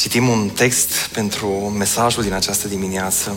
citim 0.00 0.28
un 0.28 0.48
text 0.48 0.90
pentru 1.12 1.48
mesajul 1.78 2.22
din 2.22 2.32
această 2.32 2.68
dimineață 2.68 3.36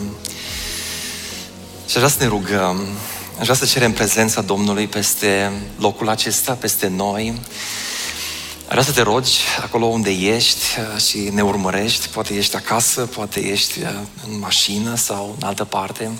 și 1.88 1.96
aș 1.96 2.02
vrea 2.02 2.08
să 2.08 2.16
ne 2.18 2.26
rugăm, 2.26 2.86
aș 3.38 3.42
vrea 3.42 3.54
să 3.54 3.66
cerem 3.66 3.92
prezența 3.92 4.40
Domnului 4.40 4.86
peste 4.86 5.52
locul 5.78 6.08
acesta, 6.08 6.52
peste 6.52 6.86
noi. 6.86 7.40
Aș 8.66 8.70
vrea 8.70 8.82
să 8.82 8.92
te 8.92 9.02
rogi 9.02 9.38
acolo 9.62 9.84
unde 9.84 10.10
ești 10.10 10.64
și 11.08 11.18
ne 11.18 11.42
urmărești, 11.42 12.08
poate 12.08 12.34
ești 12.34 12.56
acasă, 12.56 13.00
poate 13.00 13.40
ești 13.40 13.78
în 14.28 14.38
mașină 14.38 14.96
sau 14.96 15.36
în 15.40 15.46
altă 15.46 15.64
parte. 15.64 16.10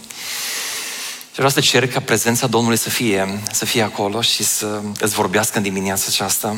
Și 1.31 1.35
vreau 1.35 1.51
să 1.51 1.61
cer 1.61 1.89
ca 1.89 2.01
prezența 2.01 2.47
Domnului 2.47 2.79
să 2.79 2.91
fie, 2.91 3.41
să 3.53 3.65
fie 3.65 3.83
acolo 3.83 4.21
și 4.21 4.45
să 4.45 4.81
îți 5.01 5.15
vorbească 5.15 5.57
în 5.57 5.63
dimineața 5.63 6.05
aceasta. 6.09 6.57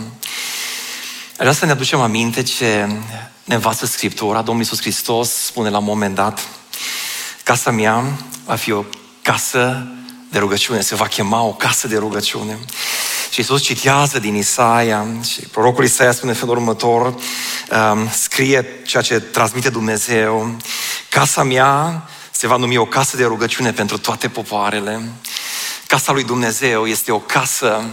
Vreau 1.37 1.53
să 1.53 1.65
ne 1.65 1.71
aducem 1.71 2.01
aminte 2.01 2.43
ce 2.43 2.89
ne 3.47 3.55
învață 3.55 3.87
Scriptura. 3.87 4.43
Domnul 4.43 4.63
Iisus 4.63 4.81
Hristos 4.81 5.31
spune 5.31 5.71
la 5.71 5.79
un 5.79 5.85
moment 5.85 6.15
dat, 6.15 6.49
casa 7.43 7.71
mea 7.71 8.05
va 8.45 8.55
fi 8.55 8.73
o 8.73 8.85
casă 9.23 9.87
de 10.31 10.39
rugăciune, 10.39 10.81
se 10.81 10.95
va 10.95 11.07
chema 11.07 11.43
o 11.43 11.53
casă 11.53 11.87
de 11.89 11.97
rugăciune. 11.97 12.59
Și 13.31 13.41
Iisus 13.41 13.63
citează 13.63 14.19
din 14.19 14.35
Isaia 14.35 15.07
și 15.23 15.41
prorocul 15.41 15.85
Isaia 15.85 16.13
spune 16.13 16.31
în 16.31 16.37
felul 16.37 16.57
următor, 16.57 17.07
um, 17.07 18.11
scrie 18.13 18.67
ceea 18.87 19.03
ce 19.03 19.21
transmite 19.21 19.71
Dumnezeu, 19.71 20.57
casa 21.11 21.43
mea 21.43 22.09
se 22.31 22.47
va 22.47 22.57
numi 22.57 22.77
o 22.77 22.87
casă 22.87 23.17
de 23.17 23.25
rugăciune 23.25 23.73
pentru 23.73 23.99
toate 23.99 24.29
popoarele. 24.29 25.13
Casa 25.87 26.13
lui 26.13 26.25
Dumnezeu 26.25 26.87
este 26.87 27.13
o 27.13 27.19
casă 27.19 27.85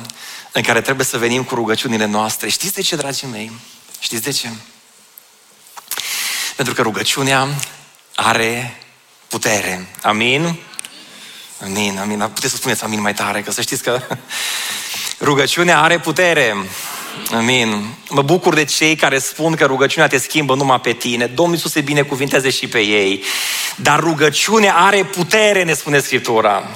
în 0.51 0.61
care 0.61 0.81
trebuie 0.81 1.05
să 1.05 1.17
venim 1.17 1.43
cu 1.43 1.55
rugăciunile 1.55 2.05
noastre. 2.05 2.49
Știți 2.49 2.73
de 2.73 2.81
ce, 2.81 2.95
dragii 2.95 3.27
mei? 3.27 3.51
Știți 3.99 4.23
de 4.23 4.31
ce? 4.31 4.49
Pentru 6.55 6.73
că 6.73 6.81
rugăciunea 6.81 7.47
are 8.15 8.77
putere. 9.27 9.87
Amin? 10.01 10.55
Amin, 11.63 11.97
amin. 12.01 12.19
Puteți 12.33 12.51
să 12.51 12.57
spuneți 12.57 12.83
amin 12.83 13.01
mai 13.01 13.13
tare, 13.13 13.41
că 13.41 13.51
să 13.51 13.61
știți 13.61 13.83
că 13.83 14.01
rugăciunea 15.19 15.81
are 15.81 15.99
putere. 15.99 16.55
Amin. 17.31 17.95
Mă 18.09 18.21
bucur 18.21 18.53
de 18.53 18.63
cei 18.65 18.95
care 18.95 19.19
spun 19.19 19.55
că 19.55 19.65
rugăciunea 19.65 20.07
te 20.07 20.17
schimbă 20.17 20.55
numai 20.55 20.79
pe 20.79 20.93
tine. 20.93 21.25
Domnul 21.25 21.55
Iisus 21.55 21.71
se 21.71 21.81
binecuvinteze 21.81 22.49
și 22.49 22.67
pe 22.67 22.79
ei. 22.79 23.23
Dar 23.75 23.99
rugăciunea 23.99 24.75
are 24.75 25.03
putere, 25.03 25.63
ne 25.63 25.73
spune 25.73 25.99
Scriptura. 25.99 26.69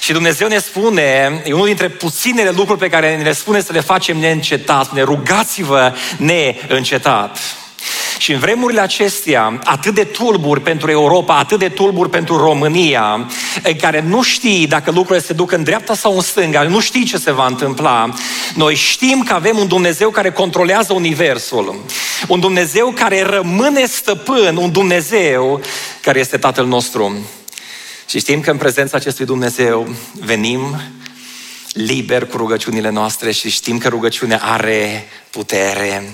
Și 0.00 0.12
Dumnezeu 0.12 0.48
ne 0.48 0.58
spune, 0.58 1.42
e 1.44 1.52
unul 1.52 1.66
dintre 1.66 1.88
puținele 1.88 2.50
lucruri 2.50 2.78
pe 2.78 2.88
care 2.88 3.16
ne 3.16 3.22
le 3.22 3.32
spune 3.32 3.60
să 3.62 3.72
le 3.72 3.80
facem 3.80 4.18
neîncetat. 4.18 4.84
Spune, 4.84 5.02
rugați-vă 5.02 5.94
neîncetat. 6.16 7.38
Și 8.20 8.32
în 8.32 8.38
vremurile 8.38 8.80
acestea, 8.80 9.60
atât 9.64 9.94
de 9.94 10.04
tulburi 10.04 10.60
pentru 10.60 10.90
Europa, 10.90 11.38
atât 11.38 11.58
de 11.58 11.68
tulburi 11.68 12.10
pentru 12.10 12.36
România, 12.36 13.28
în 13.62 13.76
care 13.76 14.00
nu 14.00 14.22
știi 14.22 14.66
dacă 14.66 14.90
lucrurile 14.90 15.26
se 15.26 15.32
duc 15.32 15.52
în 15.52 15.62
dreapta 15.62 15.94
sau 15.94 16.14
în 16.14 16.20
stânga, 16.20 16.62
nu 16.62 16.80
știi 16.80 17.04
ce 17.04 17.16
se 17.16 17.32
va 17.32 17.46
întâmpla, 17.46 18.08
noi 18.54 18.74
știm 18.74 19.22
că 19.22 19.34
avem 19.34 19.58
un 19.58 19.68
Dumnezeu 19.68 20.10
care 20.10 20.32
controlează 20.32 20.92
Universul, 20.92 21.84
un 22.28 22.40
Dumnezeu 22.40 22.90
care 22.90 23.22
rămâne 23.22 23.86
stăpân, 23.86 24.56
un 24.56 24.72
Dumnezeu 24.72 25.60
care 26.00 26.18
este 26.18 26.36
Tatăl 26.36 26.66
nostru. 26.66 27.26
Și 28.08 28.18
știm 28.18 28.40
că 28.40 28.50
în 28.50 28.56
prezența 28.56 28.96
acestui 28.96 29.24
Dumnezeu 29.24 29.88
venim 30.12 30.80
liber 31.72 32.26
cu 32.26 32.36
rugăciunile 32.36 32.90
noastre 32.90 33.32
și 33.32 33.50
știm 33.50 33.78
că 33.78 33.88
rugăciunea 33.88 34.40
are 34.42 35.08
putere. 35.30 36.10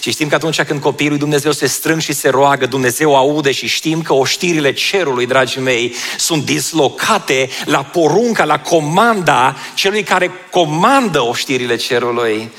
Și 0.00 0.10
știm 0.10 0.28
că 0.28 0.34
atunci 0.34 0.62
când 0.62 0.80
copiii 0.80 1.08
lui 1.08 1.18
Dumnezeu 1.18 1.52
se 1.52 1.66
strâng 1.66 2.00
și 2.00 2.12
se 2.12 2.28
roagă, 2.28 2.66
Dumnezeu 2.66 3.16
aude 3.16 3.52
și 3.52 3.66
știm 3.66 4.02
că 4.02 4.12
oștirile 4.12 4.72
cerului, 4.72 5.26
dragii 5.26 5.60
mei, 5.60 5.94
sunt 6.18 6.44
dislocate 6.44 7.50
la 7.64 7.84
porunca, 7.84 8.44
la 8.44 8.60
comanda 8.60 9.56
celui 9.74 10.02
care 10.02 10.30
comandă 10.50 11.20
oștirile 11.20 11.76
cerului. 11.76 12.52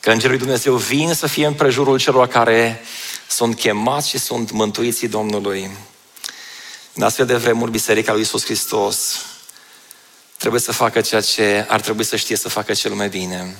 Că 0.00 0.10
Îngerul 0.10 0.36
lui 0.36 0.44
Dumnezeu 0.44 0.74
vin 0.74 1.14
să 1.14 1.26
fie 1.26 1.46
în 1.46 1.52
prejurul 1.52 1.98
celor 1.98 2.26
care 2.26 2.82
sunt 3.28 3.58
chemați 3.58 4.08
și 4.08 4.18
sunt 4.18 4.50
mântuiții 4.50 5.08
Domnului. 5.08 5.70
În 6.94 7.02
astfel 7.02 7.26
de 7.26 7.34
vremuri, 7.34 7.70
Biserica 7.70 8.12
lui 8.12 8.20
Iisus 8.20 8.44
Hristos 8.44 9.24
trebuie 10.36 10.60
să 10.60 10.72
facă 10.72 11.00
ceea 11.00 11.20
ce 11.20 11.66
ar 11.68 11.80
trebui 11.80 12.04
să 12.04 12.16
știe 12.16 12.36
să 12.36 12.48
facă 12.48 12.72
cel 12.72 12.92
mai 12.92 13.08
bine, 13.08 13.56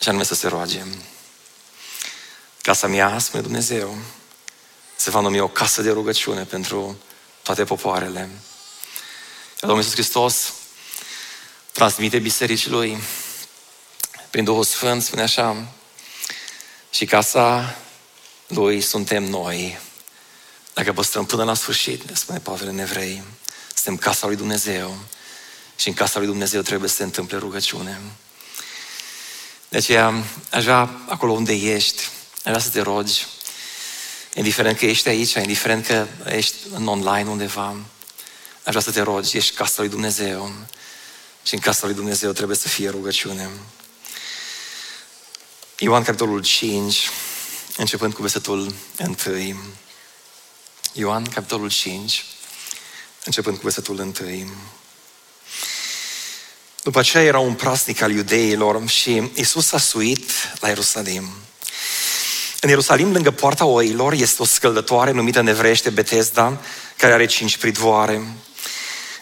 și 0.00 0.08
anume 0.08 0.24
să 0.24 0.34
se 0.34 0.48
roage. 0.48 0.82
Casa 2.70 2.86
mea, 2.86 3.18
spune 3.18 3.42
Dumnezeu, 3.42 3.98
se 4.96 5.10
va 5.10 5.20
numi 5.20 5.40
o 5.40 5.48
casă 5.48 5.82
de 5.82 5.90
rugăciune 5.90 6.44
pentru 6.44 6.98
toate 7.42 7.64
popoarele. 7.64 8.30
Domnul 9.60 9.78
Iisus 9.78 9.92
Hristos 9.92 10.52
transmite 11.72 12.18
bisericii 12.18 12.70
Lui 12.70 13.02
prin 14.30 14.44
Duhul 14.44 14.64
Sfânt, 14.64 15.02
spune 15.02 15.22
așa, 15.22 15.68
și 16.90 17.04
casa 17.04 17.76
Lui 18.46 18.80
suntem 18.80 19.24
noi, 19.24 19.78
dacă 20.74 20.92
păstrăm 20.92 21.26
până 21.26 21.44
la 21.44 21.54
sfârșit, 21.54 22.08
ne 22.08 22.14
spune 22.14 22.38
Pavel 22.38 22.68
în 22.68 22.78
Evrei, 22.78 23.22
suntem 23.74 23.96
casa 23.96 24.26
lui 24.26 24.36
Dumnezeu 24.36 24.98
și 25.76 25.88
în 25.88 25.94
casa 25.94 26.18
lui 26.18 26.28
Dumnezeu 26.28 26.62
trebuie 26.62 26.88
să 26.88 26.96
se 26.96 27.02
întâmple 27.02 27.38
rugăciune. 27.38 28.00
De 29.68 29.76
aceea, 29.76 30.24
aș 30.50 30.62
vrea, 30.62 31.00
acolo 31.08 31.32
unde 31.32 31.52
ești, 31.52 32.02
aș 32.02 32.19
vrea 32.42 32.58
să 32.58 32.68
te 32.68 32.80
rogi, 32.80 33.26
indiferent 34.34 34.78
că 34.78 34.86
ești 34.86 35.08
aici, 35.08 35.32
indiferent 35.32 35.86
că 35.86 36.06
ești 36.26 36.56
în 36.72 36.86
online 36.86 37.30
undeva, 37.30 37.76
aș 38.62 38.72
vrea 38.72 38.80
să 38.80 38.90
te 38.90 39.00
rogi, 39.00 39.36
ești 39.36 39.54
casa 39.54 39.74
lui 39.78 39.88
Dumnezeu 39.88 40.52
și 41.42 41.54
în 41.54 41.60
casa 41.60 41.86
lui 41.86 41.94
Dumnezeu 41.94 42.32
trebuie 42.32 42.56
să 42.56 42.68
fie 42.68 42.88
rugăciune. 42.88 43.50
Ioan 45.78 46.02
capitolul 46.02 46.42
5, 46.42 47.08
începând 47.76 48.14
cu 48.14 48.20
versetul 48.20 48.74
1. 49.26 49.56
Ioan, 50.92 51.24
capitolul 51.24 51.70
5, 51.70 52.24
începând 53.24 53.56
cu 53.56 53.62
versetul 53.62 53.98
1. 53.98 54.50
După 56.82 56.98
aceea 56.98 57.22
era 57.22 57.38
un 57.38 57.54
prasnic 57.54 58.00
al 58.00 58.10
iudeilor 58.10 58.88
și 58.88 59.30
Isus 59.34 59.72
a 59.72 59.78
suit 59.78 60.30
la 60.60 60.68
Ierusalim. 60.68 61.30
În 62.60 62.68
Ierusalim, 62.68 63.12
lângă 63.12 63.30
poarta 63.30 63.64
oilor, 63.64 64.12
este 64.12 64.42
o 64.42 64.44
scăldătoare 64.44 65.10
numită 65.10 65.40
nevrește 65.40 65.90
Betesda, 65.90 66.60
care 66.96 67.12
are 67.12 67.26
cinci 67.26 67.56
pridvoare. 67.56 68.22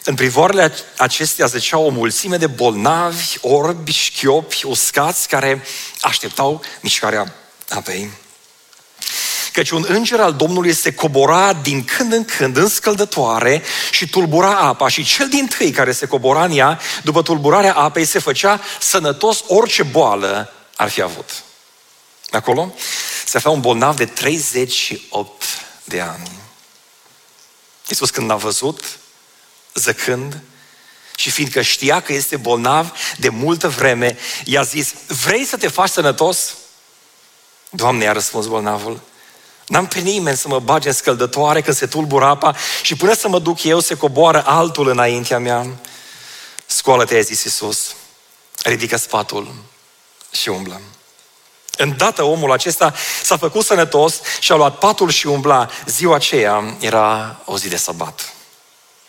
În 0.03 0.15
privoarele 0.15 0.73
acestea 0.97 1.45
zicea 1.45 1.77
o 1.77 1.89
mulțime 1.89 2.37
de 2.37 2.47
bolnavi, 2.47 3.37
orbi, 3.41 3.91
șchiopi, 3.91 4.65
uscați, 4.65 5.27
care 5.27 5.63
așteptau 6.01 6.61
mișcarea 6.81 7.33
apei 7.69 8.09
căci 9.51 9.69
un 9.69 9.85
înger 9.87 10.19
al 10.19 10.33
Domnului 10.33 10.73
se 10.73 10.93
cobora 10.93 11.53
din 11.53 11.83
când 11.83 12.13
în 12.13 12.25
când 12.25 12.57
în 12.57 12.67
scăldătoare 12.67 13.63
și 13.91 14.09
tulbura 14.09 14.57
apa 14.57 14.87
și 14.87 15.03
cel 15.03 15.29
din 15.29 15.47
tâi 15.47 15.71
care 15.71 15.91
se 15.91 16.05
cobora 16.05 16.43
în 16.43 16.57
ea, 16.57 16.79
după 17.03 17.21
tulburarea 17.21 17.73
apei, 17.73 18.05
se 18.05 18.19
făcea 18.19 18.61
sănătos 18.79 19.43
orice 19.47 19.83
boală 19.83 20.53
ar 20.75 20.89
fi 20.89 21.01
avut. 21.01 21.29
Acolo 22.29 22.73
se 23.29 23.37
afla 23.37 23.49
un 23.49 23.61
bolnav 23.61 23.95
de 23.95 24.05
38 24.05 25.43
de 25.83 26.01
ani. 26.01 26.31
Iisus 27.87 28.09
când 28.09 28.31
a 28.31 28.35
văzut, 28.35 28.83
zăcând, 29.73 30.41
și 31.15 31.29
fiindcă 31.29 31.61
știa 31.61 32.01
că 32.01 32.13
este 32.13 32.37
bolnav 32.37 32.91
de 33.17 33.29
multă 33.29 33.67
vreme, 33.67 34.17
i-a 34.45 34.61
zis, 34.61 34.93
vrei 35.07 35.45
să 35.45 35.57
te 35.57 35.67
faci 35.67 35.89
sănătos? 35.89 36.55
Doamne, 37.69 38.03
i-a 38.03 38.11
răspuns 38.11 38.45
bolnavul, 38.45 39.01
N-am 39.67 39.87
pe 39.87 39.99
nimeni 39.99 40.37
să 40.37 40.47
mă 40.47 40.59
bage 40.59 40.87
în 40.87 40.93
scăldătoare 40.93 41.61
când 41.61 41.75
se 41.75 41.85
tulbură 41.85 42.25
apa 42.25 42.55
și 42.81 42.95
până 42.95 43.13
să 43.13 43.27
mă 43.27 43.39
duc 43.39 43.63
eu 43.63 43.79
se 43.79 43.97
coboară 43.97 44.43
altul 44.45 44.87
înaintea 44.87 45.39
mea. 45.39 45.67
Scoală-te, 46.65 47.17
a 47.17 47.21
zis 47.21 47.43
Iisus. 47.43 47.95
Ridică 48.63 48.97
spatul 48.97 49.55
și 50.31 50.49
umblă. 50.49 50.81
Îndată 51.81 52.23
omul 52.23 52.51
acesta 52.51 52.93
s-a 53.23 53.37
făcut 53.37 53.65
sănătos 53.65 54.21
și 54.39 54.51
a 54.51 54.55
luat 54.55 54.77
patul 54.77 55.09
și 55.09 55.27
umbla. 55.27 55.69
Ziua 55.85 56.15
aceea 56.15 56.75
era 56.79 57.39
o 57.45 57.57
zi 57.57 57.69
de 57.69 57.75
sabat. 57.75 58.33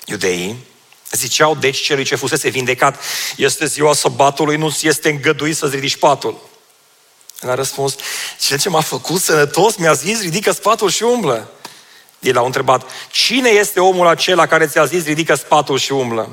Iudeii 0.05 0.67
ziceau 1.11 1.55
deci 1.55 1.81
celui 1.81 2.05
ce 2.05 2.15
fusese 2.15 2.49
vindecat, 2.49 3.03
este 3.37 3.67
ziua 3.67 3.95
sabatului, 3.95 4.57
nu 4.57 4.71
ți 4.71 4.87
este 4.87 5.09
îngăduit 5.09 5.57
să-ți 5.57 5.75
ridici 5.75 5.97
patul. 5.97 6.41
El 7.43 7.51
a 7.51 7.55
răspuns, 7.55 7.95
cel 8.41 8.59
ce 8.59 8.69
m-a 8.69 8.81
făcut 8.81 9.21
sănătos 9.21 9.77
mi-a 9.77 9.93
zis, 9.93 10.21
ridică 10.21 10.53
spatul 10.53 10.91
și 10.91 11.03
umblă. 11.03 11.51
El 12.19 12.39
a 12.39 12.45
întrebat, 12.45 12.91
cine 13.11 13.49
este 13.49 13.81
omul 13.81 14.07
acela 14.07 14.47
care 14.47 14.67
ți-a 14.67 14.85
zis, 14.85 15.05
ridică 15.05 15.35
spatul 15.35 15.79
și 15.79 15.93
umblă? 15.93 16.31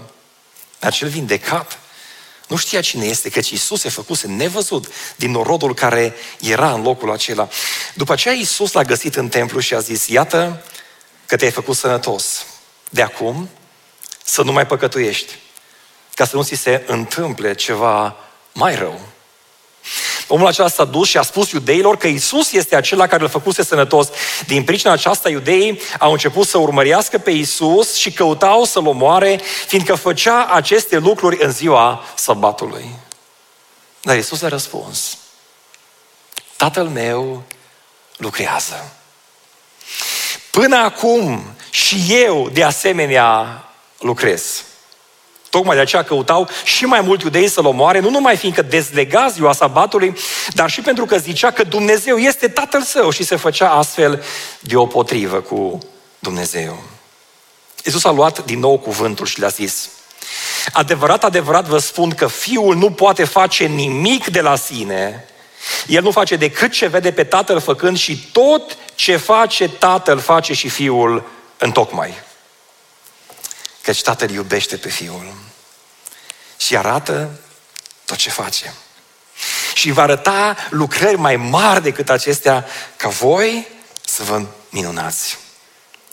Acel 0.79 1.09
vindecat 1.09 1.79
nu 2.47 2.55
știa 2.55 2.81
cine 2.81 3.05
este, 3.05 3.29
căci 3.29 3.49
Iisus 3.49 3.79
se 3.79 3.89
făcuse 3.89 4.27
nevăzut 4.27 4.87
din 5.15 5.31
norodul 5.31 5.73
care 5.73 6.15
era 6.39 6.73
în 6.73 6.81
locul 6.81 7.11
acela. 7.11 7.47
După 7.93 8.11
aceea 8.11 8.33
Iisus 8.33 8.71
l-a 8.71 8.83
găsit 8.83 9.15
în 9.15 9.29
templu 9.29 9.59
și 9.59 9.73
a 9.73 9.79
zis, 9.79 10.07
iată 10.07 10.63
că 11.25 11.35
te-ai 11.35 11.51
făcut 11.51 11.75
sănătos. 11.75 12.45
De 12.89 13.01
acum 13.01 13.49
să 14.23 14.41
nu 14.41 14.51
mai 14.51 14.67
păcătuiești, 14.67 15.35
ca 16.13 16.25
să 16.25 16.35
nu 16.35 16.43
ți 16.43 16.55
se 16.55 16.83
întâmple 16.85 17.53
ceva 17.53 18.15
mai 18.53 18.75
rău. 18.75 19.01
Omul 20.27 20.47
acela 20.47 20.67
s-a 20.67 20.85
dus 20.85 21.07
și 21.07 21.17
a 21.17 21.21
spus 21.21 21.51
iudeilor 21.51 21.97
că 21.97 22.07
Isus 22.07 22.51
este 22.51 22.75
acela 22.75 23.07
care 23.07 23.23
îl 23.23 23.29
făcuse 23.29 23.63
sănătos. 23.63 24.09
Din 24.45 24.63
pricina 24.63 24.91
aceasta, 24.91 25.29
iudeii 25.29 25.79
au 25.99 26.11
început 26.11 26.47
să 26.47 26.57
urmărească 26.57 27.17
pe 27.17 27.31
Isus 27.31 27.95
și 27.95 28.11
căutau 28.11 28.63
să-l 28.63 28.87
omoare, 28.87 29.41
fiindcă 29.67 29.95
făcea 29.95 30.45
aceste 30.45 30.97
lucruri 30.97 31.43
în 31.43 31.51
ziua 31.51 32.03
săbatului. 32.15 32.89
Dar 34.01 34.17
Isus 34.17 34.41
a 34.41 34.47
răspuns, 34.47 35.17
Tatăl 36.55 36.87
meu 36.87 37.43
lucrează. 38.17 38.91
Până 40.51 40.75
acum 40.75 41.55
și 41.69 42.05
eu 42.09 42.49
de 42.49 42.63
asemenea 42.63 43.63
lucrez. 43.99 44.63
Tocmai 45.49 45.75
de 45.75 45.81
aceea 45.81 46.03
căutau 46.03 46.47
și 46.63 46.85
mai 46.85 47.01
mult 47.01 47.21
iudei 47.21 47.47
să-l 47.47 47.65
omoare, 47.65 47.99
nu 47.99 48.09
numai 48.09 48.37
fiindcă 48.37 48.61
dezlega 48.61 49.27
ziua 49.27 49.53
sabatului, 49.53 50.17
dar 50.53 50.69
și 50.69 50.81
pentru 50.81 51.05
că 51.05 51.17
zicea 51.17 51.51
că 51.51 51.63
Dumnezeu 51.63 52.17
este 52.17 52.47
tatăl 52.47 52.81
său 52.81 53.09
și 53.09 53.23
se 53.23 53.35
făcea 53.35 53.69
astfel 53.69 54.23
deopotrivă 54.59 55.39
cu 55.39 55.79
Dumnezeu. 56.19 56.83
Iisus 57.83 58.03
a 58.03 58.11
luat 58.11 58.45
din 58.45 58.59
nou 58.59 58.77
cuvântul 58.77 59.25
și 59.25 59.39
le-a 59.39 59.47
zis, 59.47 59.89
Adevărat, 60.71 61.23
adevărat 61.23 61.65
vă 61.65 61.77
spun 61.77 62.09
că 62.09 62.27
fiul 62.27 62.75
nu 62.75 62.91
poate 62.91 63.23
face 63.23 63.65
nimic 63.65 64.27
de 64.27 64.41
la 64.41 64.55
sine. 64.55 65.25
El 65.87 66.03
nu 66.03 66.11
face 66.11 66.35
decât 66.35 66.71
ce 66.71 66.87
vede 66.87 67.11
pe 67.11 67.23
tatăl 67.23 67.59
făcând 67.59 67.97
și 67.97 68.29
tot 68.31 68.77
ce 68.95 69.15
face 69.15 69.69
tatăl 69.69 70.19
face 70.19 70.53
și 70.53 70.69
fiul 70.69 71.29
în 71.57 71.71
tocmai. 71.71 72.13
Căci 73.87 74.01
tatăl 74.01 74.29
iubește 74.29 74.77
pe 74.77 74.89
fiul 74.89 75.33
și 76.57 76.77
arată 76.77 77.29
tot 78.05 78.17
ce 78.17 78.29
face. 78.29 78.73
Și 79.73 79.91
va 79.91 80.01
arăta 80.01 80.55
lucrări 80.69 81.17
mai 81.17 81.35
mari 81.35 81.81
decât 81.81 82.09
acestea 82.09 82.65
ca 82.97 83.09
voi 83.09 83.67
să 84.05 84.23
vă 84.23 84.45
minunați. 84.69 85.37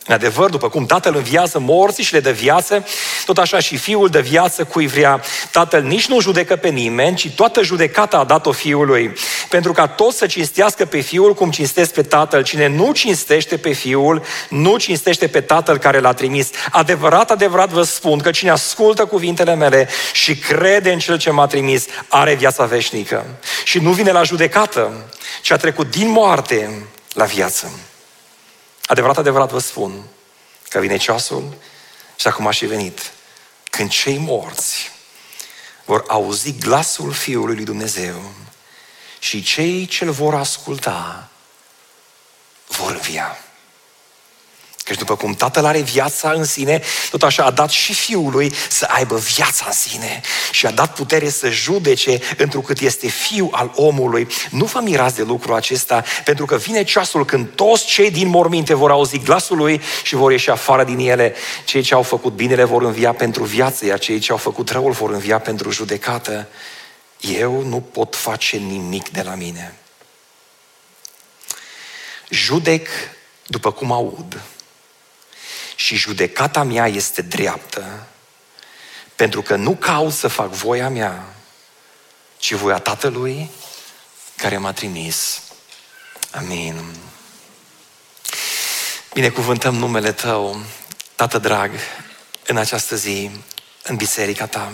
În 0.06 0.14
adevăr, 0.14 0.50
după 0.50 0.68
cum 0.68 0.86
Tatăl 0.86 1.16
înviază 1.16 1.58
morții 1.58 2.04
și 2.04 2.12
le 2.12 2.20
dă 2.20 2.30
viață, 2.30 2.86
tot 3.24 3.38
așa 3.38 3.58
și 3.58 3.76
Fiul 3.76 4.08
dă 4.08 4.20
viață 4.20 4.64
cui 4.64 4.86
vrea. 4.86 5.22
Tatăl 5.50 5.82
nici 5.82 6.06
nu 6.06 6.20
judecă 6.20 6.56
pe 6.56 6.68
nimeni, 6.68 7.16
ci 7.16 7.30
toată 7.30 7.62
judecata 7.62 8.16
a 8.16 8.24
dat-o 8.24 8.52
Fiului. 8.52 9.12
Pentru 9.48 9.72
ca 9.72 9.86
toți 9.86 10.16
să 10.16 10.26
cinstească 10.26 10.84
pe 10.84 11.00
Fiul 11.00 11.34
cum 11.34 11.50
cinstesc 11.50 11.92
pe 11.92 12.02
Tatăl. 12.02 12.42
Cine 12.42 12.66
nu 12.66 12.92
cinstește 12.92 13.56
pe 13.56 13.72
Fiul, 13.72 14.22
nu 14.48 14.76
cinstește 14.76 15.26
pe 15.26 15.40
Tatăl 15.40 15.78
care 15.78 15.98
l-a 15.98 16.12
trimis. 16.12 16.50
Adevărat, 16.70 17.30
adevărat 17.30 17.68
vă 17.68 17.82
spun 17.82 18.18
că 18.18 18.30
cine 18.30 18.50
ascultă 18.50 19.04
cuvintele 19.04 19.54
mele 19.54 19.88
și 20.12 20.36
crede 20.36 20.92
în 20.92 20.98
Cel 20.98 21.18
ce 21.18 21.30
m-a 21.30 21.46
trimis, 21.46 21.84
are 22.08 22.34
viața 22.34 22.64
veșnică. 22.64 23.24
Și 23.64 23.78
nu 23.78 23.90
vine 23.90 24.12
la 24.12 24.22
judecată, 24.22 24.92
ci 25.42 25.50
a 25.50 25.56
trecut 25.56 25.90
din 25.90 26.08
moarte 26.08 26.86
la 27.12 27.24
viață. 27.24 27.70
Adevărat, 28.86 29.16
adevărat 29.16 29.50
vă 29.50 29.58
spun 29.58 30.04
că 30.68 30.78
vine 30.78 30.96
ceasul 30.96 31.54
și 32.16 32.26
acum 32.26 32.46
a 32.46 32.50
și 32.50 32.66
venit 32.66 33.12
când 33.70 33.90
cei 33.90 34.18
morți 34.18 34.90
vor 35.84 36.04
auzi 36.08 36.58
glasul 36.58 37.12
Fiului 37.12 37.54
lui 37.54 37.64
Dumnezeu 37.64 38.32
și 39.18 39.42
cei 39.42 39.86
ce-L 39.86 40.10
vor 40.10 40.34
asculta 40.34 41.28
vor 42.66 42.90
învia. 42.90 43.43
Căci 44.84 44.98
după 44.98 45.16
cum 45.16 45.34
Tatăl 45.34 45.64
are 45.64 45.80
viața 45.80 46.30
în 46.30 46.44
sine, 46.44 46.82
tot 47.10 47.22
așa 47.22 47.44
a 47.44 47.50
dat 47.50 47.70
și 47.70 47.94
Fiului 47.94 48.52
să 48.68 48.84
aibă 48.88 49.16
viața 49.16 49.64
în 49.66 49.72
sine 49.72 50.20
și 50.50 50.66
a 50.66 50.70
dat 50.70 50.94
putere 50.94 51.28
să 51.28 51.50
judece 51.50 52.20
întrucât 52.36 52.80
este 52.80 53.08
Fiul 53.08 53.48
al 53.52 53.72
omului. 53.74 54.26
Nu 54.50 54.64
vă 54.64 54.80
mirați 54.82 55.16
de 55.16 55.22
lucrul 55.22 55.54
acesta, 55.54 56.04
pentru 56.24 56.44
că 56.44 56.56
vine 56.56 56.84
ceasul 56.84 57.24
când 57.24 57.48
toți 57.54 57.84
cei 57.84 58.10
din 58.10 58.28
morminte 58.28 58.74
vor 58.74 58.90
auzi 58.90 59.18
glasul 59.18 59.56
lui 59.56 59.80
și 60.02 60.14
vor 60.14 60.30
ieși 60.30 60.50
afară 60.50 60.84
din 60.84 60.98
ele. 60.98 61.34
Cei 61.64 61.82
ce 61.82 61.94
au 61.94 62.02
făcut 62.02 62.32
binele 62.32 62.64
vor 62.64 62.82
învia 62.82 63.12
pentru 63.12 63.44
viață, 63.44 63.86
iar 63.86 63.98
cei 63.98 64.18
ce 64.18 64.32
au 64.32 64.38
făcut 64.38 64.70
răul 64.70 64.92
vor 64.92 65.10
învia 65.10 65.38
pentru 65.38 65.70
judecată. 65.70 66.48
Eu 67.20 67.62
nu 67.62 67.80
pot 67.80 68.16
face 68.16 68.56
nimic 68.56 69.08
de 69.08 69.22
la 69.22 69.34
mine. 69.34 69.74
Judec 72.28 72.88
după 73.46 73.72
cum 73.72 73.92
aud 73.92 74.42
și 75.74 75.96
judecata 75.96 76.62
mea 76.62 76.86
este 76.86 77.22
dreaptă, 77.22 78.06
pentru 79.16 79.42
că 79.42 79.56
nu 79.56 79.74
caut 79.74 80.12
să 80.12 80.28
fac 80.28 80.50
voia 80.50 80.88
mea, 80.88 81.34
ci 82.36 82.52
voia 82.52 82.78
Tatălui 82.78 83.50
care 84.36 84.56
m-a 84.56 84.72
trimis. 84.72 85.42
Amin. 86.30 86.94
Binecuvântăm 89.12 89.74
numele 89.74 90.12
Tău, 90.12 90.60
Tată 91.14 91.38
drag, 91.38 91.70
în 92.46 92.56
această 92.56 92.96
zi, 92.96 93.30
în 93.82 93.96
biserica 93.96 94.46
Ta. 94.46 94.72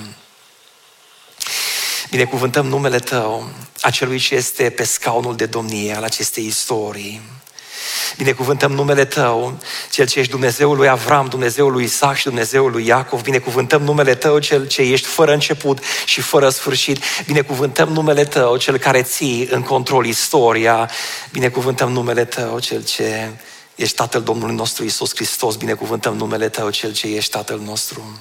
Binecuvântăm 2.10 2.66
numele 2.66 2.98
Tău, 2.98 3.50
acelui 3.80 4.18
ce 4.18 4.34
este 4.34 4.70
pe 4.70 4.84
scaunul 4.84 5.36
de 5.36 5.46
domnie 5.46 5.94
al 5.94 6.04
acestei 6.04 6.46
istorii. 6.46 7.20
Binecuvântăm 8.16 8.72
numele 8.72 9.04
Tău, 9.04 9.58
Cel 9.90 10.06
ce 10.06 10.18
ești 10.18 10.30
Dumnezeul 10.30 10.76
lui 10.76 10.88
Avram, 10.88 11.26
Dumnezeul 11.26 11.72
lui 11.72 11.84
Isaac 11.84 12.16
și 12.16 12.24
Dumnezeul 12.24 12.70
lui 12.70 12.86
Iacov. 12.86 13.22
Binecuvântăm 13.22 13.82
numele 13.82 14.14
Tău, 14.14 14.38
Cel 14.38 14.66
ce 14.66 14.82
ești 14.82 15.06
fără 15.06 15.32
început 15.32 15.78
și 16.04 16.20
fără 16.20 16.48
sfârșit. 16.48 17.02
Binecuvântăm 17.26 17.88
numele 17.88 18.24
Tău, 18.24 18.56
Cel 18.56 18.78
care 18.78 19.02
ții 19.02 19.48
în 19.50 19.62
control 19.62 20.06
istoria. 20.06 20.90
Binecuvântăm 21.32 21.90
numele 21.90 22.24
Tău, 22.24 22.58
Cel 22.58 22.84
ce 22.84 23.30
ești 23.74 23.96
Tatăl 23.96 24.22
Domnului 24.22 24.54
nostru 24.54 24.84
Isus 24.84 25.14
Hristos. 25.14 25.56
Binecuvântăm 25.56 26.16
numele 26.16 26.48
Tău, 26.48 26.70
Cel 26.70 26.92
ce 26.92 27.06
ești 27.06 27.30
Tatăl 27.30 27.58
nostru. 27.58 28.18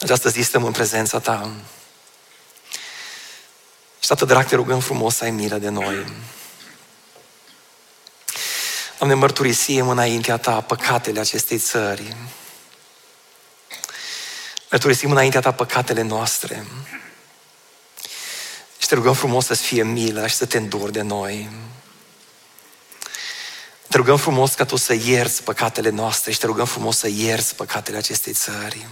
Această 0.00 0.28
zi 0.28 0.40
stăm 0.42 0.64
în 0.64 0.72
prezența 0.72 1.18
Ta. 1.18 1.50
Și, 4.00 4.08
Tată 4.08 4.24
drag, 4.24 4.46
te 4.46 4.54
rugăm 4.54 4.80
frumos 4.80 5.14
să 5.14 5.24
ai 5.24 5.30
milă 5.30 5.56
de 5.56 5.68
noi. 5.68 6.06
Doamne, 8.98 9.16
mărturisim 9.16 9.88
înaintea 9.88 10.36
Ta 10.36 10.60
păcatele 10.60 11.20
acestei 11.20 11.58
țări. 11.58 12.16
Mărturisim 14.70 15.10
înaintea 15.10 15.40
Ta 15.40 15.52
păcatele 15.52 16.02
noastre. 16.02 16.66
Și 18.78 18.88
te 18.88 18.94
rugăm 18.94 19.14
frumos 19.14 19.44
să-ți 19.44 19.62
fie 19.62 19.82
milă 19.82 20.26
și 20.26 20.34
să 20.34 20.46
te 20.46 20.56
înduri 20.56 20.92
de 20.92 21.02
noi. 21.02 21.48
Te 23.88 23.96
rugăm 23.96 24.16
frumos 24.16 24.54
ca 24.54 24.64
Tu 24.64 24.76
să 24.76 24.94
ierți 24.94 25.42
păcatele 25.42 25.90
noastre 25.90 26.32
și 26.32 26.38
te 26.38 26.46
rugăm 26.46 26.66
frumos 26.66 26.98
să 26.98 27.08
ierți 27.08 27.54
păcatele 27.54 27.96
acestei 27.96 28.32
țări. 28.32 28.86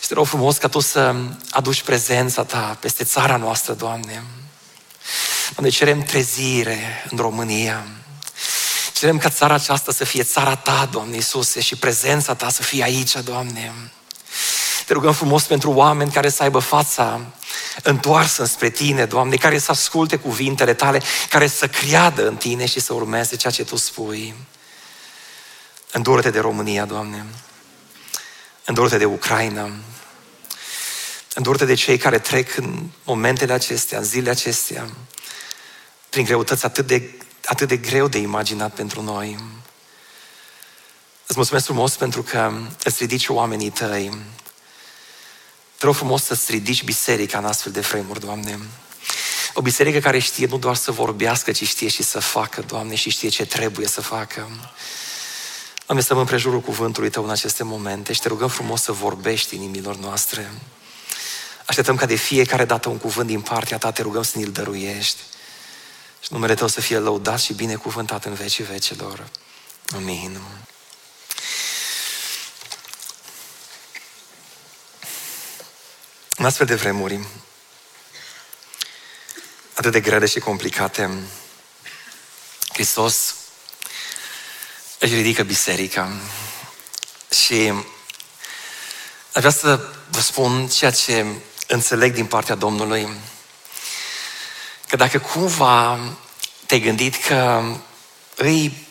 Și 0.00 0.08
te 0.08 0.14
rog 0.14 0.26
frumos 0.26 0.56
ca 0.56 0.68
Tu 0.68 0.80
să 0.80 1.14
aduci 1.50 1.82
prezența 1.82 2.44
Ta 2.44 2.76
peste 2.80 3.04
țara 3.04 3.36
noastră, 3.36 3.72
Doamne. 3.72 4.24
Doamne, 5.54 5.70
cerem 5.70 6.02
trezire 6.02 7.06
în 7.10 7.16
România. 7.16 7.86
Cerem 8.94 9.18
ca 9.18 9.30
țara 9.30 9.54
aceasta 9.54 9.92
să 9.92 10.04
fie 10.04 10.22
țara 10.22 10.56
Ta, 10.56 10.88
Doamne 10.90 11.14
Iisuse, 11.14 11.60
și 11.60 11.76
prezența 11.76 12.34
Ta 12.34 12.48
să 12.48 12.62
fie 12.62 12.82
aici, 12.82 13.12
Doamne. 13.12 13.92
Te 14.86 14.92
rugăm 14.92 15.12
frumos 15.12 15.42
pentru 15.42 15.70
oameni 15.70 16.12
care 16.12 16.28
să 16.28 16.42
aibă 16.42 16.58
fața 16.58 17.20
întoarsă 17.82 18.44
spre 18.44 18.70
Tine, 18.70 19.04
Doamne, 19.04 19.36
care 19.36 19.58
să 19.58 19.70
asculte 19.70 20.16
cuvintele 20.16 20.74
Tale, 20.74 21.02
care 21.28 21.46
să 21.46 21.68
creadă 21.68 22.28
în 22.28 22.36
Tine 22.36 22.66
și 22.66 22.80
să 22.80 22.92
urmeze 22.92 23.36
ceea 23.36 23.52
ce 23.52 23.64
Tu 23.64 23.76
spui. 23.76 24.34
Îndură-te 25.92 26.30
de 26.30 26.40
România, 26.40 26.84
Doamne. 26.84 27.24
Îndură-te 28.64 28.98
de 28.98 29.04
Ucraina. 29.04 29.70
îndurte 31.34 31.64
de 31.64 31.74
cei 31.74 31.98
care 31.98 32.18
trec 32.18 32.56
în 32.56 32.88
momentele 33.04 33.52
acestea, 33.52 33.98
în 33.98 34.04
zilele 34.04 34.30
acestea, 34.30 34.90
prin 36.08 36.24
greutăți 36.24 36.64
atât 36.64 36.86
de, 36.86 37.14
atât 37.46 37.68
de 37.68 37.76
greu 37.76 38.08
de 38.08 38.18
imaginat 38.18 38.74
pentru 38.74 39.02
noi. 39.02 39.38
Îți 41.26 41.36
mulțumesc 41.36 41.64
frumos 41.64 41.96
pentru 41.96 42.22
că 42.22 42.52
îți 42.84 42.96
ridici 42.98 43.28
oamenii 43.28 43.70
tăi. 43.70 44.18
Te 45.76 45.84
rog 45.84 45.94
frumos 45.94 46.24
să-ți 46.24 46.50
ridici 46.50 46.84
biserica 46.84 47.38
în 47.38 47.44
astfel 47.44 47.72
de 47.72 47.80
vremuri, 47.80 48.20
Doamne. 48.20 48.58
O 49.54 49.60
biserică 49.60 49.98
care 49.98 50.18
știe 50.18 50.46
nu 50.46 50.58
doar 50.58 50.76
să 50.76 50.90
vorbească, 50.90 51.52
ci 51.52 51.66
știe 51.66 51.88
și 51.88 52.02
să 52.02 52.20
facă, 52.20 52.60
Doamne, 52.60 52.94
și 52.94 53.10
știe 53.10 53.28
ce 53.28 53.46
trebuie 53.46 53.86
să 53.86 54.00
facă. 54.00 54.48
Doamne, 55.86 56.04
stăm 56.04 56.18
în 56.18 56.24
prejurul 56.24 56.60
cuvântului 56.60 57.10
Tău 57.10 57.24
în 57.24 57.30
aceste 57.30 57.64
momente 57.64 58.12
și 58.12 58.20
te 58.20 58.28
rugăm 58.28 58.48
frumos 58.48 58.82
să 58.82 58.92
vorbești 58.92 59.54
inimilor 59.54 59.96
noastre. 59.96 60.50
Așteptăm 61.66 61.96
ca 61.96 62.06
de 62.06 62.14
fiecare 62.14 62.64
dată 62.64 62.88
un 62.88 62.98
cuvânt 62.98 63.26
din 63.26 63.40
partea 63.40 63.78
Ta, 63.78 63.90
te 63.92 64.02
rugăm 64.02 64.22
să 64.22 64.38
ne-l 64.38 64.50
dăruiești. 64.50 65.20
Și 66.24 66.32
numele 66.32 66.54
Tău 66.54 66.68
să 66.68 66.80
fie 66.80 66.98
lăudat 66.98 67.40
și 67.40 67.52
binecuvântat 67.52 68.24
în 68.24 68.34
vecii 68.34 68.64
vecilor. 68.64 69.28
Amin. 69.94 70.40
În 76.36 76.44
astfel 76.44 76.66
de 76.66 76.74
vremuri, 76.74 77.26
atât 79.74 79.92
de 79.92 80.00
grele 80.00 80.26
și 80.26 80.38
complicate, 80.38 81.10
Hristos 82.72 83.34
își 84.98 85.14
ridică 85.14 85.42
biserica 85.42 86.12
și 87.30 87.72
aș 89.32 89.42
vrea 89.42 89.50
să 89.50 89.94
vă 90.10 90.20
spun 90.20 90.68
ceea 90.68 90.90
ce 90.90 91.26
înțeleg 91.66 92.14
din 92.14 92.26
partea 92.26 92.54
Domnului, 92.54 93.08
că 94.96 95.02
dacă 95.02 95.18
cumva 95.18 95.98
te-ai 96.66 96.80
gândit 96.80 97.24
că 97.26 97.62
îi, 98.36 98.86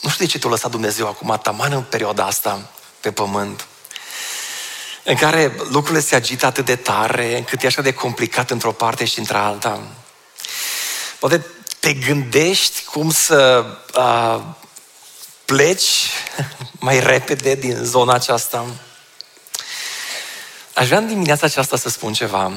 nu 0.00 0.10
știu 0.10 0.24
de 0.24 0.30
ce 0.30 0.38
te-a 0.38 0.50
lăsat 0.50 0.70
Dumnezeu 0.70 1.06
acum 1.06 1.38
taman 1.42 1.72
în 1.72 1.82
perioada 1.82 2.24
asta 2.24 2.70
pe 3.00 3.12
pământ, 3.12 3.66
în 5.04 5.16
care 5.16 5.54
lucrurile 5.70 6.00
se 6.00 6.14
agită 6.14 6.46
atât 6.46 6.64
de 6.64 6.76
tare, 6.76 7.36
încât 7.36 7.62
e 7.62 7.66
așa 7.66 7.82
de 7.82 7.92
complicat 7.92 8.50
într-o 8.50 8.72
parte 8.72 9.04
și 9.04 9.18
într-alta. 9.18 9.80
Poate 11.18 11.46
te 11.78 11.92
gândești 11.92 12.84
cum 12.84 13.10
să 13.10 13.66
uh, 13.96 14.42
pleci 15.44 16.10
mai 16.86 17.00
repede 17.00 17.54
din 17.54 17.78
zona 17.82 18.12
aceasta. 18.12 18.66
Aș 20.74 20.86
vrea 20.86 20.98
în 20.98 21.06
dimineața 21.06 21.46
aceasta 21.46 21.76
să 21.76 21.88
spun 21.88 22.12
ceva. 22.12 22.52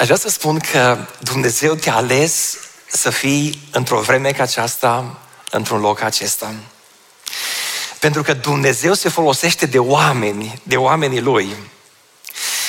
Aș 0.00 0.06
vrea 0.06 0.18
să 0.18 0.28
spun 0.28 0.58
că 0.58 0.98
Dumnezeu 1.18 1.74
te-a 1.74 1.94
ales 1.94 2.58
să 2.86 3.10
fii 3.10 3.68
într-o 3.70 4.00
vreme 4.00 4.32
ca 4.32 4.42
aceasta, 4.42 5.18
într-un 5.50 5.80
loc 5.80 6.00
acesta. 6.00 6.54
Pentru 7.98 8.22
că 8.22 8.32
Dumnezeu 8.32 8.94
se 8.94 9.08
folosește 9.08 9.66
de 9.66 9.78
oameni, 9.78 10.60
de 10.62 10.76
oamenii 10.76 11.20
Lui. 11.20 11.56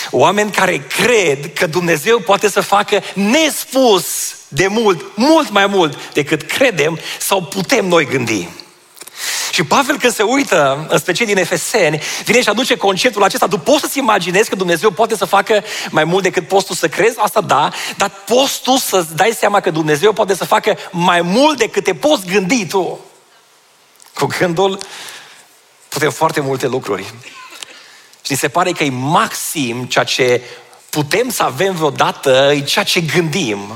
Oameni 0.09 0.51
care 0.51 0.77
cred 0.77 1.53
că 1.53 1.67
Dumnezeu 1.67 2.19
poate 2.19 2.49
să 2.49 2.61
facă 2.61 3.01
nespus 3.13 4.05
de 4.47 4.67
mult, 4.67 5.05
mult 5.15 5.49
mai 5.49 5.67
mult 5.67 6.13
decât 6.13 6.41
credem 6.41 6.99
sau 7.19 7.43
putem 7.43 7.85
noi 7.87 8.05
gândi. 8.05 8.49
Și 9.51 9.63
Pavel 9.63 9.97
când 9.97 10.13
se 10.13 10.23
uită, 10.23 10.85
în 10.89 10.97
special 10.97 11.27
din 11.27 11.37
Efeseni, 11.37 12.01
vine 12.25 12.41
și 12.41 12.49
aduce 12.49 12.77
conceptul 12.77 13.23
acesta. 13.23 13.47
Tu 13.47 13.57
poți 13.57 13.79
să-ți 13.79 13.97
imaginezi 13.97 14.49
că 14.49 14.55
Dumnezeu 14.55 14.91
poate 14.91 15.15
să 15.15 15.25
facă 15.25 15.63
mai 15.89 16.03
mult 16.03 16.23
decât 16.23 16.47
poți 16.47 16.65
tu 16.65 16.73
să 16.73 16.87
crezi? 16.87 17.19
Asta 17.19 17.41
da, 17.41 17.69
dar 17.97 18.11
poți 18.25 18.61
tu 18.61 18.75
să-ți 18.77 19.15
dai 19.15 19.31
seama 19.37 19.59
că 19.59 19.69
Dumnezeu 19.69 20.13
poate 20.13 20.35
să 20.35 20.45
facă 20.45 20.77
mai 20.91 21.21
mult 21.21 21.57
decât 21.57 21.83
te 21.83 21.93
poți 21.93 22.25
gândi 22.25 22.65
tu. 22.65 22.99
Cu 24.13 24.25
gândul 24.39 24.79
putem 25.87 26.11
foarte 26.11 26.41
multe 26.41 26.67
lucruri. 26.67 27.13
Și 28.21 28.35
se 28.35 28.47
pare 28.47 28.71
că 28.71 28.83
e 28.83 28.89
maxim 28.89 29.85
ceea 29.85 30.03
ce 30.03 30.41
putem 30.89 31.29
să 31.29 31.43
avem 31.43 31.75
vreodată, 31.75 32.51
e 32.55 32.61
ceea 32.61 32.85
ce 32.85 33.01
gândim. 33.01 33.73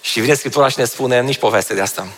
Și 0.00 0.20
vine 0.20 0.34
Scriptura 0.34 0.68
și 0.68 0.78
ne 0.78 0.84
spune, 0.84 1.20
nici 1.20 1.38
poveste 1.38 1.74
de 1.74 1.80
asta. 1.80 2.08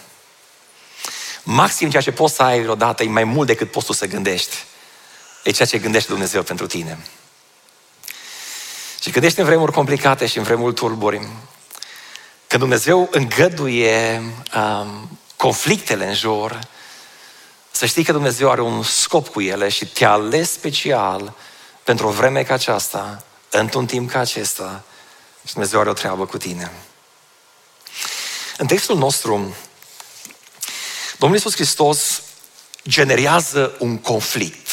Maxim 1.43 1.91
ceea 1.91 2.03
ce 2.03 2.13
poți 2.13 2.35
să 2.35 2.43
ai 2.43 2.61
vreodată 2.61 3.03
e 3.03 3.09
mai 3.09 3.25
mult 3.25 3.47
decât 3.47 3.71
poți 3.71 3.87
tu 3.87 3.93
să 3.93 4.07
gândești. 4.07 4.57
E 5.45 5.51
ceea 5.51 5.69
ce 5.69 5.79
gândește 5.79 6.09
Dumnezeu 6.09 6.43
pentru 6.43 6.67
tine. 6.67 6.99
Și 9.01 9.11
când 9.11 9.25
ești 9.25 9.41
în 9.41 9.47
vremuri 9.47 9.73
complicate 9.73 10.27
și 10.27 10.39
în 10.39 10.45
vremuri 10.45 10.75
tulburi, 10.75 11.17
când 12.47 12.63
Dumnezeu 12.63 13.09
îngăduie 13.11 14.23
um, 14.55 15.19
conflictele 15.37 16.07
în 16.07 16.15
jur, 16.15 16.59
să 17.71 17.87
știi 17.87 18.05
că 18.05 18.13
Dumnezeu 18.13 18.51
are 18.51 18.61
un 18.61 18.83
scop 18.83 19.29
cu 19.29 19.41
ele 19.41 19.69
și 19.69 19.87
te-a 19.87 20.11
ales 20.11 20.51
special 20.51 21.35
pentru 21.85 22.07
o 22.07 22.11
vreme 22.11 22.43
ca 22.43 22.55
aceasta, 22.55 23.25
într-un 23.51 23.87
timp 23.87 24.11
ca 24.11 24.19
acesta, 24.19 24.85
și 25.45 25.53
Dumnezeu 25.53 25.81
are 25.81 25.89
o 25.89 25.93
treabă 25.93 26.27
cu 26.27 26.37
tine. 26.37 26.73
În 28.57 28.67
textul 28.67 28.97
nostru, 28.97 29.55
Domnul 31.21 31.39
Iisus 31.39 31.55
Hristos 31.55 32.23
generează 32.89 33.73
un 33.79 33.97
conflict. 33.97 34.69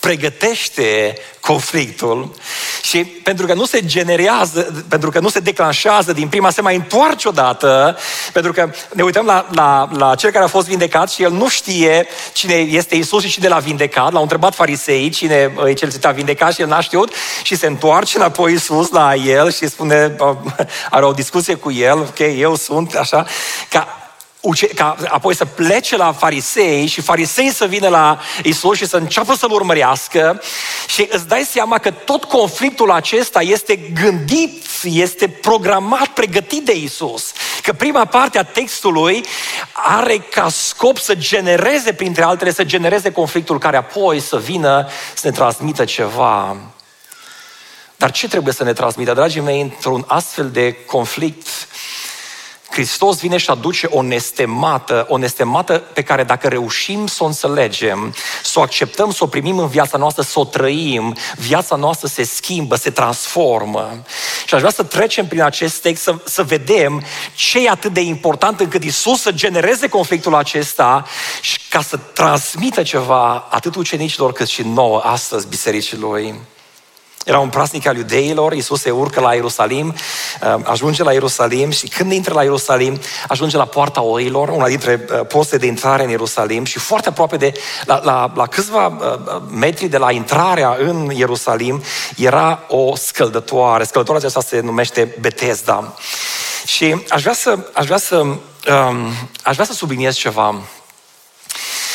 Pregătește 0.00 1.18
conflictul 1.40 2.34
și 2.82 3.04
pentru 3.04 3.46
că 3.46 3.54
nu 3.54 3.64
se 3.64 3.84
generează, 3.84 4.84
pentru 4.88 5.10
că 5.10 5.20
nu 5.20 5.28
se 5.28 5.40
declanșează 5.40 6.12
din 6.12 6.28
prima, 6.28 6.50
se 6.50 6.60
mai 6.60 6.74
întoarce 6.74 7.28
odată, 7.28 7.98
pentru 8.32 8.52
că 8.52 8.70
ne 8.92 9.02
uităm 9.02 9.26
la, 9.26 9.46
la, 9.50 9.88
la 9.92 10.14
cel 10.14 10.30
care 10.30 10.44
a 10.44 10.48
fost 10.48 10.66
vindecat 10.66 11.10
și 11.10 11.22
el 11.22 11.32
nu 11.32 11.48
știe 11.48 12.06
cine 12.32 12.54
este 12.54 12.94
Isus 12.94 13.22
și 13.22 13.30
cine 13.30 13.48
l-a 13.48 13.58
vindecat. 13.58 14.12
L-au 14.12 14.22
întrebat 14.22 14.54
farisei 14.54 15.10
cine 15.10 15.54
e 15.66 15.72
cel 15.72 15.90
ce 15.90 15.98
te-a 15.98 16.10
vindecat 16.10 16.54
și 16.54 16.60
el 16.60 16.68
n-a 16.68 16.80
știut 16.80 17.14
și 17.42 17.56
se 17.56 17.66
întoarce 17.66 18.16
înapoi 18.16 18.52
Isus 18.52 18.90
la 18.90 19.14
el 19.14 19.52
și 19.52 19.68
spune, 19.68 20.16
are 20.90 21.04
o 21.04 21.12
discuție 21.12 21.54
cu 21.54 21.70
el, 21.72 21.98
ok, 21.98 22.18
eu 22.18 22.56
sunt, 22.56 22.94
așa, 22.94 23.26
ca 23.68 24.01
ca 24.74 24.96
apoi 25.08 25.34
să 25.34 25.44
plece 25.44 25.96
la 25.96 26.12
farisei 26.12 26.86
și 26.86 27.00
farisei 27.00 27.50
să 27.50 27.66
vină 27.66 27.88
la 27.88 28.20
Isus 28.42 28.76
și 28.76 28.86
să 28.86 28.96
înceapă 28.96 29.34
să-L 29.34 29.50
urmărească 29.50 30.42
și 30.86 31.08
îți 31.10 31.28
dai 31.28 31.42
seama 31.42 31.78
că 31.78 31.90
tot 31.90 32.24
conflictul 32.24 32.90
acesta 32.90 33.42
este 33.42 33.76
gândit, 33.76 34.64
este 34.82 35.28
programat, 35.28 36.06
pregătit 36.06 36.64
de 36.64 36.76
Isus. 36.76 37.32
Că 37.62 37.72
prima 37.72 38.04
parte 38.04 38.38
a 38.38 38.42
textului 38.42 39.24
are 39.72 40.18
ca 40.18 40.48
scop 40.48 40.98
să 40.98 41.14
genereze, 41.14 41.92
printre 41.92 42.22
altele, 42.22 42.52
să 42.52 42.64
genereze 42.64 43.12
conflictul 43.12 43.58
care 43.58 43.76
apoi 43.76 44.20
să 44.20 44.38
vină 44.38 44.88
să 45.14 45.26
ne 45.26 45.32
transmită 45.32 45.84
ceva. 45.84 46.56
Dar 47.96 48.10
ce 48.10 48.28
trebuie 48.28 48.54
să 48.54 48.64
ne 48.64 48.72
transmită, 48.72 49.12
dragii 49.12 49.40
mei, 49.40 49.60
într-un 49.60 50.04
astfel 50.06 50.50
de 50.50 50.72
conflict 50.84 51.48
Hristos 52.72 53.20
vine 53.20 53.36
și 53.36 53.50
aduce 53.50 53.86
o 53.86 54.02
nestemată, 54.02 55.06
o 55.08 55.16
nestemată 55.16 55.78
pe 55.78 56.02
care 56.02 56.24
dacă 56.24 56.48
reușim 56.48 57.06
să 57.06 57.22
o 57.22 57.26
înțelegem, 57.26 58.14
să 58.42 58.58
o 58.58 58.62
acceptăm, 58.62 59.10
să 59.10 59.24
o 59.24 59.26
primim 59.26 59.58
în 59.58 59.66
viața 59.66 59.98
noastră, 59.98 60.22
să 60.22 60.38
o 60.38 60.44
trăim, 60.44 61.16
viața 61.36 61.76
noastră 61.76 62.08
se 62.08 62.22
schimbă, 62.22 62.76
se 62.76 62.90
transformă. 62.90 64.02
Și 64.46 64.54
aș 64.54 64.60
vrea 64.60 64.72
să 64.72 64.82
trecem 64.82 65.26
prin 65.26 65.42
acest 65.42 65.82
text 65.82 66.02
să, 66.02 66.14
să 66.24 66.42
vedem 66.42 67.02
ce 67.34 67.64
e 67.64 67.70
atât 67.70 67.92
de 67.92 68.00
important 68.00 68.60
încât 68.60 68.84
Isus 68.84 69.20
să 69.20 69.32
genereze 69.32 69.88
conflictul 69.88 70.34
acesta 70.34 71.06
și 71.40 71.58
ca 71.68 71.82
să 71.82 71.96
transmită 71.96 72.82
ceva 72.82 73.46
atât 73.50 73.74
ucenicilor 73.74 74.32
cât 74.32 74.48
și 74.48 74.62
nouă 74.62 75.00
astăzi 75.04 75.46
bisericii 75.46 75.98
Lui. 75.98 76.34
Era 77.24 77.38
un 77.38 77.48
praznic 77.48 77.86
al 77.86 77.96
iudeilor, 77.96 78.52
Iisus 78.52 78.80
se 78.80 78.90
urcă 78.90 79.20
la 79.20 79.34
Ierusalim, 79.34 79.94
uh, 80.42 80.54
ajunge 80.62 81.02
la 81.02 81.12
Ierusalim 81.12 81.70
și 81.70 81.88
când 81.88 82.12
intră 82.12 82.34
la 82.34 82.42
Ierusalim, 82.42 83.00
ajunge 83.28 83.56
la 83.56 83.64
poarta 83.64 84.02
oilor, 84.02 84.48
una 84.48 84.66
dintre 84.66 85.06
uh, 85.10 85.26
poste 85.26 85.56
de 85.56 85.66
intrare 85.66 86.02
în 86.02 86.08
Ierusalim 86.08 86.64
și 86.64 86.78
foarte 86.78 87.08
aproape 87.08 87.36
de, 87.36 87.52
la, 87.84 88.00
la, 88.04 88.32
la 88.34 88.46
câțiva 88.46 88.86
uh, 88.86 89.42
metri 89.50 89.86
de 89.86 89.98
la 89.98 90.10
intrarea 90.10 90.76
în 90.78 91.10
Ierusalim, 91.14 91.82
era 92.16 92.64
o 92.68 92.96
scăldătoare. 92.96 93.84
Scăldătoarea 93.84 94.28
aceasta 94.28 94.56
se 94.56 94.60
numește 94.60 95.16
Betesda. 95.20 95.94
Și 96.66 97.04
aș 97.08 97.20
vrea 97.22 97.34
să, 97.34 97.58
aș 97.72 97.84
vrea 97.84 97.98
să, 97.98 98.16
um, 98.16 98.40
aș 99.42 99.54
vrea 99.54 99.66
să 99.66 99.72
subliniez 99.72 100.16
ceva. 100.16 100.54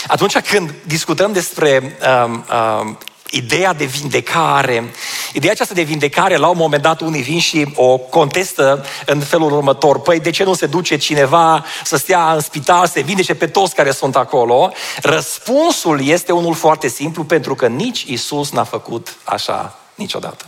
Atunci 0.07 0.37
când 0.37 0.73
discutăm 0.85 1.33
despre 1.33 1.97
um, 2.25 2.45
um, 2.79 2.97
ideea 3.29 3.73
de 3.73 3.85
vindecare 3.85 4.93
ideea 5.33 5.51
aceasta 5.51 5.73
de 5.73 5.81
vindecare, 5.81 6.35
la 6.35 6.47
un 6.47 6.57
moment 6.57 6.81
dat 6.81 7.01
unii 7.01 7.21
vin 7.21 7.39
și 7.39 7.71
o 7.75 7.97
contestă 7.97 8.85
în 9.05 9.19
felul 9.19 9.51
următor. 9.51 9.99
Păi 9.99 10.19
de 10.19 10.29
ce 10.29 10.43
nu 10.43 10.53
se 10.53 10.65
duce 10.65 10.97
cineva 10.97 11.65
să 11.83 11.97
stea 11.97 12.33
în 12.33 12.39
spital, 12.39 12.87
să 12.87 12.99
vindece 12.99 13.35
pe 13.35 13.47
toți 13.47 13.75
care 13.75 13.91
sunt 13.91 14.15
acolo? 14.15 14.71
Răspunsul 15.01 16.07
este 16.07 16.31
unul 16.31 16.53
foarte 16.53 16.87
simplu, 16.87 17.23
pentru 17.23 17.55
că 17.55 17.67
nici 17.67 18.01
Isus 18.01 18.51
n-a 18.51 18.63
făcut 18.63 19.15
așa 19.23 19.79
niciodată. 19.95 20.45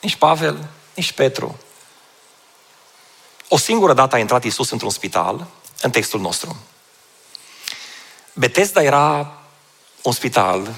Nici 0.00 0.16
Pavel, 0.16 0.68
nici 0.94 1.12
Petru. 1.12 1.58
O 3.48 3.58
singură 3.58 3.92
dată 3.92 4.14
a 4.16 4.18
intrat 4.18 4.44
Isus 4.44 4.70
într-un 4.70 4.90
spital, 4.90 5.46
în 5.82 5.90
textul 5.90 6.20
nostru. 6.20 6.56
Betesda 8.32 8.82
era 8.82 9.32
un 10.02 10.12
spital 10.12 10.74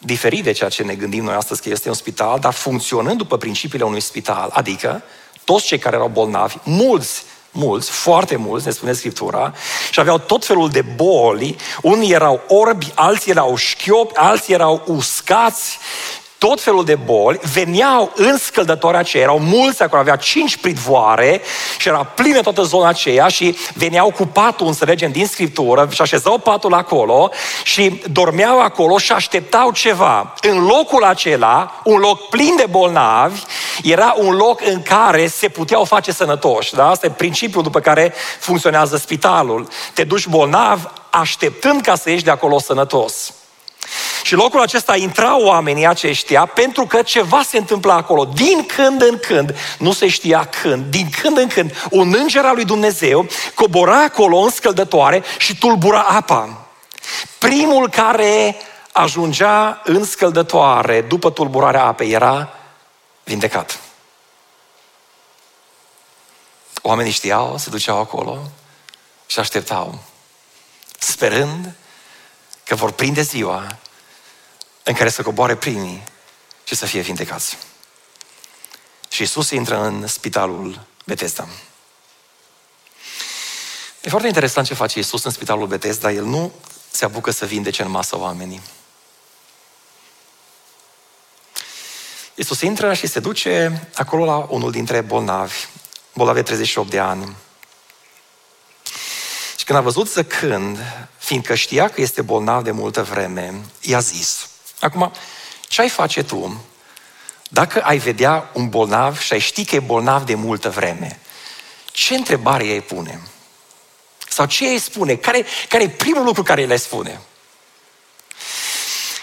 diferit 0.00 0.44
de 0.44 0.52
ceea 0.52 0.70
ce 0.70 0.82
ne 0.82 0.94
gândim 0.94 1.24
noi 1.24 1.34
astăzi 1.34 1.62
că 1.62 1.68
este 1.68 1.88
un 1.88 1.94
spital, 1.94 2.38
dar 2.38 2.52
funcționând 2.52 3.18
după 3.18 3.36
principiile 3.36 3.84
unui 3.84 4.00
spital, 4.00 4.50
adică 4.52 5.02
toți 5.44 5.66
cei 5.66 5.78
care 5.78 5.96
erau 5.96 6.08
bolnavi, 6.08 6.56
mulți 6.64 7.24
mulți, 7.50 7.90
foarte 7.90 8.36
mulți, 8.36 8.66
ne 8.66 8.72
spune 8.72 8.92
Scriptura, 8.92 9.54
și 9.90 10.00
aveau 10.00 10.18
tot 10.18 10.44
felul 10.44 10.68
de 10.68 10.82
boli. 10.82 11.56
Unii 11.82 12.12
erau 12.12 12.40
orbi, 12.48 12.92
alții 12.94 13.30
erau 13.30 13.56
șchiopi, 13.56 14.16
alții 14.16 14.54
erau 14.54 14.82
uscați 14.86 15.78
tot 16.48 16.60
felul 16.60 16.84
de 16.84 16.94
boli, 16.94 17.40
veneau 17.52 18.12
în 18.14 18.38
scăldătoarea 18.38 19.00
aceea, 19.00 19.22
erau 19.22 19.38
mulți 19.38 19.82
acolo, 19.82 20.00
avea 20.00 20.16
cinci 20.16 20.56
pridvoare 20.56 21.40
și 21.78 21.88
era 21.88 22.04
plină 22.04 22.40
toată 22.40 22.62
zona 22.62 22.88
aceea 22.88 23.28
și 23.28 23.56
veneau 23.74 24.10
cu 24.10 24.26
patul, 24.26 24.66
înțelegem, 24.66 25.12
din 25.12 25.26
Scriptură 25.26 25.88
și 25.90 26.02
așezau 26.02 26.38
patul 26.38 26.74
acolo 26.74 27.30
și 27.64 28.02
dormeau 28.12 28.60
acolo 28.60 28.98
și 28.98 29.12
așteptau 29.12 29.72
ceva. 29.72 30.34
În 30.40 30.64
locul 30.64 31.04
acela, 31.04 31.80
un 31.84 31.98
loc 31.98 32.28
plin 32.28 32.54
de 32.56 32.66
bolnavi, 32.70 33.40
era 33.82 34.14
un 34.18 34.34
loc 34.36 34.60
în 34.66 34.82
care 34.82 35.26
se 35.26 35.48
puteau 35.48 35.84
face 35.84 36.12
sănătoși. 36.12 36.74
Da? 36.74 36.88
Asta 36.88 37.06
e 37.06 37.10
principiul 37.10 37.62
după 37.62 37.80
care 37.80 38.14
funcționează 38.38 38.96
spitalul. 38.96 39.68
Te 39.94 40.04
duci 40.04 40.26
bolnav 40.26 40.92
așteptând 41.10 41.80
ca 41.80 41.94
să 41.94 42.10
ieși 42.10 42.24
de 42.24 42.30
acolo 42.30 42.58
sănătos. 42.58 43.32
Și 44.22 44.34
locul 44.34 44.60
acesta 44.60 44.96
intrau 44.96 45.42
oamenii 45.42 45.86
aceștia 45.86 46.46
pentru 46.46 46.86
că 46.86 47.02
ceva 47.02 47.42
se 47.42 47.58
întâmpla 47.58 47.94
acolo. 47.94 48.24
Din 48.24 48.66
când 48.66 49.02
în 49.02 49.18
când, 49.18 49.56
nu 49.78 49.92
se 49.92 50.08
știa 50.08 50.44
când, 50.62 50.84
din 50.84 51.10
când 51.22 51.38
în 51.38 51.48
când, 51.48 51.86
un 51.90 52.14
înger 52.18 52.44
al 52.44 52.54
lui 52.54 52.64
Dumnezeu 52.64 53.26
cobora 53.54 54.02
acolo 54.02 54.36
în 54.36 54.50
scăldătoare 54.50 55.22
și 55.38 55.58
tulbura 55.58 56.00
apa. 56.02 56.66
Primul 57.38 57.88
care 57.88 58.56
ajungea 58.92 59.80
în 59.84 60.04
scăldătoare 60.04 61.00
după 61.00 61.30
tulburarea 61.30 61.84
apei 61.84 62.10
era 62.10 62.48
vindecat. 63.24 63.78
Oamenii 66.82 67.12
știau, 67.12 67.56
se 67.58 67.70
duceau 67.70 67.98
acolo 67.98 68.38
și 69.26 69.38
așteptau, 69.38 69.98
sperând 70.98 71.74
că 72.70 72.76
vor 72.76 72.92
prinde 72.92 73.22
ziua 73.22 73.78
în 74.82 74.94
care 74.94 75.08
să 75.08 75.22
coboare 75.22 75.54
primii 75.54 76.02
și 76.64 76.74
să 76.74 76.86
fie 76.86 77.00
vindecați. 77.00 77.58
Și 79.08 79.22
Isus 79.22 79.50
intră 79.50 79.84
în 79.84 80.06
spitalul 80.06 80.80
Bethesda. 81.06 81.48
E 84.00 84.08
foarte 84.08 84.26
interesant 84.26 84.66
ce 84.66 84.74
face 84.74 84.98
Isus 84.98 85.24
în 85.24 85.30
spitalul 85.30 85.66
Bethesda. 85.66 86.12
El 86.12 86.24
nu 86.24 86.52
se 86.90 87.04
apucă 87.04 87.30
să 87.30 87.46
vindece 87.46 87.82
în 87.82 87.90
masă 87.90 88.18
oamenii. 88.18 88.60
Isus 92.34 92.60
intră 92.60 92.94
și 92.94 93.06
se 93.06 93.20
duce 93.20 93.88
acolo 93.94 94.24
la 94.24 94.36
unul 94.36 94.70
dintre 94.70 95.00
bolnavi, 95.00 95.66
bolnavi 96.14 96.38
de 96.38 96.44
38 96.44 96.90
de 96.90 96.98
ani. 96.98 97.36
Și 99.60 99.66
când 99.66 99.78
a 99.78 99.82
văzut 99.82 100.08
să 100.08 100.24
când, 100.24 100.78
fiindcă 101.18 101.54
știa 101.54 101.88
că 101.88 102.00
este 102.00 102.22
bolnav 102.22 102.62
de 102.62 102.70
multă 102.70 103.02
vreme, 103.02 103.60
i-a 103.80 104.00
zis, 104.00 104.48
Acum, 104.78 105.12
ce 105.68 105.80
ai 105.80 105.88
face 105.88 106.22
tu 106.22 106.64
dacă 107.48 107.80
ai 107.82 107.98
vedea 107.98 108.50
un 108.52 108.68
bolnav 108.68 109.18
și 109.18 109.32
ai 109.32 109.38
ști 109.38 109.64
că 109.64 109.74
e 109.74 109.80
bolnav 109.80 110.22
de 110.22 110.34
multă 110.34 110.70
vreme? 110.70 111.20
Ce 111.84 112.14
întrebare 112.14 112.64
îi 112.64 112.80
pune? 112.80 113.20
Sau 114.28 114.46
ce 114.46 114.64
îi 114.64 114.78
spune? 114.78 115.14
Care, 115.14 115.46
care 115.68 115.82
e 115.82 115.88
primul 115.88 116.24
lucru 116.24 116.42
care 116.42 116.64
le 116.64 116.76
spune? 116.76 117.20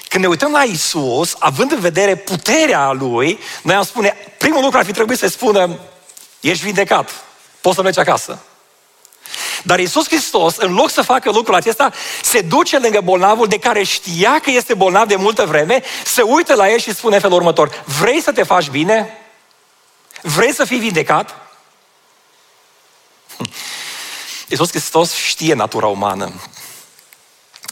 Când 0.08 0.24
ne 0.24 0.30
uităm 0.30 0.52
la 0.52 0.64
Isus, 0.64 1.36
având 1.40 1.72
în 1.72 1.80
vedere 1.80 2.16
puterea 2.16 2.92
Lui, 2.92 3.40
noi 3.62 3.76
am 3.76 3.84
spune, 3.84 4.16
primul 4.38 4.62
lucru 4.62 4.78
ar 4.78 4.86
fi 4.86 4.92
trebuit 4.92 5.18
să 5.18 5.28
spună, 5.28 5.80
ești 6.40 6.64
vindecat, 6.64 7.10
poți 7.62 7.76
să 7.76 7.82
mergi 7.82 8.00
acasă. 8.00 8.40
Dar 9.64 9.80
Isus 9.80 10.08
Hristos, 10.08 10.56
în 10.58 10.74
loc 10.74 10.90
să 10.90 11.02
facă 11.02 11.32
lucrul 11.32 11.56
acesta, 11.56 11.92
se 12.22 12.42
duce 12.42 12.80
lângă 12.80 13.02
bolnavul 13.02 13.48
de 13.48 13.60
care 13.60 13.84
știa 13.84 14.40
că 14.40 14.52
este 14.52 14.74
bolnav 14.74 15.08
de 15.08 15.16
multă 15.16 15.46
vreme, 15.46 15.84
se 16.06 16.22
uită 16.22 16.54
la 16.54 16.72
el 16.72 16.80
și 16.80 16.94
spune 16.94 17.20
felul 17.20 17.38
următor, 17.38 17.84
vrei 18.00 18.22
să 18.22 18.32
te 18.32 18.44
faci 18.44 18.70
bine? 18.70 19.18
Vrei 20.22 20.54
să 20.54 20.66
fii 20.66 20.80
vindecat? 20.80 21.36
Iisus 24.50 24.70
Hristos 24.70 25.14
știe 25.14 25.54
natura 25.54 25.88
umană. 25.88 26.32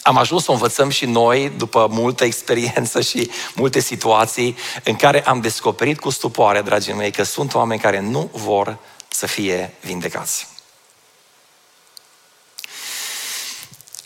Am 0.06 0.18
ajuns 0.18 0.44
să 0.44 0.52
o 0.52 0.54
învățăm 0.54 0.90
și 0.90 1.06
noi, 1.06 1.52
după 1.58 1.88
multă 1.90 2.24
experiență 2.24 3.02
și 3.02 3.32
multe 3.56 3.80
situații, 3.80 4.58
în 4.84 4.96
care 4.96 5.26
am 5.26 5.42
descoperit 5.42 6.00
cu 6.00 6.10
stupoare, 6.10 6.62
dragii 6.62 6.94
mei, 6.94 7.12
că 7.12 7.24
sunt 7.24 7.54
oameni 7.54 7.82
care 7.82 8.00
nu 8.00 8.30
vor 8.34 8.78
să 9.08 9.26
fie 9.26 9.74
vindecați. 9.82 10.48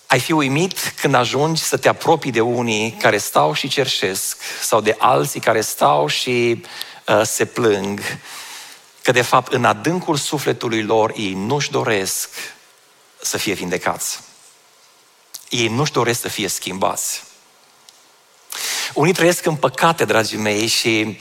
Ai 0.09 0.19
fi 0.19 0.31
uimit 0.31 0.93
când 1.01 1.13
ajungi 1.13 1.61
să 1.61 1.77
te 1.77 1.89
apropii 1.89 2.31
de 2.31 2.41
unii 2.41 2.97
care 2.99 3.17
stau 3.17 3.53
și 3.53 3.67
cerșesc 3.67 4.37
sau 4.61 4.81
de 4.81 4.95
alții 4.97 5.39
care 5.39 5.61
stau 5.61 6.07
și 6.07 6.63
uh, 7.07 7.21
se 7.23 7.45
plâng 7.45 8.01
că 9.01 9.11
de 9.11 9.21
fapt 9.21 9.53
în 9.53 9.65
adâncul 9.65 10.15
sufletului 10.15 10.83
lor 10.83 11.13
ei 11.15 11.33
nu-și 11.33 11.71
doresc 11.71 12.29
să 13.21 13.37
fie 13.37 13.53
vindecați. 13.53 14.19
Ei 15.49 15.67
nu-și 15.67 15.91
doresc 15.91 16.21
să 16.21 16.27
fie 16.27 16.47
schimbați. 16.47 17.23
Unii 18.93 19.13
trăiesc 19.13 19.45
în 19.45 19.55
păcate, 19.55 20.05
dragii 20.05 20.37
mei, 20.37 20.67
și 20.67 21.19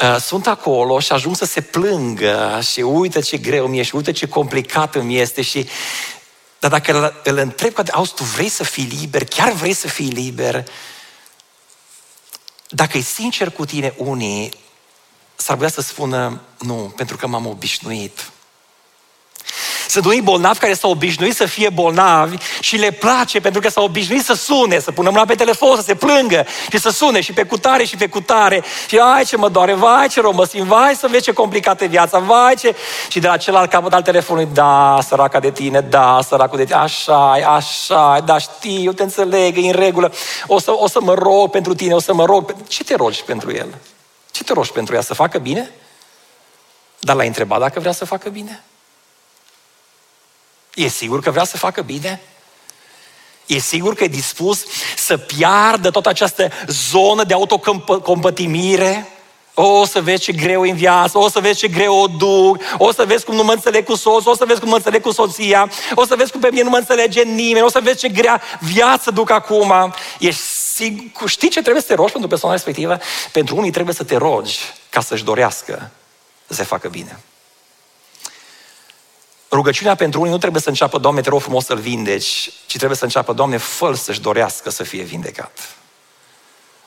uh, 0.00 0.16
sunt 0.20 0.46
acolo 0.46 1.00
și 1.00 1.12
ajung 1.12 1.36
să 1.36 1.44
se 1.44 1.60
plângă 1.60 2.60
și 2.72 2.80
uită 2.80 3.20
ce 3.20 3.36
greu 3.36 3.66
mi-e 3.66 3.82
și 3.82 3.96
uită 3.96 4.12
ce 4.12 4.28
complicat 4.28 4.94
îmi 4.94 5.18
este 5.18 5.42
și 5.42 5.68
dar 6.64 6.80
dacă 6.80 6.92
îl, 6.92 7.32
îl 7.32 7.36
întreb, 7.36 7.74
auzi, 7.92 8.14
tu 8.14 8.24
vrei 8.24 8.48
să 8.48 8.64
fii 8.64 8.84
liber, 8.84 9.24
chiar 9.24 9.52
vrei 9.52 9.72
să 9.72 9.88
fii 9.88 10.08
liber, 10.08 10.64
dacă 12.68 12.98
e 12.98 13.00
sincer 13.00 13.50
cu 13.50 13.64
tine 13.64 13.94
unii, 13.96 14.52
s-ar 15.36 15.56
putea 15.56 15.70
să 15.70 15.80
spună, 15.80 16.40
nu, 16.58 16.92
pentru 16.96 17.16
că 17.16 17.26
m-am 17.26 17.46
obișnuit. 17.46 18.30
Sunt 19.94 20.06
unii 20.06 20.20
bolnavi 20.20 20.58
care 20.58 20.74
s-au 20.74 20.90
obișnuit 20.90 21.34
să 21.34 21.46
fie 21.46 21.68
bolnavi 21.68 22.36
și 22.60 22.76
le 22.76 22.90
place 22.90 23.40
pentru 23.40 23.60
că 23.60 23.68
s-au 23.68 23.84
obișnuit 23.84 24.24
să 24.24 24.34
sune, 24.34 24.78
să 24.78 24.92
pună 24.92 25.10
mâna 25.10 25.24
pe 25.24 25.34
telefon, 25.34 25.76
să 25.76 25.82
se 25.82 25.94
plângă 25.94 26.46
și 26.70 26.78
să 26.78 26.90
sune 26.90 27.20
și 27.20 27.32
pe 27.32 27.42
cutare 27.42 27.84
și 27.84 27.96
pe 27.96 28.08
cutare. 28.08 28.62
Și 28.88 28.98
ai 28.98 29.24
ce 29.24 29.36
mă 29.36 29.48
doare, 29.48 29.74
vai 29.74 30.08
ce 30.08 30.20
rău 30.20 30.32
mă 30.32 30.44
simt, 30.44 30.66
vai 30.66 30.94
să 30.94 31.06
vezi 31.10 31.22
ce 31.22 31.32
complicată 31.32 31.84
viața, 31.84 32.18
vai 32.18 32.54
ce... 32.54 32.74
Și 33.08 33.18
de 33.18 33.26
la 33.26 33.36
celălalt 33.36 33.70
capăt 33.70 33.92
al 33.92 34.02
telefonului, 34.02 34.48
da, 34.52 34.98
săraca 35.08 35.40
de 35.40 35.50
tine, 35.50 35.80
da, 35.80 36.18
săracul 36.28 36.58
de 36.58 36.64
tine, 36.64 36.78
așa 36.78 37.32
așa 37.32 38.20
da, 38.24 38.38
știu, 38.38 38.92
te 38.92 39.02
înțeleg, 39.02 39.56
e 39.56 39.66
în 39.66 39.72
regulă, 39.72 40.12
o 40.46 40.58
să, 40.58 40.72
o 40.76 40.88
să 40.88 41.00
mă 41.00 41.14
rog 41.14 41.50
pentru 41.50 41.74
tine, 41.74 41.94
o 41.94 42.00
să 42.00 42.14
mă 42.14 42.24
rog. 42.24 42.54
Ce 42.68 42.84
te 42.84 42.94
rogi 42.94 43.22
pentru 43.24 43.52
el? 43.52 43.74
Ce 44.30 44.44
te 44.44 44.52
rogi 44.52 44.72
pentru 44.72 44.94
ea? 44.94 45.00
Să 45.00 45.14
facă 45.14 45.38
bine? 45.38 45.70
Dar 46.98 47.16
l-ai 47.16 47.26
întrebat 47.26 47.58
dacă 47.58 47.80
vrea 47.80 47.92
să 47.92 48.04
facă 48.04 48.28
bine? 48.28 48.62
E 50.74 50.88
sigur 50.88 51.20
că 51.20 51.30
vrea 51.30 51.44
să 51.44 51.56
facă 51.56 51.82
bine? 51.82 52.20
E 53.46 53.58
sigur 53.58 53.94
că 53.94 54.04
e 54.04 54.08
dispus 54.08 54.64
să 54.96 55.16
piardă 55.16 55.90
toată 55.90 56.08
această 56.08 56.50
zonă 56.66 57.24
de 57.24 57.34
autocompătimire? 57.34 59.08
O 59.54 59.84
să 59.84 60.00
vezi 60.00 60.22
ce 60.22 60.32
greu 60.32 60.64
e 60.64 60.70
în 60.70 60.76
viață, 60.76 61.18
o 61.18 61.28
să 61.28 61.40
vezi 61.40 61.58
ce 61.58 61.68
greu 61.68 61.96
o 61.96 62.06
duc, 62.06 62.62
o 62.78 62.92
să 62.92 63.04
vezi 63.04 63.24
cum 63.24 63.34
nu 63.34 63.44
mă 63.44 63.52
înțeleg 63.52 63.84
cu 63.84 63.94
soțul, 63.94 64.32
o 64.32 64.34
să 64.36 64.44
vezi 64.44 64.60
cum 64.60 64.68
mă 64.68 64.76
înțeleg 64.76 65.02
cu 65.02 65.10
soția, 65.10 65.70
o 65.94 66.06
să 66.06 66.16
vezi 66.16 66.32
cum 66.32 66.40
pe 66.40 66.48
mine 66.50 66.62
nu 66.62 66.70
mă 66.70 66.76
înțelege 66.76 67.22
nimeni, 67.22 67.64
o 67.64 67.68
să 67.68 67.80
vezi 67.82 67.98
ce 67.98 68.08
grea 68.08 68.42
viață 68.60 69.10
duc 69.10 69.30
acum. 69.30 69.94
Ești 70.18 70.40
sigur, 70.74 71.28
știi 71.28 71.48
ce 71.48 71.60
trebuie 71.60 71.82
să 71.82 71.88
te 71.88 71.94
rogi 71.94 72.12
pentru 72.12 72.28
persoana 72.28 72.54
respectivă? 72.54 72.98
Pentru 73.32 73.56
unii 73.56 73.70
trebuie 73.70 73.94
să 73.94 74.04
te 74.04 74.16
rogi 74.16 74.58
ca 74.90 75.00
să-și 75.00 75.24
dorească 75.24 75.90
să 76.46 76.54
se 76.54 76.62
facă 76.62 76.88
bine. 76.88 77.20
Rugăciunea 79.54 79.94
pentru 79.94 80.20
unii 80.20 80.32
nu 80.32 80.38
trebuie 80.38 80.62
să 80.62 80.68
înceapă, 80.68 80.98
Doamne, 80.98 81.20
te 81.20 81.28
rog 81.28 81.40
frumos 81.40 81.64
să-l 81.64 81.78
vindeci, 81.78 82.50
ci 82.66 82.76
trebuie 82.76 82.96
să 82.96 83.04
înceapă, 83.04 83.32
Doamne, 83.32 83.56
fă 83.56 83.94
să-și 83.94 84.20
dorească 84.20 84.70
să 84.70 84.82
fie 84.82 85.02
vindecat. 85.02 85.76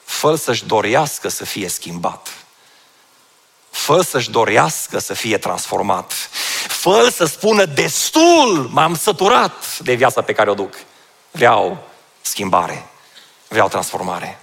fă 0.03 0.35
să-și 0.35 0.65
dorească 0.65 1.27
să 1.27 1.45
fie 1.45 1.67
schimbat. 1.67 2.29
Fă 3.69 4.01
să-și 4.01 4.29
dorească 4.29 4.99
să 4.99 5.13
fie 5.13 5.37
transformat. 5.37 6.13
Fă 6.67 7.09
să 7.13 7.25
spună 7.25 7.65
destul, 7.65 8.69
m-am 8.71 8.95
săturat 8.95 9.79
de 9.79 9.93
viața 9.93 10.21
pe 10.21 10.33
care 10.33 10.49
o 10.49 10.53
duc. 10.53 10.73
Vreau 11.31 11.87
schimbare, 12.21 12.89
vreau 13.47 13.67
transformare. 13.67 14.39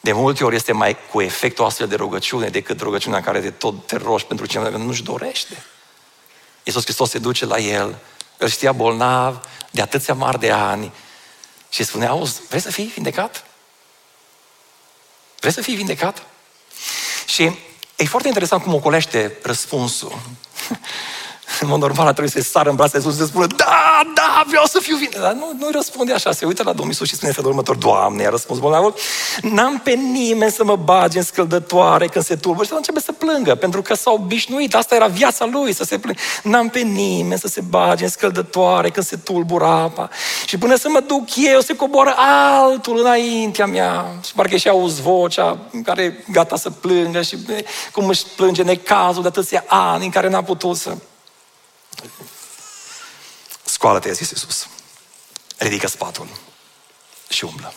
De 0.00 0.12
multe 0.12 0.44
ori 0.44 0.56
este 0.56 0.72
mai 0.72 0.96
cu 1.12 1.20
efectul 1.20 1.64
astfel 1.64 1.88
de 1.88 1.96
rugăciune 1.96 2.48
decât 2.48 2.80
rugăciunea 2.80 3.22
care 3.22 3.40
de 3.40 3.50
tot 3.50 3.86
te 3.86 3.96
rogi 3.96 4.24
pentru 4.24 4.46
cineva 4.46 4.70
care 4.70 4.82
nu-și 4.82 5.02
dorește. 5.02 5.64
Iisus 6.66 6.84
Hristos 6.84 7.10
se 7.10 7.18
duce 7.18 7.44
la 7.44 7.58
el, 7.58 7.98
îl 8.36 8.48
știa 8.48 8.72
bolnav 8.72 9.40
de 9.70 9.82
atâția 9.82 10.14
mari 10.14 10.38
de 10.38 10.50
ani 10.50 10.92
și 11.68 11.84
spune, 11.84 12.06
auzi, 12.06 12.40
vrei 12.48 12.60
să 12.60 12.70
fii 12.70 12.84
vindecat? 12.84 13.44
Vrei 15.40 15.52
să 15.52 15.60
fii 15.60 15.74
vindecat? 15.74 16.22
Și 17.26 17.42
e 17.96 18.04
foarte 18.04 18.28
interesant 18.28 18.62
cum 18.62 18.74
ocolește 18.74 19.38
răspunsul. 19.42 20.18
În 21.60 21.68
mod 21.68 21.80
normal 21.80 22.12
trebuie 22.12 22.42
să 22.42 22.50
sară 22.50 22.70
în 22.70 22.76
brațe 22.76 23.00
sus 23.00 23.12
și 23.12 23.18
să 23.18 23.24
spună, 23.24 23.46
da, 23.46 24.00
da, 24.14 24.44
vreau 24.46 24.64
să 24.64 24.78
fiu 24.82 24.96
vindecat. 24.96 25.22
Dar 25.22 25.32
nu, 25.32 25.52
nu 25.58 25.68
răspunde 25.72 26.12
așa, 26.12 26.32
se 26.32 26.46
uită 26.46 26.62
la 26.62 26.70
Domnul 26.70 26.88
Iisus 26.88 27.08
și 27.08 27.14
spune 27.14 27.32
felul 27.32 27.50
următor, 27.50 27.76
Doamne, 27.76 28.26
a 28.26 28.30
răspuns 28.30 28.58
bolnavul, 28.58 28.94
n-am 29.42 29.78
pe 29.78 29.90
nimeni 29.90 30.50
să 30.50 30.64
mă 30.64 30.76
bage 30.76 31.18
în 31.18 31.24
scăldătoare 31.24 32.06
când 32.06 32.24
se 32.24 32.36
tulbă. 32.36 32.64
Și 32.64 32.72
începe 32.76 33.00
să 33.00 33.12
plângă, 33.12 33.54
pentru 33.54 33.82
că 33.82 33.94
s-a 33.94 34.10
obișnuit, 34.10 34.74
asta 34.74 34.94
era 34.94 35.06
viața 35.06 35.44
lui, 35.44 35.74
să 35.74 35.84
se 35.84 35.98
plângă. 35.98 36.20
N-am 36.42 36.68
pe 36.68 36.80
nimeni 36.80 37.40
să 37.40 37.48
se 37.48 37.60
bage 37.68 38.04
în 38.04 38.10
scăldătoare 38.10 38.90
când 38.90 39.06
se 39.06 39.16
tulbură 39.16 39.64
apa. 39.64 40.10
Și 40.46 40.58
până 40.58 40.76
să 40.76 40.88
mă 40.88 41.00
duc 41.06 41.28
eu, 41.36 41.60
se 41.60 41.76
coboară 41.76 42.14
altul 42.16 42.98
înaintea 42.98 43.66
mea. 43.66 44.06
Și 44.24 44.32
parcă 44.32 44.56
și 44.56 44.68
auzi 44.68 45.02
vocea 45.02 45.58
care 45.84 46.02
e 46.02 46.32
gata 46.32 46.56
să 46.56 46.70
plângă 46.70 47.22
și 47.22 47.36
cum 47.92 48.08
își 48.08 48.24
plânge 48.36 48.62
necazul 48.62 49.22
de 49.22 49.28
atâția 49.28 49.64
ani 49.66 50.04
în 50.04 50.10
care 50.10 50.28
n-a 50.28 50.42
putut 50.42 50.76
să 50.76 50.96
Scoală-te, 53.64 54.08
a 54.08 54.12
zis 54.12 54.30
Iisus. 54.30 54.68
Ridică 55.56 55.86
spatul 55.86 56.28
și 57.28 57.44
umblă. 57.44 57.74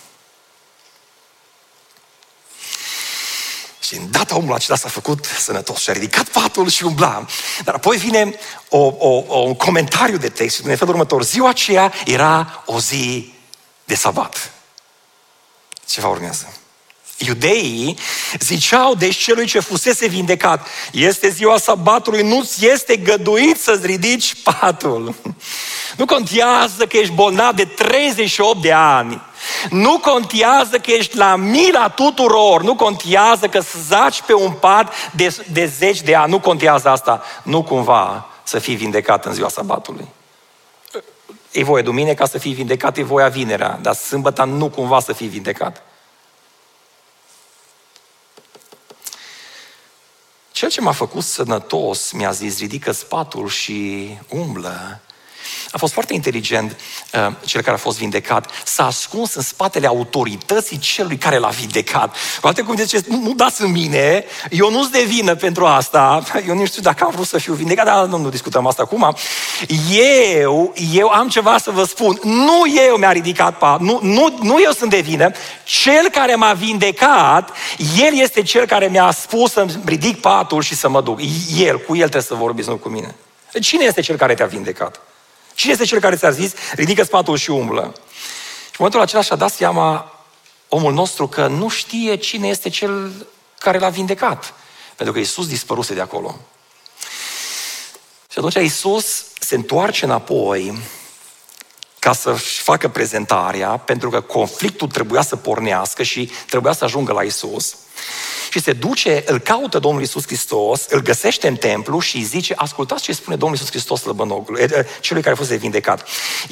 Și 3.80 3.96
în 3.96 4.12
data 4.12 4.36
omul 4.36 4.54
acela 4.54 4.78
s-a 4.78 4.90
făcut 4.90 5.26
sănătos 5.26 5.82
și 5.82 5.90
a 5.90 5.94
ridicat 5.94 6.28
patul 6.28 6.70
și 6.70 6.84
umbla. 6.84 7.26
Dar 7.64 7.76
apoi 7.76 7.98
vine 7.98 8.40
o, 8.70 8.78
o, 8.78 9.24
o, 9.28 9.38
un 9.38 9.56
comentariu 9.56 10.18
de 10.18 10.30
text 10.30 10.54
și 10.54 10.60
spune 10.60 10.76
felul 10.76 10.94
următor. 10.94 11.24
Ziua 11.24 11.50
aceea 11.50 11.94
era 12.06 12.64
o 12.66 12.80
zi 12.80 13.34
de 13.84 13.96
sabat. 13.96 14.52
Ceva 15.86 16.08
urmează. 16.08 16.54
Iudeii 17.20 17.98
ziceau 18.40 18.96
deci 18.96 19.18
celui 19.18 19.46
ce 19.46 19.60
fusese 19.60 20.08
vindecat, 20.08 20.68
este 20.92 21.30
ziua 21.30 21.58
sabatului, 21.58 22.22
nu-ți 22.22 22.66
este 22.66 22.96
găduit 22.96 23.60
să-ți 23.62 23.86
ridici 23.86 24.36
patul. 24.44 25.16
Nu 25.98 26.06
contează 26.06 26.86
că 26.86 26.98
ești 26.98 27.14
bolnav 27.14 27.56
de 27.56 27.66
38 27.66 28.62
de 28.62 28.72
ani. 28.72 29.22
Nu 29.70 30.00
contează 30.00 30.78
că 30.78 30.92
ești 30.92 31.18
la 31.18 31.36
mila 31.36 31.90
tuturor. 31.90 32.64
Nu 32.64 32.76
contează 32.76 33.48
că 33.48 33.62
zaci 33.88 34.22
pe 34.22 34.34
un 34.34 34.52
pat 34.52 34.94
de, 35.16 35.36
de 35.52 35.66
zeci 35.66 36.02
de 36.02 36.16
ani. 36.16 36.32
Nu 36.32 36.40
contează 36.40 36.90
asta. 36.90 37.24
Nu 37.44 37.64
cumva 37.64 38.30
să 38.44 38.60
fii 38.60 38.76
vindecat 38.76 39.26
în 39.26 39.34
ziua 39.34 39.50
sabatului. 39.50 40.08
E 41.52 41.64
voie 41.64 41.82
dumine 41.82 42.14
ca 42.14 42.26
să 42.26 42.38
fii 42.38 42.54
vindecat, 42.54 42.98
e 42.98 43.04
voia 43.04 43.28
vinerea. 43.28 43.80
Dar 43.82 43.94
sâmbătă 43.94 44.44
nu 44.44 44.70
cumva 44.70 45.00
să 45.00 45.14
fii 45.14 45.28
vindecat. 45.28 45.82
Cel 50.60 50.70
ce 50.70 50.82
m-a 50.82 50.92
făcut 50.92 51.24
sănătos 51.24 52.12
mi-a 52.12 52.32
zis, 52.32 52.60
ridică 52.60 52.92
spatul 52.92 53.48
și 53.48 54.10
umblă. 54.30 55.00
A 55.72 55.78
fost 55.78 55.94
foarte 55.94 56.14
inteligent 56.14 56.76
uh, 57.14 57.34
cel 57.46 57.62
care 57.62 57.76
a 57.76 57.80
fost 57.80 57.98
vindecat. 57.98 58.52
S-a 58.64 58.86
ascuns 58.86 59.34
în 59.34 59.42
spatele 59.42 59.88
autorității 59.88 60.78
celui 60.78 61.18
care 61.18 61.38
l-a 61.38 61.50
vindecat. 61.50 62.16
Cu 62.42 62.48
alte 62.48 62.62
cuvinte, 62.62 62.84
zice, 62.84 63.06
nu, 63.08 63.22
nu 63.22 63.34
dați 63.34 63.62
în 63.62 63.72
mine, 63.72 64.26
eu 64.50 64.72
nu-ți 64.72 64.92
de 64.92 65.04
vină 65.08 65.36
pentru 65.36 65.66
asta. 65.66 66.24
Eu 66.48 66.56
nu 66.56 66.66
știu 66.66 66.82
dacă 66.82 67.04
am 67.04 67.12
vrut 67.12 67.28
să 67.28 67.38
fiu 67.38 67.54
vindecat, 67.54 67.86
dar 67.86 68.06
nu, 68.06 68.18
nu 68.18 68.30
discutăm 68.30 68.68
asta 68.68 68.82
acum. 68.82 69.16
Eu, 70.42 70.74
eu 70.94 71.08
am 71.08 71.30
ceva 71.30 71.58
să 71.58 71.72
vă 71.72 71.84
spun. 71.84 72.20
Nu 72.24 72.64
eu 72.88 72.96
mi-a 72.96 73.12
ridicat 73.12 73.58
pa, 73.58 73.78
nu, 73.80 74.00
nu, 74.02 74.38
nu 74.42 74.58
eu 74.64 74.72
sunt 74.72 74.90
de 74.90 75.00
vină. 75.00 75.32
Cel 75.64 76.10
care 76.12 76.36
m-a 76.36 76.54
vindecat, 76.54 77.50
el 77.98 78.20
este 78.20 78.42
cel 78.42 78.66
care 78.66 78.88
mi-a 78.88 79.12
spus 79.12 79.52
să 79.52 79.66
ridic 79.86 80.22
patul 80.22 80.62
și 80.62 80.76
să 80.76 80.90
mă 80.90 81.02
duc. 81.02 81.20
El, 81.58 81.80
cu 81.80 81.94
el 81.94 82.00
trebuie 82.00 82.22
să 82.22 82.34
vorbiți, 82.34 82.70
nu 82.70 82.76
cu 82.76 82.90
mine. 82.90 83.16
Cine 83.62 83.84
este 83.84 84.02
cel 84.02 84.16
care 84.16 84.34
te-a 84.34 84.46
vindecat? 84.46 85.02
Cine 85.60 85.72
este 85.72 85.86
cel 85.86 86.00
care 86.00 86.16
ți-a 86.16 86.30
zis, 86.30 86.54
ridică 86.76 87.04
spatul 87.04 87.38
și 87.38 87.50
umblă? 87.50 87.82
Și 87.82 88.66
în 88.66 88.76
momentul 88.78 89.02
acela 89.02 89.22
și-a 89.22 89.36
dat 89.36 89.52
seama 89.52 90.12
omul 90.68 90.94
nostru 90.94 91.28
că 91.28 91.48
nu 91.48 91.70
știe 91.70 92.16
cine 92.16 92.48
este 92.48 92.70
cel 92.70 93.26
care 93.58 93.80
l-a 93.80 93.90
vindecat. 93.90 94.54
Pentru 94.96 95.14
că 95.14 95.20
Iisus 95.20 95.48
dispăruse 95.48 95.94
de 95.94 96.02
acolo. 96.02 96.40
Și 98.32 98.38
atunci 98.38 98.54
Iisus 98.54 99.26
se 99.40 99.56
întoarce 99.56 100.06
înapoi 100.06 100.80
ca 102.00 102.14
să-și 102.14 102.62
facă 102.62 102.90
prezentarea, 102.90 103.70
pentru 103.70 104.10
că 104.10 104.22
conflictul 104.22 104.88
trebuia 104.88 105.22
să 105.22 105.36
pornească 105.36 106.04
și 106.04 106.32
trebuia 106.48 106.74
să 106.74 106.84
ajungă 106.84 107.12
la 107.12 107.24
Isus 107.24 107.76
și 108.50 108.62
se 108.62 108.74
duce, 108.74 109.24
îl 109.26 109.40
caută 109.40 109.80
Domnul 109.80 110.02
Isus 110.02 110.26
Hristos, 110.26 110.86
îl 110.90 111.02
găsește 111.02 111.48
în 111.48 111.56
templu 111.56 112.00
și 112.00 112.16
îi 112.16 112.24
zice, 112.24 112.54
ascultați 112.58 113.04
ce 113.04 113.14
spune 113.14 113.36
Domnul 113.36 113.58
Isus 113.58 113.70
Hristos 113.70 114.02
slăbănogului, 114.02 114.68
celui 115.00 115.22
care 115.22 115.34
a 115.34 115.38
fost 115.38 115.52
vindecat. 115.52 116.08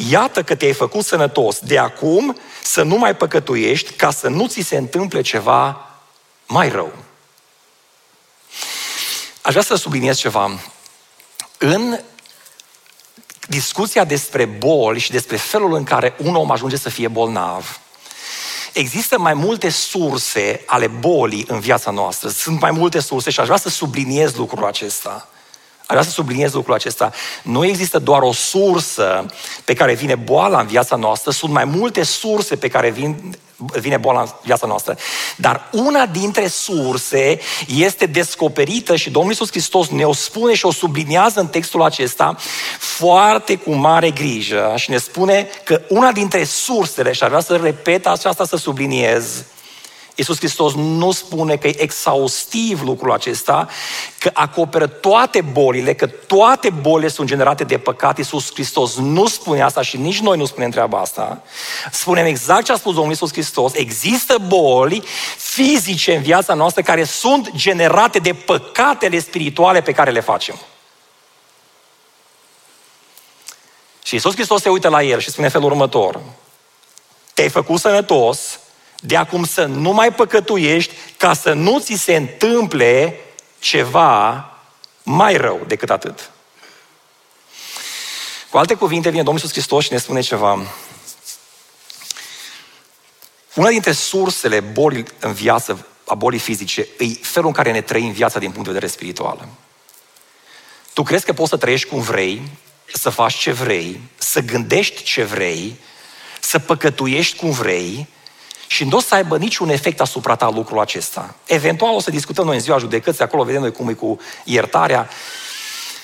Iată 0.10 0.44
că 0.44 0.56
te-ai 0.56 0.74
făcut 0.74 1.06
sănătos, 1.06 1.60
de 1.60 1.78
acum 1.78 2.38
să 2.64 2.84
nu 2.84 2.98
mai 2.98 3.16
păcătuiești 3.16 3.92
ca 3.94 4.12
să 4.12 4.28
nu 4.28 4.48
ți 4.48 4.62
se 4.62 4.78
întâmple 4.78 5.22
ceva 5.22 5.90
mai 6.48 6.70
rău. 6.70 6.94
Aș 9.42 9.52
vrea 9.52 9.64
să 9.64 9.76
subliniez 9.76 10.18
ceva. 10.18 10.60
În 11.58 12.00
discuția 13.48 14.04
despre 14.04 14.46
boli 14.46 15.00
și 15.00 15.12
despre 15.12 15.38
felul 15.38 15.74
în 15.74 15.84
care 15.84 16.16
un 16.18 16.36
om 16.36 16.52
ajunge 16.52 16.78
să 16.78 16.90
fie 16.90 17.08
bolnav, 17.08 17.80
Există 18.78 19.20
mai 19.20 19.34
multe 19.34 19.70
surse 19.70 20.62
ale 20.66 20.88
bolii 20.88 21.46
în 21.48 21.60
viața 21.60 21.92
noastră. 21.92 22.30
Sunt 22.30 22.62
mai 22.62 22.72
multe 22.72 23.00
surse 23.00 23.30
și 23.30 23.40
aș 23.40 23.46
vrea 23.46 23.58
să 23.58 23.70
subliniez 23.70 24.36
lucrul 24.36 24.66
acesta. 24.66 25.28
Aș 25.88 25.95
vrea 25.95 26.04
să 26.04 26.10
subliniez 26.10 26.54
lucrul 26.54 26.73
acesta. 26.73 27.12
Nu 27.43 27.65
există 27.65 28.00
doar 28.00 28.21
o 28.21 28.32
sursă 28.34 29.26
pe 29.63 29.73
care 29.73 29.93
vine 29.93 30.15
boala 30.15 30.60
în 30.60 30.67
viața 30.67 30.95
noastră, 30.95 31.32
sunt 31.32 31.52
mai 31.52 31.65
multe 31.65 32.04
surse 32.04 32.56
pe 32.56 32.67
care 32.67 32.89
vin, 32.89 33.36
vine 33.80 33.97
boala 33.97 34.21
în 34.21 34.28
viața 34.43 34.67
noastră. 34.67 34.97
Dar 35.36 35.69
una 35.71 36.06
dintre 36.06 36.47
surse 36.47 37.39
este 37.76 38.06
descoperită 38.06 38.95
și 38.95 39.10
Domnul 39.10 39.32
Iisus 39.32 39.50
Hristos 39.50 39.88
ne-o 39.88 40.13
spune 40.13 40.54
și 40.56 40.65
o 40.65 40.71
subliniază 40.71 41.39
în 41.39 41.47
textul 41.47 41.84
acesta 41.84 42.38
foarte 42.80 43.56
cu 43.56 43.71
mare 43.71 44.12
grijă 44.12 44.73
și 44.76 44.89
ne 44.89 44.97
spune 44.97 45.50
că 45.63 45.82
una 45.89 46.12
dintre 46.12 46.43
sursele, 46.43 47.12
și 47.12 47.23
ar 47.23 47.30
vrea 47.30 47.41
să 47.41 47.56
repet 47.56 48.08
aceasta 48.08 48.45
să 48.45 48.58
subliniez, 48.58 49.43
Iisus 50.17 50.38
Hristos 50.38 50.73
nu 50.73 51.12
spune 51.12 51.56
că 51.58 51.67
e 51.67 51.82
exhaustiv 51.82 52.82
lucrul 52.82 53.12
acesta, 53.12 53.67
că 54.19 54.30
acoperă 54.34 54.88
toate 54.88 55.41
bolile, 55.41 55.93
că 55.93 56.08
toate 56.08 56.69
bolile 56.69 57.08
sunt 57.10 57.27
generate 57.27 57.63
de 57.63 57.77
păcat. 57.77 58.17
Iisus 58.17 58.53
Hristos 58.53 58.95
nu 58.95 59.27
spune 59.27 59.62
asta 59.62 59.82
și 59.82 59.97
nici 59.97 60.19
noi 60.19 60.38
nu 60.38 60.45
spunem 60.45 60.69
treaba 60.69 60.99
asta. 60.99 61.41
Spunem 61.91 62.25
exact 62.25 62.65
ce 62.65 62.71
a 62.71 62.75
spus 62.75 62.93
Domnul 62.93 63.12
Iisus 63.12 63.32
Hristos. 63.32 63.73
Există 63.73 64.38
boli 64.47 65.03
fizice 65.38 66.15
în 66.15 66.21
viața 66.21 66.53
noastră 66.53 66.82
care 66.82 67.03
sunt 67.03 67.51
generate 67.56 68.19
de 68.19 68.34
păcatele 68.34 69.19
spirituale 69.19 69.82
pe 69.82 69.91
care 69.91 70.12
le 70.12 70.19
facem. 70.19 70.56
Și 74.03 74.13
Iisus 74.13 74.34
Hristos 74.34 74.62
se 74.62 74.69
uită 74.69 74.89
la 74.89 75.03
el 75.03 75.19
și 75.19 75.30
spune 75.30 75.47
felul 75.47 75.69
următor. 75.69 76.19
Te-ai 77.34 77.49
făcut 77.49 77.80
sănătos, 77.80 78.60
de 79.08 79.15
acum 79.15 79.46
să 79.46 79.65
nu 79.65 79.91
mai 79.91 80.13
păcătuiești 80.13 80.93
ca 81.17 81.34
să 81.34 81.54
nu 81.54 81.80
ți 81.80 81.93
se 81.93 82.15
întâmple 82.15 83.20
ceva 83.60 84.46
mai 85.04 85.38
rău 85.38 85.63
decât 85.67 85.89
atât. 85.89 86.32
Cu 88.50 88.58
alte 88.58 88.74
cuvinte, 88.74 89.10
vine 89.10 89.24
Domnul 89.24 89.41
Iisus 89.41 89.56
Hristos 89.56 89.84
și 89.84 89.91
ne 89.91 89.98
spune 89.98 90.22
ceva. 90.22 90.65
Una 93.54 93.70
dintre 93.70 93.91
sursele 93.91 94.60
bolii 94.60 95.06
în 95.20 95.34
viață, 95.34 95.86
a 96.06 96.15
bolii 96.15 96.39
fizice, 96.39 96.88
e 96.98 97.06
felul 97.22 97.48
în 97.48 97.54
care 97.54 97.72
ne 97.72 97.82
trăim 97.82 98.12
viața 98.12 98.39
din 98.39 98.52
punct 98.52 98.65
de 98.65 98.74
vedere 98.74 98.91
spiritual. 98.91 99.48
Tu 100.93 101.04
crezi 101.04 101.26
că 101.26 101.34
poți 101.34 101.50
să 101.50 101.58
trăiești 101.58 101.88
cum 101.88 102.02
vrei, 102.02 102.41
să 102.93 103.10
faci 103.10 103.36
ce 103.36 103.52
vrei, 103.52 104.02
să 104.17 104.39
gândești 104.39 105.04
ce 105.04 105.24
vrei, 105.24 105.80
să 106.39 106.60
păcătuiești 106.60 107.38
cum 107.38 107.52
vrei 107.52 108.08
și 108.67 108.84
nu 108.84 108.97
o 108.97 108.99
să 108.99 109.15
aibă 109.15 109.38
niciun 109.38 109.69
efect 109.69 110.01
asupra 110.01 110.36
ta 110.36 110.49
lucrul 110.49 110.80
acesta. 110.80 111.36
Eventual 111.45 111.95
o 111.95 111.99
să 111.99 112.12
discutăm 112.12 112.45
noi 112.45 112.56
în 112.56 112.62
ziua 112.62 112.77
judecății, 112.77 113.23
acolo 113.23 113.43
vedem 113.43 113.62
noi 113.62 113.71
cum 113.71 113.89
e 113.89 113.93
cu 113.93 114.19
iertarea. 114.43 115.10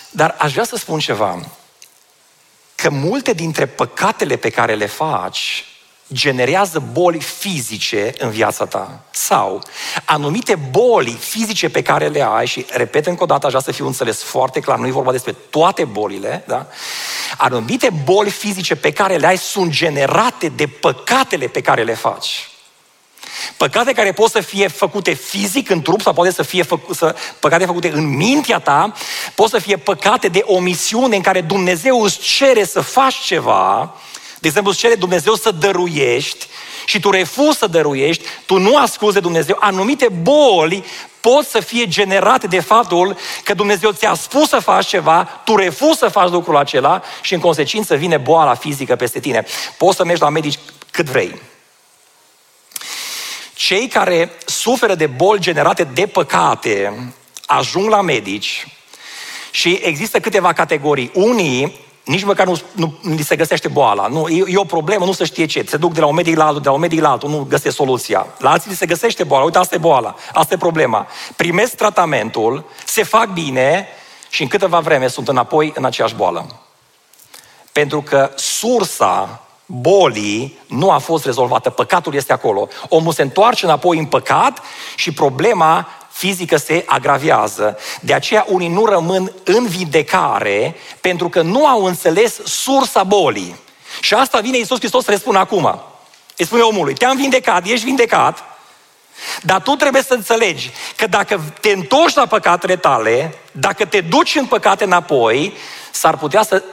Dar 0.10 0.36
aș 0.38 0.52
vrea 0.52 0.64
să 0.64 0.76
spun 0.76 1.00
ceva, 1.00 1.40
că 2.76 2.90
multe 2.90 3.34
dintre 3.34 3.66
păcatele 3.66 4.36
pe 4.36 4.50
care 4.50 4.76
le 4.76 4.86
faci 4.86 5.66
generează 6.14 6.84
boli 6.92 7.20
fizice 7.20 8.14
în 8.18 8.30
viața 8.30 8.66
ta. 8.66 9.00
Sau 9.12 9.62
anumite 10.06 10.56
boli 10.56 11.12
fizice 11.12 11.70
pe 11.70 11.82
care 11.82 12.08
le 12.08 12.22
ai, 12.22 12.48
și 12.48 12.66
repet 12.70 13.06
încă 13.06 13.24
o 13.24 13.26
dată, 13.26 13.46
aș 13.46 13.52
vrea 13.52 13.64
să 13.64 13.72
fiu 13.72 13.86
înțeles 13.86 14.22
foarte 14.22 14.60
clar, 14.60 14.78
nu 14.78 14.88
e 14.88 14.92
vorba 14.92 15.12
despre 15.12 15.32
toate 15.50 15.86
bolile, 15.86 16.44
da? 16.48 16.68
Anumite 17.38 17.90
boli 18.04 18.30
fizice 18.30 18.76
pe 18.76 18.92
care 18.92 19.16
le 19.16 19.28
ai 19.28 19.38
sunt 19.38 19.72
generate 19.72 20.48
de 20.48 20.68
păcatele 20.68 21.48
pe 21.48 21.62
care 21.62 21.84
le 21.84 21.94
faci. 21.94 22.53
Păcate 23.58 23.94
care 23.94 24.12
pot 24.12 24.32
să 24.32 24.40
fie 24.40 24.68
făcute 24.68 25.14
fizic 25.14 25.70
în 25.70 25.82
trup 25.82 26.02
sau 26.02 26.14
poate 26.14 26.32
să 26.32 26.44
fie 26.44 26.64
făcu- 26.64 26.94
să, 26.94 27.16
păcate 27.40 27.66
făcute 27.66 27.90
în 27.90 28.16
mintea 28.16 28.60
ta, 28.60 28.94
pot 29.36 29.50
să 29.50 29.60
fie 29.60 29.78
păcate 29.78 30.28
de 30.28 30.42
omisiune 30.46 31.16
în 31.16 31.22
care 31.22 31.42
Dumnezeu 31.42 32.02
îți 32.02 32.20
cere 32.20 32.66
să 32.66 32.82
faci 32.82 33.16
ceva, 33.16 33.96
de 34.40 34.48
exemplu 34.48 34.72
îți 34.72 34.80
cere 34.80 34.96
Dumnezeu 34.96 35.34
să 35.36 35.52
dăruiești 35.52 36.48
și 36.86 37.00
tu 37.00 37.10
refuzi 37.10 37.58
să 37.58 37.68
dăruiești, 37.68 38.24
tu 38.46 38.58
nu 38.58 38.78
asculți 38.78 39.14
de 39.14 39.20
Dumnezeu, 39.20 39.58
anumite 39.60 40.08
boli 40.22 40.84
pot 41.22 41.46
să 41.46 41.60
fie 41.60 41.88
generate 41.88 42.48
de 42.48 42.60
faptul 42.60 43.18
că 43.44 43.54
Dumnezeu 43.54 43.92
ți-a 43.92 44.14
spus 44.14 44.50
să 44.50 44.60
faci 44.60 44.88
ceva, 44.88 45.24
tu 45.44 45.56
refuzi 45.56 45.98
să 45.98 46.08
faci 46.08 46.30
lucrul 46.30 46.58
acela 46.58 47.02
și 47.22 47.34
în 47.34 47.40
consecință 47.40 47.96
vine 47.96 48.18
boala 48.18 48.54
fizică 48.54 48.96
peste 48.96 49.20
tine. 49.20 49.46
Poți 49.78 49.98
să 49.98 50.06
mergi 50.06 50.22
la 50.22 50.30
medici 50.30 50.60
cât 50.92 51.06
vrei 51.06 51.42
cei 53.54 53.88
care 53.88 54.32
suferă 54.46 54.96
de 54.96 55.08
boli 55.08 55.40
generate 55.40 55.84
de 55.84 56.08
păcate 56.08 56.94
ajung 57.46 57.90
la 57.90 58.02
medici 58.02 58.68
și 59.52 59.80
există 59.84 60.20
câteva 60.20 60.54
categorii. 60.54 61.12
Unii 61.14 61.82
nici 62.04 62.24
măcar 62.24 62.48
nu, 62.48 62.60
nu 62.72 62.98
li 63.02 63.24
se 63.24 63.36
găsește 63.36 63.68
boala. 63.68 64.08
Nu, 64.08 64.28
e, 64.28 64.44
e 64.48 64.58
o 64.58 64.64
problemă, 64.64 65.06
nu 65.06 65.12
se 65.12 65.26
știe 65.26 65.46
ce. 65.46 65.66
Se 65.68 65.78
duc 65.78 65.94
de 65.94 66.00
la 66.00 66.06
un 66.06 66.16
medic 66.16 66.36
la 66.36 66.46
altul, 66.46 66.62
de 66.62 66.68
la 66.68 66.74
un 66.74 66.80
medic 66.80 67.02
la 67.02 67.10
altul, 67.12 67.30
nu 67.30 67.46
găsesc 67.50 67.76
soluția. 67.76 68.28
La 68.38 68.52
alții 68.52 68.70
li 68.70 68.76
se 68.76 68.86
găsește 68.86 69.24
boala. 69.24 69.44
Uite, 69.44 69.58
asta 69.58 69.76
e 69.76 69.78
boala, 69.78 70.16
asta 70.34 70.54
e 70.54 70.58
problema. 70.58 71.08
Primesc 71.36 71.76
tratamentul, 71.76 72.66
se 72.86 73.04
fac 73.04 73.28
bine 73.28 73.88
și 74.30 74.42
în 74.42 74.48
câteva 74.48 74.80
vreme 74.80 75.08
sunt 75.08 75.28
înapoi 75.28 75.72
în 75.76 75.86
aceeași 75.86 76.16
boală. 76.16 76.62
Pentru 77.72 78.02
că 78.02 78.32
sursa 78.36 79.42
bolii 79.80 80.60
nu 80.68 80.92
a 80.92 80.98
fost 80.98 81.26
rezolvată. 81.26 81.70
Păcatul 81.70 82.16
este 82.16 82.34
acolo. 82.34 82.68
Omul 82.90 83.14
se 83.14 83.22
întoarce 83.22 83.66
înapoi 83.66 83.98
în 83.98 84.06
păcat 84.06 84.62
și 84.96 85.12
problema 85.12 85.88
fizică 86.12 86.58
se 86.58 86.84
agravează. 86.88 87.78
De 88.02 88.14
aceea 88.14 88.46
unii 88.50 88.68
nu 88.68 88.86
rămân 88.86 89.32
în 89.44 89.68
vindecare 89.68 90.76
pentru 91.02 91.30
că 91.30 91.42
nu 91.42 91.68
au 91.68 91.84
înțeles 91.84 92.40
sursa 92.44 93.04
bolii. 93.04 93.56
Și 94.02 94.14
asta 94.14 94.40
vine 94.40 94.58
Iisus 94.58 94.78
Hristos 94.78 95.04
să 95.04 95.12
le 95.12 95.18
spună 95.18 95.40
acum. 95.40 95.82
Îi 96.38 96.46
spune 96.46 96.62
omului, 96.62 96.94
te-am 96.94 97.16
vindecat, 97.16 97.66
ești 97.66 97.86
vindecat, 97.86 98.44
dar 99.42 99.62
tu 99.62 99.72
trebuie 99.72 100.02
să 100.02 100.14
înțelegi 100.14 100.72
că 100.96 101.08
dacă 101.08 101.42
te 101.62 101.70
întorci 101.70 102.16
la 102.16 102.26
păcatele 102.26 102.76
tale, 102.76 103.38
dacă 103.52 103.86
te 103.86 104.02
duci 104.02 104.36
în 104.36 104.46
păcate 104.46 104.84
înapoi, 104.84 105.54
s-ar 105.92 106.18
putea 106.18 106.44
să 106.44 106.64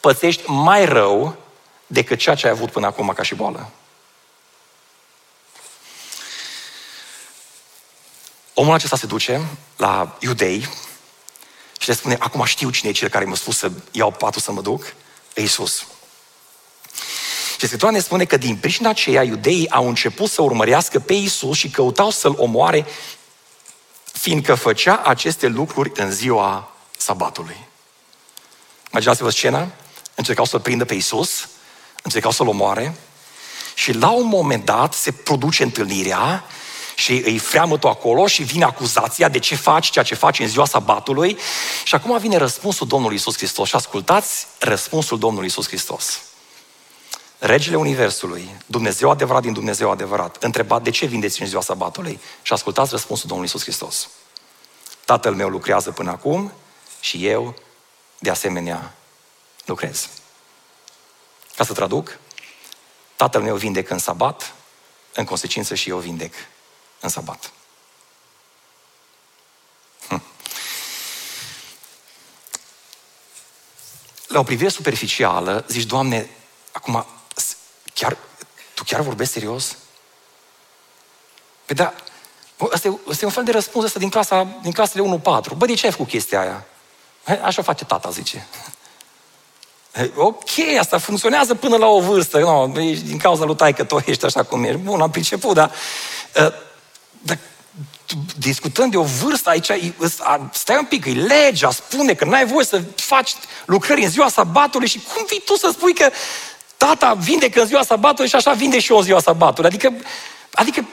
pățești 0.00 0.42
mai 0.46 0.84
rău 0.84 1.36
decât 1.92 2.18
ceea 2.18 2.34
ce 2.34 2.46
ai 2.46 2.52
avut 2.52 2.70
până 2.70 2.86
acum 2.86 3.08
ca 3.08 3.22
și 3.22 3.34
boală. 3.34 3.70
Omul 8.54 8.74
acesta 8.74 8.96
se 8.96 9.06
duce 9.06 9.40
la 9.76 10.16
iudei 10.20 10.68
și 11.78 11.88
le 11.88 11.94
spune, 11.94 12.16
acum 12.18 12.44
știu 12.44 12.70
cine 12.70 12.90
e 12.90 12.92
cel 12.92 13.08
care 13.08 13.24
mi-a 13.24 13.34
spus 13.34 13.56
să 13.56 13.70
iau 13.90 14.10
patul 14.10 14.40
să 14.40 14.52
mă 14.52 14.60
duc, 14.60 14.94
e 15.34 15.40
Iisus. 15.40 15.86
Și 17.58 17.66
Scriptura 17.66 17.90
ne 17.90 18.00
spune 18.00 18.24
că 18.24 18.36
din 18.36 18.56
pricina 18.56 18.88
aceea 18.88 19.22
iudeii 19.22 19.70
au 19.70 19.88
început 19.88 20.30
să 20.30 20.42
urmărească 20.42 20.98
pe 20.98 21.12
Iisus 21.12 21.56
și 21.56 21.70
căutau 21.70 22.10
să-L 22.10 22.34
omoare, 22.36 22.86
fiindcă 24.12 24.54
făcea 24.54 24.96
aceste 24.96 25.46
lucruri 25.46 25.92
în 25.94 26.10
ziua 26.10 26.72
sabatului. 26.96 27.56
Imaginați-vă 28.90 29.30
scena, 29.30 29.68
încercau 30.14 30.44
să-L 30.44 30.60
prindă 30.60 30.84
pe 30.84 30.94
Iisus, 30.94 31.48
încercau 32.02 32.30
să-l 32.30 32.48
omoare 32.48 32.94
și 33.74 33.92
la 33.92 34.10
un 34.10 34.26
moment 34.26 34.64
dat 34.64 34.94
se 34.94 35.12
produce 35.12 35.62
întâlnirea 35.62 36.44
și 36.94 37.22
îi 37.24 37.38
freamă 37.38 37.78
acolo 37.82 38.26
și 38.26 38.42
vine 38.42 38.64
acuzația 38.64 39.28
de 39.28 39.38
ce 39.38 39.54
faci 39.54 39.90
ceea 39.90 40.04
ce 40.04 40.14
faci 40.14 40.38
în 40.38 40.48
ziua 40.48 40.64
sabatului 40.64 41.38
și 41.84 41.94
acum 41.94 42.18
vine 42.18 42.36
răspunsul 42.36 42.86
Domnului 42.86 43.16
Isus 43.16 43.36
Hristos 43.36 43.68
și 43.68 43.74
ascultați 43.74 44.46
răspunsul 44.58 45.18
Domnului 45.18 45.46
Isus 45.46 45.66
Hristos. 45.66 46.22
Regele 47.38 47.76
Universului, 47.76 48.56
Dumnezeu 48.66 49.10
adevărat 49.10 49.42
din 49.42 49.52
Dumnezeu 49.52 49.90
adevărat, 49.90 50.42
întreba 50.42 50.78
de 50.78 50.90
ce 50.90 51.06
vindeți 51.06 51.40
în 51.40 51.48
ziua 51.48 51.60
sabatului 51.60 52.20
și 52.42 52.52
ascultați 52.52 52.90
răspunsul 52.90 53.28
Domnului 53.28 53.50
Isus 53.54 53.62
Hristos. 53.62 54.08
Tatăl 55.04 55.34
meu 55.34 55.48
lucrează 55.48 55.90
până 55.90 56.10
acum 56.10 56.52
și 57.00 57.26
eu, 57.26 57.54
de 58.18 58.30
asemenea, 58.30 58.94
lucrez. 59.64 60.08
Ca 61.56 61.64
să 61.64 61.72
traduc, 61.72 62.18
tatăl 63.16 63.42
meu 63.42 63.56
vindec 63.56 63.90
în 63.90 63.98
sabat, 63.98 64.54
în 65.14 65.24
consecință 65.24 65.74
și 65.74 65.88
eu 65.88 65.98
vindec 65.98 66.34
în 67.00 67.08
sabat. 67.08 67.52
Hm. 70.08 70.22
La 74.26 74.38
o 74.38 74.42
privire 74.42 74.68
superficială, 74.68 75.64
zici, 75.68 75.86
Doamne, 75.86 76.30
acum, 76.72 77.06
chiar, 77.94 78.16
tu 78.74 78.84
chiar 78.84 79.00
vorbești 79.00 79.32
serios? 79.32 79.76
Păi 81.64 81.74
da, 81.74 81.94
Asta 82.70 82.88
e, 82.88 82.98
asta 83.08 83.24
e 83.24 83.26
un 83.26 83.32
fel 83.32 83.44
de 83.44 83.50
răspuns 83.50 83.84
ăsta 83.84 83.98
din, 83.98 84.10
clasa, 84.10 84.42
din 84.62 84.72
clasele 84.72 85.20
1-4. 85.20 85.22
Bă, 85.56 85.66
de 85.66 85.74
ce 85.74 85.86
ai 85.86 85.92
făcut 85.92 86.08
chestia 86.08 86.40
aia? 86.40 86.66
Așa 87.42 87.62
face 87.62 87.84
tata, 87.84 88.10
zice. 88.10 88.46
Ok, 90.14 90.50
asta 90.78 90.98
funcționează 90.98 91.54
până 91.54 91.76
la 91.76 91.86
o 91.86 92.00
vârstă. 92.00 92.38
No, 92.38 92.66
din 93.04 93.18
cauza 93.18 93.44
lui 93.44 93.56
taică 93.56 93.84
tu 93.84 94.02
ești 94.06 94.24
așa 94.24 94.42
cum 94.42 94.64
ești. 94.64 94.76
Bun, 94.76 95.00
am 95.00 95.10
priceput, 95.10 95.54
dar, 95.54 95.70
uh, 96.36 96.52
dar 97.22 97.38
discutând 98.38 98.90
de 98.90 98.96
o 98.96 99.02
vârstă 99.02 99.50
aici, 99.50 99.70
stai 100.52 100.76
un 100.78 100.84
pic, 100.84 101.04
e 101.04 101.10
legea, 101.10 101.70
spune 101.70 102.14
că 102.14 102.24
n-ai 102.24 102.46
voie 102.46 102.64
să 102.64 102.82
faci 102.96 103.34
lucrări 103.64 104.02
în 104.02 104.10
ziua 104.10 104.28
sabatului 104.28 104.88
și 104.88 105.00
cum 105.14 105.24
vii 105.28 105.42
tu 105.44 105.56
să 105.56 105.70
spui 105.72 105.94
că 105.94 106.10
tata 106.76 107.14
vindecă 107.14 107.60
în 107.60 107.66
ziua 107.66 107.82
sabatului 107.82 108.28
și 108.28 108.36
așa 108.36 108.52
vinde 108.52 108.80
și 108.80 108.90
eu 108.90 108.98
în 108.98 109.04
ziua 109.04 109.20
sabatului? 109.20 109.70
Adică, 109.70 109.92
adică 110.52 110.86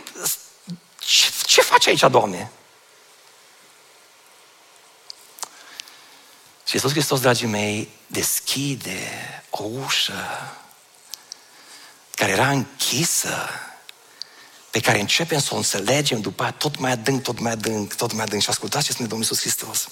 ce, 1.00 1.26
ce 1.46 1.62
faci 1.62 1.88
aici, 1.88 2.04
Doamne? 2.12 2.52
Și 6.70 6.76
Iisus 6.76 6.92
Hristos, 6.92 7.20
dragii 7.20 7.48
mei, 7.48 7.90
deschide 8.08 9.00
o 9.50 9.64
ușă 9.64 10.58
care 12.16 12.32
era 12.32 12.50
închisă, 12.50 13.50
pe 14.70 14.80
care 14.80 15.00
începem 15.00 15.40
să 15.40 15.54
o 15.54 15.58
înțelegem 15.58 16.22
după 16.22 16.44
aia 16.44 16.52
tot 16.52 16.80
mai 16.80 16.92
adânc, 16.92 17.24
tot 17.24 17.40
mai 17.40 17.52
adânc, 17.52 17.94
tot 17.94 18.14
mai 18.14 18.24
adânc. 18.24 18.42
Și 18.42 18.50
ascultați 18.50 18.86
ce 18.86 18.92
spune 18.92 19.08
Domnul 19.08 19.28
Iisus 19.28 19.42
Hristos. 19.44 19.88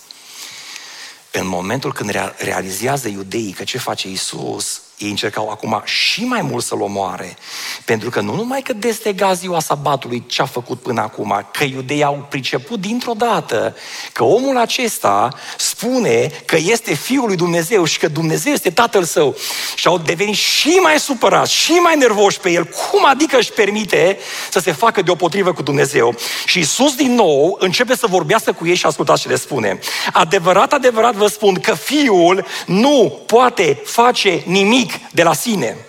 În 1.31 1.47
momentul 1.47 1.93
când 1.93 2.09
realizează 2.37 3.07
iudeii 3.07 3.51
că 3.51 3.63
ce 3.63 3.77
face 3.77 4.07
Iisus, 4.07 4.81
ei 4.97 5.09
încercau 5.09 5.49
acum 5.49 5.81
și 5.83 6.23
mai 6.23 6.41
mult 6.41 6.63
să-l 6.63 6.81
omoare. 6.81 7.37
Pentru 7.85 8.09
că 8.09 8.21
nu 8.21 8.35
numai 8.35 8.61
că 8.61 8.73
destega 8.73 9.33
ziua 9.33 9.59
sabatului 9.59 10.23
ce 10.27 10.41
a 10.41 10.45
făcut 10.45 10.79
până 10.79 11.01
acum, 11.01 11.47
că 11.53 11.63
iudeii 11.63 12.03
au 12.03 12.25
priceput 12.29 12.79
dintr-o 12.79 13.13
dată 13.13 13.75
că 14.13 14.23
omul 14.23 14.57
acesta 14.57 15.33
spune 15.57 16.31
că 16.45 16.55
este 16.55 16.93
Fiul 16.93 17.27
lui 17.27 17.35
Dumnezeu 17.35 17.85
și 17.85 17.97
că 17.97 18.07
Dumnezeu 18.07 18.53
este 18.53 18.69
Tatăl 18.69 19.03
Său. 19.03 19.35
Și 19.75 19.87
au 19.87 19.97
devenit 19.97 20.35
și 20.35 20.69
mai 20.81 20.99
supărați, 20.99 21.53
și 21.53 21.71
mai 21.71 21.95
nervoși 21.97 22.39
pe 22.39 22.49
el. 22.49 22.65
Cum 22.65 23.05
adică 23.05 23.37
își 23.37 23.51
permite 23.51 24.17
să 24.51 24.59
se 24.59 24.71
facă 24.71 25.01
deopotrivă 25.01 25.53
cu 25.53 25.61
Dumnezeu? 25.61 26.15
Și 26.45 26.57
Iisus 26.57 26.95
din 26.95 27.13
nou 27.13 27.57
începe 27.59 27.95
să 27.95 28.07
vorbească 28.07 28.51
cu 28.51 28.67
ei 28.67 28.75
și 28.75 28.85
ascultați 28.85 29.21
ce 29.21 29.27
le 29.27 29.35
spune. 29.35 29.79
Adevărat, 30.13 30.73
adevărat 30.73 31.13
vă 31.13 31.27
spun 31.27 31.53
că 31.53 31.73
Fiul 31.73 32.45
nu 32.65 33.21
poate 33.25 33.81
face 33.85 34.43
nimic 34.45 34.86
nimic 34.87 35.11
de 35.11 35.23
la 35.23 35.33
sine. 35.33 35.85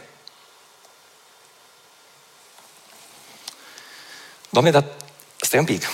Doamne, 4.49 4.71
dar 4.71 4.85
stai 5.41 5.59
un 5.59 5.65
pic. 5.65 5.89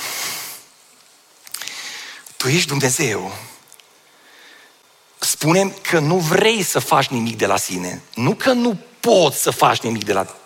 Tu 2.37 2.49
ești 2.49 2.69
Dumnezeu. 2.69 3.37
Spunem 5.19 5.71
că 5.71 5.99
nu 5.99 6.19
vrei 6.19 6.63
să 6.63 6.79
faci 6.79 7.07
nimic 7.07 7.37
de 7.37 7.47
la 7.47 7.57
sine. 7.57 8.03
Nu 8.15 8.35
că 8.35 8.53
nu 8.53 8.79
poți 9.01 9.43
să 9.43 9.51
faci 9.51 9.81
nimic 9.81 10.05
de 10.05 10.13
la 10.13 10.37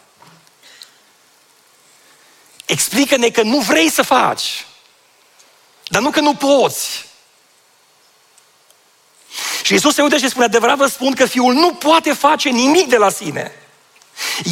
explică-ne 2.65 3.31
că 3.31 3.43
nu 3.43 3.61
vrei 3.61 3.91
să 3.91 4.03
faci. 4.03 4.67
Dar 5.85 6.03
nu 6.03 6.11
că 6.11 6.21
nu 6.21 6.35
poți. 6.35 7.08
Și 9.69 9.75
Iisus 9.75 9.95
se 9.95 10.03
uită 10.03 10.17
și 10.17 10.29
spune, 10.29 10.45
adevărat 10.45 10.77
vă 10.77 10.87
spun 10.87 11.15
că 11.15 11.25
Fiul 11.25 11.53
nu 11.53 11.75
poate 11.75 12.13
face 12.13 12.49
nimic 12.49 12.89
de 12.89 12.97
la 12.97 13.11
sine. 13.11 13.53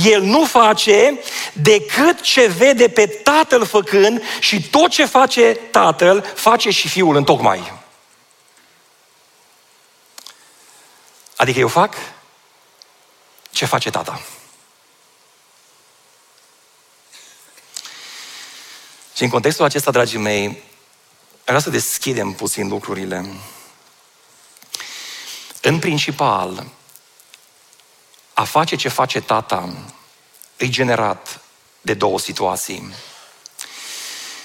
El 0.05 0.23
nu 0.23 0.45
face 0.45 1.21
decât 1.53 2.21
ce 2.21 2.47
vede 2.47 2.89
pe 2.89 3.07
Tatăl 3.07 3.67
făcând 3.67 4.23
și 4.41 4.69
tot 4.69 4.91
ce 4.91 5.05
face 5.05 5.55
Tatăl, 5.71 6.33
face 6.35 6.71
și 6.71 6.89
Fiul 6.89 7.17
în 7.17 7.25
tocmai. 7.25 7.73
Adică 11.37 11.59
eu 11.59 11.69
fac 11.69 11.95
ce 13.51 13.65
face 13.65 13.91
Tata. 13.91 14.23
Și 19.15 19.23
în 19.23 19.29
contextul 19.29 19.65
acesta, 19.65 19.91
dragii 19.91 20.19
mei, 20.19 20.63
vreau 21.45 21.61
să 21.61 21.71
deschidem 21.71 22.33
puțin 22.33 22.69
lucrurile. 22.69 23.25
În 25.67 25.79
principal, 25.79 26.67
a 28.35 28.45
face 28.45 28.77
ce 28.77 28.89
face 28.89 29.21
tata 29.21 29.69
e 30.57 30.69
generat 30.69 31.41
de 31.81 31.95
două 31.95 32.19
situații. 32.19 32.93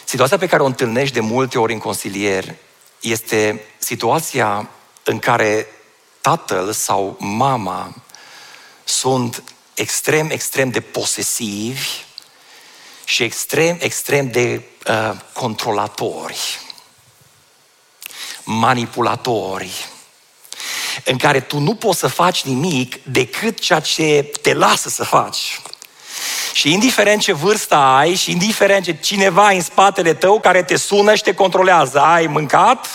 Situația 0.04 0.38
pe 0.38 0.48
care 0.48 0.62
o 0.62 0.66
întâlnești 0.66 1.14
de 1.14 1.20
multe 1.20 1.60
ori 1.60 1.74
în 1.74 1.80
consilier 1.80 2.56
este 3.00 3.66
situația 3.78 4.70
în 5.04 5.20
care 5.20 5.68
tatăl 6.22 6.72
sau 6.72 7.16
mama 7.20 7.96
sunt 8.84 9.44
extrem, 9.74 10.30
extrem 10.30 10.70
de 10.70 10.82
posesivi 10.82 11.88
și 13.06 13.24
extrem, 13.24 13.78
extrem 13.80 14.32
de 14.32 14.64
uh, 14.88 15.20
controlatori, 15.34 16.60
manipulatori, 18.44 19.90
în 21.06 21.18
care 21.18 21.40
tu 21.40 21.60
nu 21.60 21.76
poți 21.76 22.00
să 22.00 22.08
faci 22.08 22.44
nimic 22.44 23.04
decât 23.04 23.60
ceea 23.60 23.80
ce 23.80 24.32
te 24.42 24.54
lasă 24.54 24.90
să 24.90 25.04
faci. 25.04 25.62
Și 26.54 26.72
indiferent 26.72 27.22
ce 27.22 27.34
vârstă 27.34 27.76
ai 27.76 28.16
și 28.16 28.32
indiferent 28.32 28.84
ce 28.84 28.94
cineva 28.94 29.50
în 29.50 29.62
spatele 29.62 30.14
tău 30.14 30.40
care 30.40 30.64
te 30.64 30.76
sună 30.76 31.16
și 31.16 31.24
te 31.24 31.34
controlează, 31.34 32.00
ai 32.00 32.28
mâncat? 32.28 32.88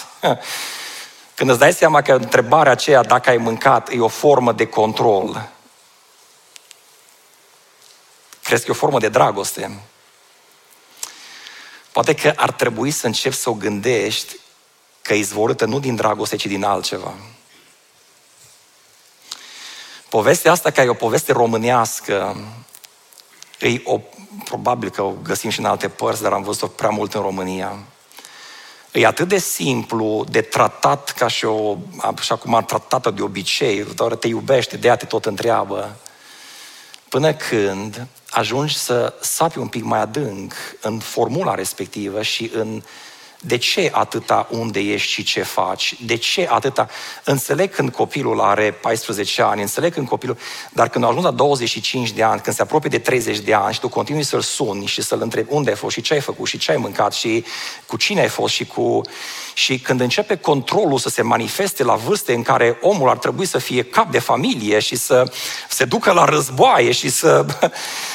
Când 1.35 1.51
îți 1.51 1.59
dai 1.59 1.73
seama 1.73 2.03
că 2.03 2.13
întrebarea 2.13 2.73
aceea, 2.73 3.03
dacă 3.03 3.31
ai 3.31 3.37
mâncat, 3.37 3.93
e 3.93 4.01
o 4.01 4.09
formă 4.09 4.53
de 4.53 4.67
control, 4.67 5.49
crezi 8.43 8.63
că 8.65 8.71
e 8.71 8.75
o 8.75 8.79
formă 8.79 8.99
de 8.99 9.09
dragoste? 9.09 9.81
Poate 11.93 12.15
că 12.15 12.33
ar 12.37 12.51
trebui 12.51 12.91
să 12.91 13.07
începi 13.07 13.35
să 13.35 13.51
o 13.51 13.55
gândești 13.55 14.37
că 15.03 15.15
e 15.15 15.19
izvorâtă 15.19 15.65
nu 15.65 15.81
din 15.81 15.97
dragoste, 15.97 16.37
ci 16.37 16.47
din 16.47 16.65
altceva. 16.65 17.15
Povestea 20.17 20.53
asta, 20.53 20.71
care 20.71 20.87
e 20.87 20.91
o 20.91 20.95
poveste 20.95 21.33
românească, 21.33 22.37
e 23.61 23.81
o, 23.85 24.01
probabil 24.45 24.91
că 24.91 25.03
o 25.03 25.15
găsim 25.23 25.51
și 25.51 25.59
în 25.59 25.65
alte 25.65 25.89
părți, 25.89 26.23
dar 26.23 26.33
am 26.33 26.43
văzut-o 26.43 26.67
prea 26.67 26.89
mult 26.89 27.15
în 27.15 27.21
România. 27.21 27.77
E 28.93 29.07
atât 29.07 29.29
de 29.29 29.39
simplu 29.39 30.25
de 30.29 30.41
tratat 30.41 31.11
ca 31.11 31.29
și 31.29 31.45
o, 31.45 31.77
așa 32.17 32.37
cum 32.37 32.55
am 32.55 32.65
tratat-o 32.65 33.11
de 33.11 33.23
obicei, 33.23 33.85
doar 33.95 34.15
te 34.15 34.29
iubește, 34.29 34.77
de 34.77 34.87
ea 34.87 34.97
te 34.97 35.05
tot 35.05 35.25
întreabă, 35.25 35.97
până 37.09 37.35
când 37.35 38.07
ajungi 38.31 38.77
să 38.77 39.15
sapi 39.21 39.59
un 39.59 39.69
pic 39.69 39.83
mai 39.83 40.01
adânc 40.01 40.53
în 40.81 40.99
formula 40.99 41.55
respectivă 41.55 42.23
și 42.23 42.51
în 42.55 42.83
de 43.47 43.57
ce 43.57 43.91
atâta 43.93 44.49
unde 44.51 44.81
ești 44.81 45.11
și 45.11 45.23
ce 45.23 45.43
faci? 45.43 45.95
De 46.05 46.17
ce 46.17 46.49
atâta? 46.51 46.89
Înțeleg 47.25 47.75
când 47.75 47.91
copilul 47.91 48.41
are 48.41 48.71
14 48.71 49.43
ani, 49.43 49.61
înțeleg 49.61 49.93
când 49.93 50.09
copilul... 50.09 50.37
Dar 50.73 50.89
când 50.89 51.05
a 51.05 51.09
ajuns 51.09 51.25
la 51.25 51.31
25 51.31 52.13
de 52.13 52.23
ani, 52.23 52.41
când 52.41 52.57
se 52.57 52.63
apropie 52.63 52.89
de 52.89 52.99
30 52.99 53.39
de 53.39 53.55
ani 53.55 53.75
și 53.75 53.81
tu 53.81 53.89
continui 53.89 54.23
să-l 54.23 54.41
suni 54.41 54.87
și 54.87 55.03
să-l 55.03 55.21
întrebi 55.23 55.53
unde 55.53 55.71
ai 55.71 55.77
fost 55.77 55.95
și 55.95 56.01
ce 56.01 56.15
ai 56.15 56.21
făcut 56.21 56.47
și 56.47 56.59
ce 56.59 56.71
ai 56.71 56.77
mâncat 56.77 57.13
și 57.13 57.45
cu 57.87 57.97
cine 57.97 58.21
ai 58.21 58.29
fost 58.29 58.55
și 58.55 58.67
cu... 58.67 59.01
Și 59.55 59.79
când 59.79 60.01
începe 60.01 60.37
controlul 60.37 60.99
să 60.99 61.09
se 61.09 61.23
manifeste 61.23 61.83
la 61.83 61.95
vârste 61.95 62.33
în 62.35 62.43
care 62.43 62.79
omul 62.81 63.09
ar 63.09 63.19
trebui 63.19 63.47
să 63.47 63.59
fie 63.59 63.83
cap 63.83 64.11
de 64.11 64.19
familie 64.19 64.79
și 64.79 64.97
să 64.97 65.33
se 65.69 65.85
ducă 65.85 66.13
la 66.13 66.25
războaie 66.25 66.93
și 66.93 67.09
să... 67.09 67.47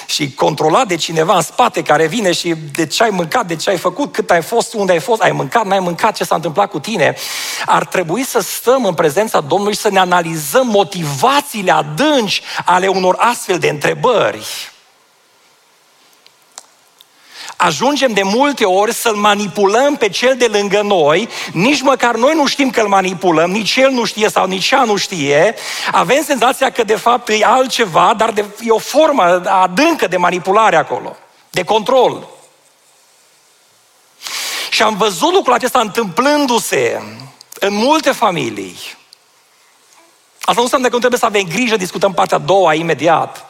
și 0.05 0.33
controlat 0.33 0.87
de 0.87 0.95
cineva 0.95 1.35
în 1.35 1.41
spate 1.41 1.81
care 1.81 2.07
vine 2.07 2.31
și 2.31 2.55
de 2.73 2.85
ce 2.85 3.03
ai 3.03 3.09
mâncat, 3.09 3.47
de 3.47 3.55
ce 3.55 3.69
ai 3.69 3.77
făcut, 3.77 4.13
cât 4.13 4.31
ai 4.31 4.41
fost, 4.41 4.73
unde 4.73 4.91
ai 4.91 4.99
fost, 5.21 5.29
ai 5.29 5.31
mâncat, 5.31 5.65
n-ai 5.65 5.79
mâncat, 5.79 6.15
ce 6.15 6.23
s-a 6.23 6.35
întâmplat 6.35 6.69
cu 6.69 6.79
tine, 6.79 7.15
ar 7.65 7.85
trebui 7.85 8.23
să 8.23 8.39
stăm 8.39 8.85
în 8.85 8.93
prezența 8.93 9.41
Domnului 9.41 9.73
și 9.73 9.79
să 9.79 9.89
ne 9.89 9.99
analizăm 9.99 10.67
motivațiile 10.67 11.71
adânci 11.71 12.41
ale 12.65 12.87
unor 12.87 13.15
astfel 13.19 13.59
de 13.59 13.69
întrebări. 13.69 14.69
Ajungem 17.55 18.13
de 18.13 18.23
multe 18.23 18.65
ori 18.65 18.93
să-l 18.93 19.15
manipulăm 19.15 19.95
pe 19.95 20.09
cel 20.09 20.35
de 20.37 20.45
lângă 20.51 20.81
noi, 20.81 21.29
nici 21.53 21.81
măcar 21.81 22.15
noi 22.15 22.33
nu 22.35 22.47
știm 22.47 22.69
că 22.69 22.81
îl 22.81 22.87
manipulăm, 22.87 23.51
nici 23.51 23.75
el 23.75 23.91
nu 23.91 24.05
știe 24.05 24.29
sau 24.29 24.45
nici 24.45 24.71
ea 24.71 24.83
nu 24.83 24.95
știe, 24.95 25.55
avem 25.91 26.23
senzația 26.23 26.71
că 26.71 26.83
de 26.83 26.95
fapt 26.95 27.29
e 27.29 27.45
altceva, 27.45 28.13
dar 28.17 28.31
de, 28.31 28.45
e 28.63 28.71
o 28.71 28.77
formă 28.77 29.41
adâncă 29.45 30.07
de 30.07 30.17
manipulare 30.17 30.75
acolo, 30.75 31.15
de 31.49 31.63
control. 31.63 32.27
Și 34.81 34.87
am 34.87 34.97
văzut 34.97 35.33
lucrul 35.33 35.53
acesta 35.53 35.79
întâmplându-se 35.79 37.01
în 37.59 37.73
multe 37.73 38.11
familii. 38.11 38.77
Asta 40.39 40.53
nu 40.55 40.61
înseamnă 40.61 40.87
că 40.87 40.93
nu 40.93 40.99
trebuie 40.99 41.19
să 41.19 41.25
avem 41.25 41.43
grijă, 41.43 41.75
discutăm 41.75 42.13
partea 42.13 42.37
a 42.37 42.39
doua 42.39 42.73
imediat. 42.73 43.45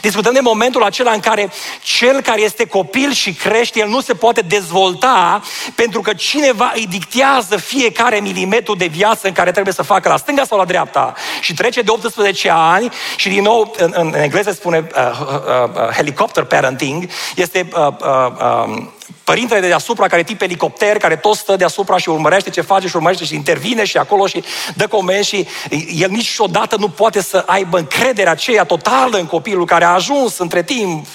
Discutăm 0.00 0.32
de 0.32 0.40
momentul 0.40 0.82
acela 0.82 1.10
în 1.10 1.20
care 1.20 1.52
cel 1.82 2.20
care 2.20 2.40
este 2.40 2.66
copil 2.66 3.12
și 3.12 3.32
crește, 3.32 3.78
el 3.78 3.88
nu 3.88 4.00
se 4.00 4.14
poate 4.14 4.40
dezvolta 4.40 5.42
pentru 5.74 6.00
că 6.00 6.14
cineva 6.14 6.72
îi 6.74 6.86
dictează 6.86 7.56
fiecare 7.56 8.20
milimetru 8.20 8.74
de 8.74 8.86
viață 8.86 9.26
în 9.26 9.32
care 9.32 9.50
trebuie 9.50 9.74
să 9.74 9.82
facă 9.82 10.08
la 10.08 10.16
stânga 10.16 10.44
sau 10.44 10.58
la 10.58 10.64
dreapta. 10.64 11.14
Și 11.40 11.54
trece 11.54 11.82
de 11.82 11.90
18 11.90 12.50
ani 12.52 12.90
și 13.16 13.28
din 13.28 13.42
nou, 13.42 13.74
în, 13.76 13.92
în 13.96 14.14
engleză 14.14 14.52
spune 14.52 14.88
uh, 14.96 15.20
uh, 15.20 15.68
uh, 15.74 15.94
helicopter 15.94 16.44
parenting, 16.44 17.08
este 17.36 17.68
uh, 17.72 17.86
uh, 17.86 18.32
uh, 18.66 18.86
Părintele 19.26 19.60
de 19.60 19.66
deasupra 19.66 20.06
care 20.06 20.20
e 20.20 20.24
tip 20.24 20.40
elicopter, 20.40 20.96
care 20.96 21.16
tot 21.16 21.36
stă 21.36 21.56
deasupra 21.56 21.98
și 21.98 22.08
urmărește 22.08 22.50
ce 22.50 22.60
face 22.60 22.88
și 22.88 22.96
urmărește 22.96 23.24
și 23.24 23.34
intervine 23.34 23.84
și 23.84 23.96
acolo 23.96 24.26
și 24.26 24.44
dă 24.74 24.86
comenzi 24.86 25.28
și 25.28 25.48
el 25.94 26.10
niciodată 26.10 26.76
nu 26.76 26.88
poate 26.88 27.22
să 27.22 27.42
aibă 27.46 27.78
încrederea 27.78 28.32
aceea 28.32 28.64
totală 28.64 29.18
în 29.18 29.26
copilul 29.26 29.66
care 29.66 29.84
a 29.84 29.92
ajuns 29.92 30.38
între 30.38 30.62
timp 30.62 31.06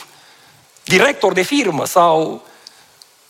director 0.84 1.34
de 1.34 1.41
firmă 1.41 1.86
sau 1.86 2.43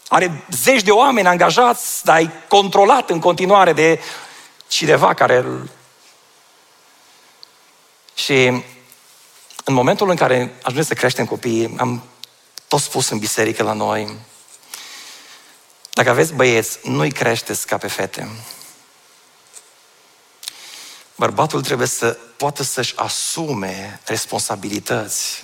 are 0.08 0.46
zeci 0.50 0.82
de 0.82 0.92
oameni 0.92 1.28
angajați, 1.28 2.06
dar 2.06 2.20
e 2.20 2.32
controlat 2.48 3.10
în 3.10 3.20
continuare 3.20 3.74
de 3.74 4.00
cineva 4.68 5.14
care 5.14 5.36
îl... 5.36 5.70
Și 8.14 8.46
în 9.64 9.74
momentul 9.74 10.10
în 10.10 10.16
care 10.16 10.56
ajungem 10.62 10.86
să 10.86 10.94
creștem 10.94 11.26
copiii, 11.26 11.76
am 11.78 12.04
tot 12.68 12.80
spus 12.80 13.10
în 13.10 13.18
biserică 13.18 13.64
la 13.64 13.74
noi, 13.74 14.30
dacă 16.04 16.14
aveți 16.14 16.34
băieți, 16.34 16.80
nu-i 16.84 17.12
creșteți 17.12 17.68
ca 17.68 17.78
pe 17.78 17.88
fete. 17.88 18.30
Bărbatul 21.16 21.62
trebuie 21.62 21.88
să 21.88 22.18
poată 22.38 22.64
să-și 22.64 22.94
asume 22.96 24.00
responsabilități. 24.06 25.44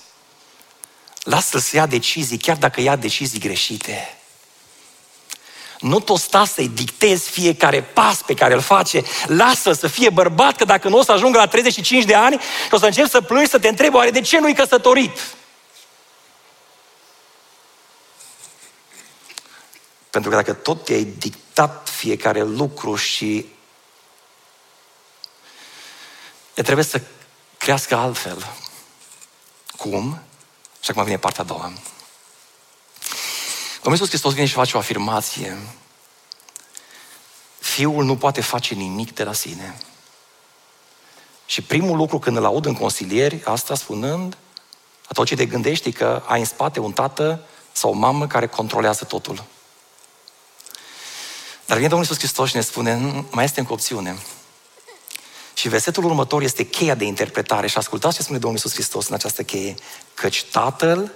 Lasă-l 1.24 1.60
să 1.60 1.76
ia 1.76 1.86
decizii, 1.86 2.38
chiar 2.38 2.56
dacă 2.56 2.82
ia 2.82 2.96
decizii 2.96 3.39
greșite. 3.39 4.17
Nu 5.80 6.00
tot 6.00 6.20
sta 6.20 6.46
să-i 6.46 6.67
dictezi 6.67 7.30
fiecare 7.30 7.84
pas 7.84 8.22
pe 8.22 8.34
care 8.34 8.54
îl 8.54 8.62
face. 8.62 9.04
Lasă 9.26 9.74
să 9.74 9.88
fie 9.88 10.10
bărbat, 10.10 10.56
că 10.56 10.65
dacă 10.65 10.89
nu 10.89 10.98
o 10.98 11.04
să 11.04 11.12
ajungă 11.12 11.38
la 11.38 11.48
35 11.48 12.04
de 12.04 12.15
ani 12.15 12.39
și 12.39 12.74
o 12.74 12.78
să 12.78 12.86
începi 12.86 13.10
să 13.10 13.22
plângi, 13.22 13.50
să 13.50 13.60
te 13.60 13.67
întrebi, 13.67 13.96
oare 13.96 14.12
de 14.12 14.22
ce 14.22 14.39
nu-i 14.39 14.54
căsătorit? 14.54 15.20
Pentru 20.18 20.36
că 20.36 20.41
dacă 20.43 20.53
tot 20.53 20.88
i-ai 20.88 21.03
dictat 21.03 21.89
fiecare 21.89 22.43
lucru 22.43 22.95
și 22.95 23.45
e 26.53 26.61
trebuie 26.61 26.86
să 26.86 27.01
crească 27.57 27.95
altfel. 27.95 28.47
Cum? 29.78 30.22
Și 30.80 30.91
acum 30.91 31.03
vine 31.03 31.18
partea 31.18 31.43
a 31.43 31.47
doua. 31.47 31.72
Domnul 33.74 33.91
Iisus 33.91 34.07
Hristos 34.07 34.34
vine 34.34 34.45
și 34.45 34.53
face 34.53 34.76
o 34.76 34.80
afirmație. 34.80 35.57
Fiul 37.59 38.03
nu 38.03 38.18
poate 38.18 38.41
face 38.41 38.74
nimic 38.74 39.15
de 39.15 39.24
la 39.24 39.34
sine. 39.34 39.78
Și 41.45 41.61
primul 41.61 41.97
lucru 41.97 42.20
când 42.20 42.38
îl 42.38 42.45
aud 42.45 42.65
în 42.65 42.76
consilieri, 42.76 43.43
asta 43.43 43.76
spunând, 43.76 44.38
atunci 45.07 45.36
te 45.36 45.45
gândești 45.45 45.91
că 45.91 46.24
ai 46.26 46.39
în 46.39 46.45
spate 46.45 46.80
un 46.80 46.91
tată 46.91 47.43
sau 47.72 47.89
o 47.89 47.93
mamă 47.93 48.28
care 48.28 48.47
controlează 48.47 49.05
totul. 49.05 49.43
Dar 51.68 51.78
vine 51.78 51.89
Domnul 51.89 52.07
Iisus 52.07 52.24
Hristos 52.24 52.49
și 52.49 52.55
ne 52.55 52.61
spune, 52.61 53.26
mai 53.32 53.43
este 53.43 53.59
încă 53.59 53.74
opțiune. 53.74 54.18
Și 55.53 55.68
versetul 55.68 56.03
următor 56.03 56.41
este 56.41 56.63
cheia 56.63 56.95
de 56.95 57.05
interpretare 57.05 57.68
și 57.68 57.78
ascultați 57.78 58.15
ce 58.15 58.22
spune 58.22 58.38
Domnul 58.38 58.59
Iisus 58.59 58.74
Hristos 58.74 59.07
în 59.07 59.13
această 59.13 59.43
cheie. 59.43 59.76
Căci 60.13 60.43
Tatăl 60.43 61.11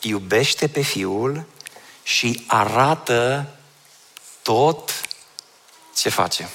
iubește 0.00 0.68
pe 0.68 0.80
Fiul 0.80 1.46
și 2.02 2.44
arată 2.46 3.48
tot 4.42 4.90
ce 5.96 6.08
face. 6.08 6.50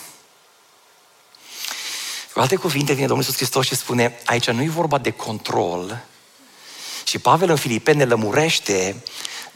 Cu 2.34 2.40
alte 2.40 2.56
cuvinte, 2.56 2.94
vine 2.94 3.08
Domnul 3.08 3.26
Iisus 3.26 3.40
Hristos 3.40 3.66
și 3.66 3.76
spune, 3.76 4.20
aici 4.26 4.50
nu 4.50 4.62
e 4.62 4.70
vorba 4.70 4.98
de 4.98 5.12
control. 5.12 6.04
Și 7.04 7.20
Pavel 7.20 7.50
în 7.50 7.56
Filipene 7.56 8.06
lămurește 8.06 9.04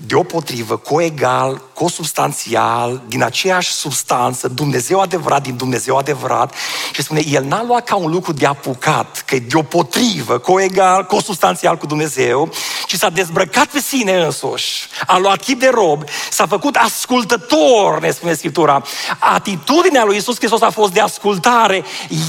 deopotrivă, 0.05 0.77
coegal, 0.77 1.61
cosubstanțial, 1.73 3.01
din 3.07 3.23
aceeași 3.23 3.71
substanță, 3.71 4.47
Dumnezeu 4.47 4.99
adevărat 4.99 5.41
din 5.41 5.57
Dumnezeu 5.57 5.97
adevărat. 5.97 6.53
Și 6.91 7.01
spune, 7.01 7.21
El 7.27 7.43
n-a 7.43 7.63
luat 7.63 7.83
ca 7.83 7.95
un 7.95 8.11
lucru 8.11 8.33
de 8.33 8.45
apucat, 8.45 9.23
că 9.25 9.35
e 9.35 9.39
deopotrivă, 9.39 10.37
coegal, 10.37 11.05
cosubstanțial 11.05 11.77
cu 11.77 11.85
Dumnezeu, 11.85 12.49
ci 12.85 12.95
s-a 12.95 13.09
dezbrăcat 13.09 13.65
pe 13.65 13.79
sine 13.79 14.23
însuși, 14.23 14.87
a 15.07 15.17
luat 15.17 15.41
chip 15.41 15.59
de 15.59 15.69
rob, 15.73 16.03
s-a 16.29 16.45
făcut 16.45 16.75
ascultător, 16.75 17.99
ne 18.01 18.11
spune 18.11 18.33
Scriptura. 18.33 18.83
Atitudinea 19.19 20.03
lui 20.03 20.17
Isus 20.17 20.37
Hristos 20.37 20.61
a 20.61 20.69
fost 20.69 20.93
de 20.93 20.99
ascultare, 20.99 21.83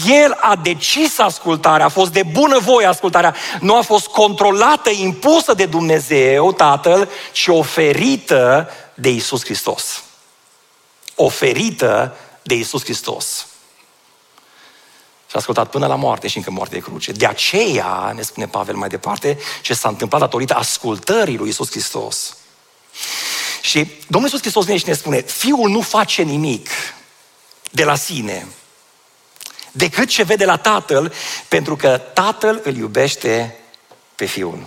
El 0.07 0.37
a 0.41 0.57
decis 0.57 1.19
ascultarea, 1.19 1.87
a 1.87 1.89
fost 1.89 2.13
de 2.13 2.23
bunăvoie 2.33 2.87
ascultarea, 2.87 3.35
nu 3.61 3.77
a 3.77 3.81
fost 3.81 4.07
controlată, 4.07 4.91
impusă 4.91 5.55
de 5.55 5.65
Dumnezeu, 5.65 6.53
Tatăl, 6.53 7.09
ci 7.33 7.47
o 7.47 7.60
oferită 7.61 8.71
de 8.95 9.09
Isus 9.09 9.45
Hristos. 9.45 10.03
Oferită 11.15 12.17
de 12.43 12.55
Isus 12.55 12.83
Hristos. 12.83 13.47
Și 15.27 15.37
a 15.37 15.39
ascultat 15.39 15.71
până 15.71 15.87
la 15.87 15.95
moarte 15.95 16.29
și 16.29 16.37
încă 16.37 16.51
moarte 16.51 16.75
de 16.75 16.81
cruce. 16.81 17.13
De 17.13 17.27
aceea, 17.27 18.13
ne 18.15 18.23
spune 18.23 18.47
Pavel 18.47 18.75
mai 18.75 18.89
departe, 18.89 19.39
ce 19.63 19.75
s-a 19.75 19.89
întâmplat 19.89 20.21
datorită 20.21 20.55
ascultării 20.55 21.37
lui 21.37 21.49
Isus 21.49 21.71
Hristos. 21.71 22.37
Și 23.61 23.79
Domnul 24.07 24.31
Iisus 24.31 24.41
Hristos 24.41 24.65
vine 24.65 24.79
și 24.79 24.89
ne 24.89 24.95
spune, 24.95 25.21
Fiul 25.21 25.71
nu 25.71 25.81
face 25.81 26.23
nimic 26.23 26.69
de 27.71 27.85
la 27.85 27.95
sine, 27.95 28.47
decât 29.73 30.09
ce 30.09 30.23
vede 30.23 30.45
la 30.45 30.57
Tatăl, 30.57 31.13
pentru 31.49 31.77
că 31.77 31.99
Tatăl 31.99 32.61
îl 32.65 32.77
iubește 32.77 33.57
pe 34.15 34.25
Fiul. 34.25 34.67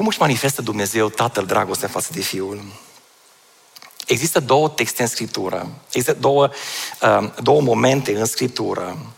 Cum 0.00 0.08
își 0.08 0.20
manifestă 0.20 0.62
Dumnezeu 0.62 1.08
Tatăl 1.08 1.46
dragostea 1.46 1.88
față 1.88 2.08
de 2.12 2.20
Fiul? 2.20 2.62
Există 4.06 4.40
două 4.40 4.68
texte 4.68 5.02
în 5.02 5.08
Scriptură, 5.08 5.68
există 5.86 6.12
două, 6.12 6.50
um, 7.02 7.32
două 7.42 7.60
momente 7.60 8.16
în 8.16 8.24
Scriptură 8.24 9.12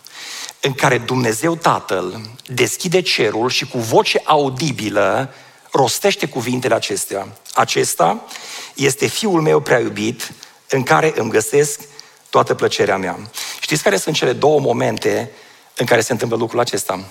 în 0.61 0.72
care 0.72 0.99
Dumnezeu 0.99 1.57
Tatăl 1.57 2.20
deschide 2.47 3.01
cerul 3.01 3.51
și 3.51 3.66
cu 3.66 3.78
voce 3.78 4.20
audibilă 4.24 5.35
rostește 5.70 6.26
cuvintele 6.26 6.74
acestea. 6.74 7.26
Acesta 7.55 8.24
este 8.74 9.07
Fiul 9.07 9.41
meu 9.41 9.61
prea 9.61 9.78
iubit, 9.78 10.33
în 10.68 10.83
care 10.83 11.12
îmi 11.16 11.30
găsesc 11.30 11.80
toată 12.30 12.55
plăcerea 12.55 12.97
mea. 12.97 13.18
Știți 13.61 13.83
care 13.83 13.97
sunt 13.97 14.14
cele 14.14 14.33
două 14.33 14.61
momente 14.61 15.30
în 15.76 15.87
care 15.87 16.01
se 16.01 16.12
întâmplă 16.12 16.37
lucrul 16.37 16.61
acesta? 16.61 17.05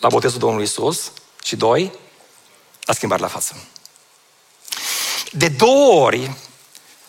La 0.00 0.08
botezul 0.08 0.38
Domnului 0.38 0.64
Isus 0.64 1.12
și 1.44 1.56
doi, 1.56 1.92
la 2.84 2.92
schimbare 2.92 3.20
la 3.20 3.28
față. 3.28 3.56
De 5.30 5.48
două 5.48 6.02
ori, 6.02 6.30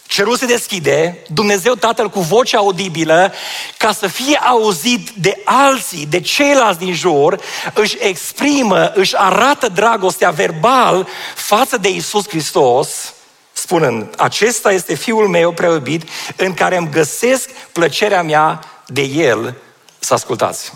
cerul 0.07 0.37
se 0.37 0.45
deschide, 0.45 1.23
Dumnezeu 1.27 1.73
Tatăl 1.73 2.09
cu 2.09 2.19
voce 2.19 2.55
audibilă, 2.55 3.33
ca 3.77 3.91
să 3.91 4.07
fie 4.07 4.37
auzit 4.37 5.09
de 5.09 5.41
alții, 5.43 6.05
de 6.05 6.21
ceilalți 6.21 6.79
din 6.79 6.93
jur, 6.93 7.41
își 7.73 7.97
exprimă, 7.99 8.91
își 8.95 9.15
arată 9.17 9.67
dragostea 9.67 10.29
verbal 10.29 11.07
față 11.35 11.77
de 11.77 11.89
Isus 11.89 12.27
Hristos, 12.27 13.13
spunând, 13.51 14.13
acesta 14.17 14.71
este 14.71 14.95
Fiul 14.95 15.27
meu 15.27 15.51
preobit, 15.51 16.09
în 16.35 16.53
care 16.53 16.77
îmi 16.77 16.89
găsesc 16.89 17.49
plăcerea 17.49 18.23
mea 18.23 18.59
de 18.85 19.01
El, 19.01 19.55
să 19.99 20.13
ascultați. 20.13 20.73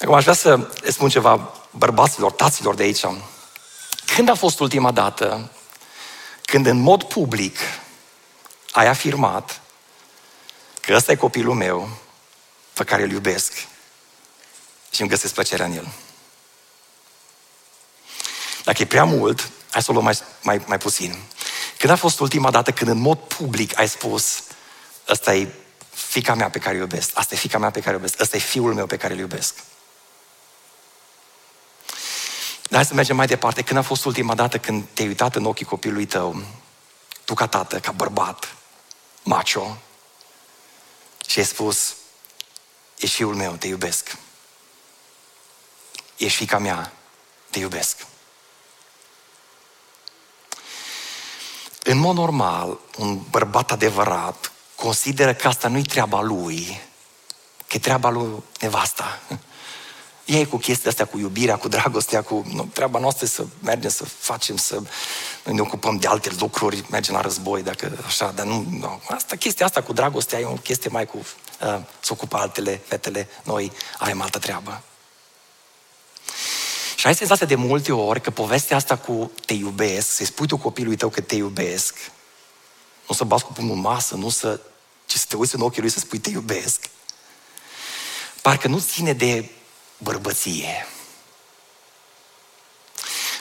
Acum 0.00 0.14
aș 0.14 0.22
vrea 0.22 0.34
să 0.34 0.68
spun 0.88 1.08
ceva 1.08 1.52
bărbaților, 1.70 2.32
taților 2.32 2.74
de 2.74 2.82
aici. 2.82 3.04
Când 4.14 4.28
a 4.28 4.34
fost 4.34 4.60
ultima 4.60 4.90
dată 4.90 5.50
când 6.42 6.66
în 6.66 6.78
mod 6.78 7.02
public 7.02 7.58
ai 8.70 8.86
afirmat 8.86 9.60
că 10.80 10.94
ăsta 10.94 11.12
e 11.12 11.16
copilul 11.16 11.54
meu 11.54 11.88
pe 12.72 12.84
care 12.84 13.02
îl 13.02 13.10
iubesc 13.10 13.52
și 14.90 15.00
îmi 15.00 15.10
găsesc 15.10 15.34
plăcerea 15.34 15.66
în 15.66 15.72
el. 15.72 15.88
Dacă 18.64 18.82
e 18.82 18.86
prea 18.86 19.04
mult, 19.04 19.50
hai 19.70 19.82
să 19.82 19.90
o 19.90 19.92
luăm 19.92 20.04
mai, 20.04 20.18
mai, 20.42 20.62
mai 20.66 20.78
puțin. 20.78 21.22
Când 21.78 21.92
a 21.92 21.96
fost 21.96 22.20
ultima 22.20 22.50
dată 22.50 22.72
când 22.72 22.90
în 22.90 22.98
mod 22.98 23.18
public 23.18 23.78
ai 23.78 23.88
spus 23.88 24.42
ăsta 25.08 25.34
e 25.34 25.54
fica 25.90 26.34
mea 26.34 26.50
pe 26.50 26.58
care 26.58 26.76
o 26.76 26.80
iubesc, 26.80 27.10
asta 27.14 27.34
e 27.34 27.38
fica 27.38 27.58
mea 27.58 27.70
pe 27.70 27.80
care 27.80 27.90
o 27.90 27.98
iubesc, 27.98 28.20
ăsta 28.20 28.36
e 28.36 28.40
fiul 28.40 28.74
meu 28.74 28.86
pe 28.86 28.96
care 28.96 29.12
îl 29.12 29.18
iubesc. 29.18 29.54
Dar 32.68 32.78
hai 32.78 32.84
să 32.84 32.94
mergem 32.94 33.16
mai 33.16 33.26
departe. 33.26 33.62
Când 33.62 33.78
a 33.78 33.82
fost 33.82 34.04
ultima 34.04 34.34
dată 34.34 34.58
când 34.58 34.84
te-ai 34.92 35.08
uitat 35.08 35.34
în 35.36 35.44
ochii 35.44 35.66
copilului 35.66 36.06
tău, 36.06 36.42
tu 37.24 37.34
ca 37.34 37.46
tată, 37.46 37.80
ca 37.80 37.92
bărbat, 37.92 38.54
macho, 39.22 39.76
și 41.26 41.38
ai 41.38 41.44
spus, 41.44 41.94
ești 42.98 43.16
fiul 43.16 43.34
meu, 43.34 43.52
te 43.52 43.66
iubesc. 43.66 44.16
Ești 46.16 46.36
fica 46.36 46.58
mea, 46.58 46.92
te 47.50 47.58
iubesc. 47.58 48.06
În 51.82 51.98
mod 51.98 52.16
normal, 52.16 52.78
un 52.96 53.20
bărbat 53.30 53.70
adevărat 53.70 54.52
consideră 54.74 55.34
că 55.34 55.48
asta 55.48 55.68
nu-i 55.68 55.82
treaba 55.82 56.20
lui, 56.20 56.80
că 57.66 57.76
e 57.76 57.78
treaba 57.78 58.08
lui 58.08 58.42
nevasta. 58.60 59.20
Ei 60.26 60.46
cu 60.46 60.56
chestia 60.56 60.90
astea, 60.90 61.04
cu 61.04 61.18
iubirea, 61.18 61.56
cu 61.56 61.68
dragostea, 61.68 62.22
cu 62.22 62.44
nu, 62.52 62.68
treaba 62.72 62.98
noastră 62.98 63.26
să 63.26 63.46
mergem 63.62 63.90
să 63.90 64.04
facem, 64.04 64.56
să 64.56 64.82
ne 65.44 65.60
ocupăm 65.60 65.96
de 65.96 66.06
alte 66.06 66.30
lucruri, 66.38 66.84
mergem 66.90 67.14
la 67.14 67.20
război, 67.20 67.62
dacă 67.62 67.98
așa, 68.06 68.30
dar 68.30 68.46
nu, 68.46 68.66
nu. 68.70 69.00
Asta, 69.08 69.36
chestia 69.36 69.66
asta 69.66 69.82
cu 69.82 69.92
dragostea 69.92 70.38
e 70.38 70.44
o 70.44 70.52
chestie 70.52 70.90
mai 70.90 71.06
cu 71.06 71.16
uh, 71.16 71.80
să 72.00 72.12
ocupă 72.12 72.36
altele, 72.36 72.80
fetele, 72.86 73.28
noi 73.42 73.72
avem 73.98 74.20
altă 74.20 74.38
treabă. 74.38 74.82
Și 76.96 77.06
ai 77.06 77.14
senzația 77.14 77.46
de 77.46 77.54
multe 77.54 77.92
ori 77.92 78.20
că 78.20 78.30
povestea 78.30 78.76
asta 78.76 78.96
cu 78.96 79.30
te 79.44 79.52
iubesc, 79.52 80.08
să-i 80.08 80.26
spui 80.26 80.46
tu 80.46 80.56
copilului 80.56 80.96
tău 80.96 81.08
că 81.08 81.20
te 81.20 81.34
iubesc, 81.34 81.94
nu 83.08 83.14
să 83.14 83.24
bați 83.24 83.44
cu 83.44 83.52
pumnul 83.52 83.74
în 83.74 83.80
masă, 83.80 84.14
nu 84.14 84.28
să, 84.28 84.60
ci 85.06 85.14
să 85.14 85.24
te 85.28 85.36
uiți 85.36 85.54
în 85.54 85.60
ochii 85.60 85.80
lui 85.80 85.90
să 85.90 85.98
spui 85.98 86.18
te 86.18 86.30
iubesc, 86.30 86.84
parcă 88.42 88.68
nu 88.68 88.78
ține 88.78 89.12
de 89.12 89.50
bărbăție. 89.98 90.86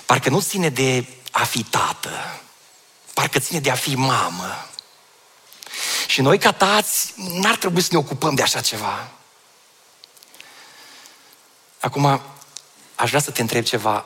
Parcă 0.05 0.29
nu 0.29 0.41
ține 0.41 0.69
de 0.69 1.05
a 1.31 1.43
fi 1.43 1.63
tată, 1.63 2.41
parcă 3.13 3.39
ține 3.39 3.59
de 3.59 3.71
a 3.71 3.75
fi 3.75 3.95
mamă. 3.95 4.69
Și 6.07 6.21
noi 6.21 6.39
ca 6.39 6.51
tați 6.51 7.13
n-ar 7.15 7.55
trebui 7.55 7.81
să 7.81 7.89
ne 7.91 7.97
ocupăm 7.97 8.35
de 8.35 8.41
așa 8.41 8.61
ceva. 8.61 9.11
Acum, 11.79 12.21
aș 12.95 13.09
vrea 13.09 13.21
să 13.21 13.31
te 13.31 13.41
întreb 13.41 13.63
ceva. 13.63 14.05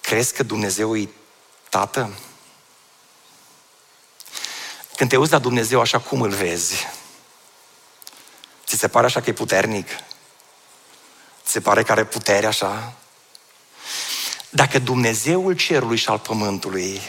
Crezi 0.00 0.34
că 0.34 0.42
Dumnezeu 0.42 0.96
e 0.96 1.08
tată? 1.68 2.18
Când 4.96 5.10
te 5.10 5.16
uiți 5.16 5.32
la 5.32 5.38
Dumnezeu 5.38 5.80
așa 5.80 5.98
cum 5.98 6.20
îl 6.20 6.30
vezi, 6.30 6.86
ți 8.66 8.76
se 8.76 8.88
pare 8.88 9.06
așa 9.06 9.20
că 9.20 9.30
e 9.30 9.32
puternic? 9.32 9.88
Se 11.48 11.60
pare 11.60 11.82
că 11.82 11.92
are 11.92 12.04
putere 12.04 12.46
așa? 12.46 12.92
Dacă 14.50 14.78
Dumnezeul 14.78 15.56
cerului 15.56 15.96
și 15.96 16.08
al 16.08 16.18
pământului 16.18 17.00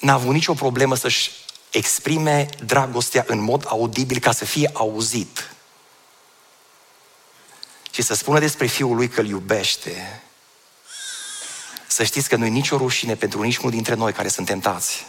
n-a 0.00 0.12
avut 0.12 0.32
nicio 0.32 0.54
problemă 0.54 0.94
să-și 0.94 1.30
exprime 1.70 2.48
dragostea 2.64 3.24
în 3.26 3.38
mod 3.38 3.64
audibil 3.68 4.18
ca 4.18 4.32
să 4.32 4.44
fie 4.44 4.70
auzit 4.72 5.50
și 7.90 8.02
să 8.02 8.14
spună 8.14 8.38
despre 8.38 8.66
Fiul 8.66 8.96
Lui 8.96 9.08
că 9.08 9.20
îl 9.20 9.26
iubește, 9.26 10.22
să 11.86 12.04
știți 12.04 12.28
că 12.28 12.36
nu 12.36 12.44
e 12.44 12.48
nicio 12.48 12.76
rușine 12.76 13.16
pentru 13.16 13.42
niciunul 13.42 13.70
dintre 13.70 13.94
noi 13.94 14.12
care 14.12 14.28
suntem 14.28 14.60
tați 14.60 15.06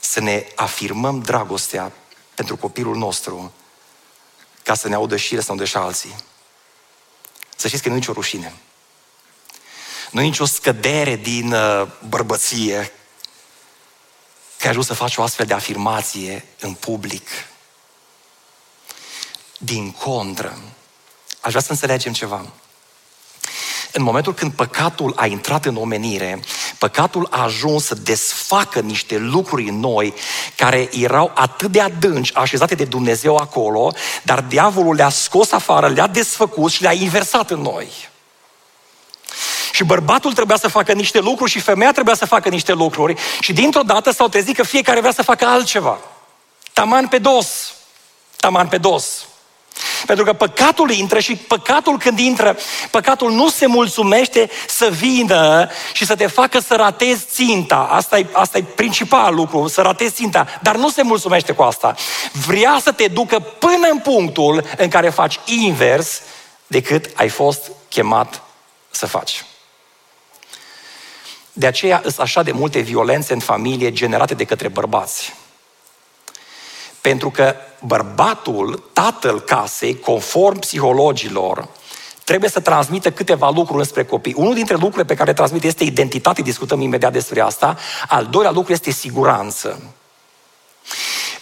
să 0.00 0.20
ne 0.20 0.46
afirmăm 0.54 1.20
dragostea 1.20 1.92
pentru 2.34 2.56
copilul 2.56 2.96
nostru 2.96 3.52
ca 4.64 4.74
să 4.74 4.88
ne 4.88 4.94
audă 4.94 5.16
și 5.16 5.34
el, 5.34 5.40
să 5.40 5.46
ne 5.46 5.52
audă 5.52 5.64
și 5.64 5.76
alții. 5.76 6.14
Să 7.56 7.68
știți 7.68 7.82
că 7.82 7.88
nu 7.88 7.94
e 7.94 7.98
nicio 7.98 8.12
rușine. 8.12 8.54
Nu 10.10 10.20
e 10.20 10.24
nicio 10.24 10.44
scădere 10.44 11.16
din 11.16 11.52
uh, 11.52 11.86
bărbăție 12.08 12.92
că 14.56 14.64
ai 14.64 14.70
ajuns 14.70 14.86
să 14.86 14.94
faci 14.94 15.16
o 15.16 15.22
astfel 15.22 15.46
de 15.46 15.54
afirmație 15.54 16.44
în 16.60 16.74
public. 16.74 17.28
Din 19.58 19.92
contră, 19.92 20.58
aș 21.40 21.50
vrea 21.50 21.62
să 21.62 21.72
înțelegem 21.72 22.12
ceva. 22.12 22.46
În 23.92 24.02
momentul 24.02 24.34
când 24.34 24.52
păcatul 24.52 25.12
a 25.16 25.26
intrat 25.26 25.64
în 25.64 25.76
omenire, 25.76 26.44
păcatul 26.84 27.26
a 27.30 27.42
ajuns 27.42 27.84
să 27.84 27.94
desfacă 27.94 28.80
niște 28.80 29.18
lucruri 29.18 29.68
în 29.68 29.80
noi 29.80 30.14
care 30.56 30.88
erau 30.92 31.30
atât 31.34 31.70
de 31.70 31.80
adânci, 31.80 32.34
așezate 32.34 32.74
de 32.74 32.84
Dumnezeu 32.84 33.36
acolo, 33.36 33.92
dar 34.22 34.40
diavolul 34.40 34.94
le-a 34.94 35.08
scos 35.08 35.52
afară, 35.52 35.88
le-a 35.88 36.06
desfăcut 36.06 36.72
și 36.72 36.82
le-a 36.82 36.92
inversat 36.92 37.50
în 37.50 37.60
noi. 37.60 37.88
Și 39.72 39.84
bărbatul 39.84 40.32
trebuia 40.32 40.56
să 40.56 40.68
facă 40.68 40.92
niște 40.92 41.20
lucruri 41.20 41.50
și 41.50 41.60
femeia 41.60 41.92
trebuia 41.92 42.14
să 42.14 42.26
facă 42.26 42.48
niște 42.48 42.72
lucruri 42.72 43.14
și 43.40 43.52
dintr-o 43.52 43.82
dată 43.82 44.10
s-au 44.10 44.28
trezit 44.28 44.56
că 44.56 44.62
fiecare 44.62 45.00
vrea 45.00 45.12
să 45.12 45.22
facă 45.22 45.46
altceva. 45.46 45.98
Taman 46.72 47.08
pe 47.08 47.18
dos. 47.18 47.74
Taman 48.36 48.68
pe 48.68 48.78
dos. 48.78 49.26
Pentru 50.06 50.24
că 50.24 50.32
păcatul 50.32 50.90
intră 50.90 51.18
și 51.18 51.36
păcatul 51.36 51.98
când 51.98 52.18
intră, 52.18 52.56
păcatul 52.90 53.30
nu 53.30 53.48
se 53.48 53.66
mulțumește 53.66 54.50
să 54.68 54.88
vină 54.90 55.70
și 55.92 56.06
să 56.06 56.16
te 56.16 56.26
facă 56.26 56.58
să 56.58 56.74
ratezi 56.74 57.26
ținta. 57.30 57.88
Asta 57.90 58.18
e, 58.18 58.26
asta 58.32 58.58
e 58.58 58.62
principal 58.62 59.34
lucru, 59.34 59.68
să 59.68 59.80
ratezi 59.80 60.14
ținta. 60.14 60.46
Dar 60.62 60.76
nu 60.76 60.90
se 60.90 61.02
mulțumește 61.02 61.52
cu 61.52 61.62
asta. 61.62 61.94
Vrea 62.46 62.78
să 62.82 62.92
te 62.92 63.06
ducă 63.06 63.38
până 63.38 63.88
în 63.90 63.98
punctul 63.98 64.64
în 64.76 64.88
care 64.88 65.08
faci 65.08 65.40
invers 65.44 66.20
decât 66.66 67.10
ai 67.14 67.28
fost 67.28 67.70
chemat 67.88 68.42
să 68.90 69.06
faci. 69.06 69.44
De 71.52 71.66
aceea 71.66 72.00
sunt 72.02 72.18
așa 72.18 72.42
de 72.42 72.52
multe 72.52 72.78
violențe 72.78 73.32
în 73.32 73.40
familie 73.40 73.92
generate 73.92 74.34
de 74.34 74.44
către 74.44 74.68
bărbați. 74.68 75.34
Pentru 77.10 77.30
că 77.30 77.54
bărbatul, 77.80 78.90
tatăl 78.92 79.40
casei, 79.40 80.00
conform 80.00 80.58
psihologilor, 80.58 81.68
trebuie 82.24 82.50
să 82.50 82.60
transmită 82.60 83.10
câteva 83.10 83.50
lucruri 83.54 83.78
înspre 83.78 84.04
copii. 84.04 84.34
Unul 84.36 84.54
dintre 84.54 84.74
lucrurile 84.74 85.04
pe 85.04 85.14
care 85.14 85.28
le 85.28 85.34
transmite 85.34 85.66
este 85.66 85.84
identitate, 85.84 86.42
discutăm 86.42 86.80
imediat 86.80 87.12
despre 87.12 87.40
asta. 87.40 87.76
Al 88.08 88.26
doilea 88.26 88.50
lucru 88.50 88.72
este 88.72 88.90
siguranță. 88.90 89.82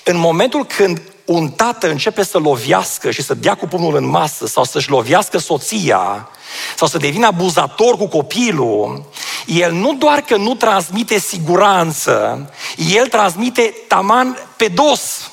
În 0.05 0.17
momentul 0.17 0.67
când 0.67 1.03
un 1.25 1.51
tată 1.51 1.91
începe 1.91 2.25
să 2.25 2.39
loviască 2.39 3.11
și 3.11 3.23
să 3.23 3.35
dea 3.35 3.55
cu 3.55 3.67
pumnul 3.67 3.97
în 3.97 4.07
masă 4.07 4.47
sau 4.47 4.65
să-și 4.65 4.91
loviască 4.91 5.39
soția 5.39 6.29
sau 6.77 6.89
să 6.89 6.99
devină 6.99 7.27
abuzator 7.27 7.97
cu 7.97 8.07
copilul, 8.07 9.05
el 9.47 9.73
nu 9.73 9.95
doar 9.95 10.21
că 10.21 10.37
nu 10.37 10.55
transmite 10.55 11.19
siguranță, 11.19 12.51
el 12.95 13.07
transmite 13.07 13.75
taman 13.89 14.37
pe 14.57 14.69
dos. 14.69 15.32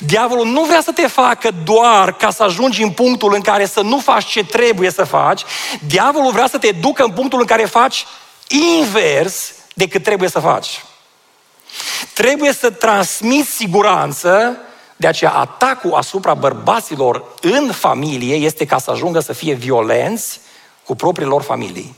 Diavolul 0.00 0.46
nu 0.46 0.64
vrea 0.64 0.80
să 0.80 0.92
te 0.92 1.06
facă 1.06 1.50
doar 1.64 2.16
ca 2.16 2.30
să 2.30 2.42
ajungi 2.42 2.82
în 2.82 2.90
punctul 2.90 3.34
în 3.34 3.40
care 3.40 3.66
să 3.66 3.80
nu 3.80 3.98
faci 3.98 4.26
ce 4.26 4.44
trebuie 4.44 4.90
să 4.90 5.04
faci. 5.04 5.42
Diavolul 5.86 6.32
vrea 6.32 6.46
să 6.46 6.58
te 6.58 6.70
ducă 6.70 7.02
în 7.02 7.10
punctul 7.10 7.40
în 7.40 7.46
care 7.46 7.64
faci 7.64 8.06
invers 8.78 9.52
decât 9.74 10.02
trebuie 10.02 10.28
să 10.28 10.40
faci. 10.40 10.84
Trebuie 12.14 12.52
să 12.52 12.70
transmiți 12.70 13.50
siguranță, 13.50 14.56
de 14.96 15.06
aceea 15.06 15.32
atacul 15.32 15.94
asupra 15.94 16.34
bărbaților 16.34 17.24
în 17.40 17.72
familie 17.72 18.34
este 18.34 18.66
ca 18.66 18.78
să 18.78 18.90
ajungă 18.90 19.20
să 19.20 19.32
fie 19.32 19.54
violenți 19.54 20.40
cu 20.84 20.94
propriile 20.94 21.30
lor 21.30 21.42
familii. 21.42 21.94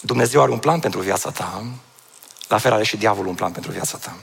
Dumnezeu 0.00 0.42
are 0.42 0.50
un 0.50 0.58
plan 0.58 0.80
pentru 0.80 1.00
viața 1.00 1.30
ta, 1.30 1.62
la 2.48 2.58
fel 2.58 2.72
are 2.72 2.84
și 2.84 2.96
diavolul 2.96 3.28
un 3.28 3.34
plan 3.34 3.52
pentru 3.52 3.70
viața 3.70 3.98
ta. 3.98 4.16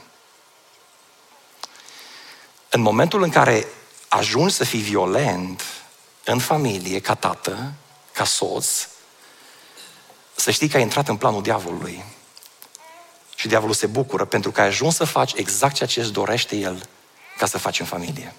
În 2.69 2.81
momentul 2.81 3.23
în 3.23 3.29
care 3.29 3.67
ajungi 4.07 4.53
să 4.53 4.63
fii 4.63 4.81
violent 4.81 5.63
în 6.23 6.39
familie, 6.39 6.99
ca 6.99 7.15
tată, 7.15 7.73
ca 8.13 8.23
soț, 8.23 8.87
să 10.35 10.51
știi 10.51 10.67
că 10.67 10.77
ai 10.77 10.83
intrat 10.83 11.07
în 11.07 11.17
planul 11.17 11.41
diavolului. 11.41 12.03
Și 13.35 13.47
diavolul 13.47 13.75
se 13.75 13.87
bucură 13.87 14.25
pentru 14.25 14.51
că 14.51 14.61
ai 14.61 14.67
ajuns 14.67 14.95
să 14.95 15.03
faci 15.03 15.33
exact 15.35 15.75
ceea 15.75 15.89
ce 15.89 15.99
își 15.99 16.11
dorește 16.11 16.55
el 16.55 16.89
ca 17.37 17.45
să 17.45 17.57
faci 17.57 17.79
în 17.79 17.85
familie. 17.85 18.33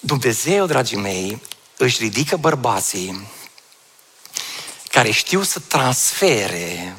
Dumnezeu, 0.00 0.66
dragii 0.66 0.96
mei, 0.96 1.42
își 1.76 2.02
ridică 2.02 2.36
bărbații 2.36 3.28
care 4.90 5.10
știu 5.10 5.42
să 5.42 5.60
transfere 5.60 6.96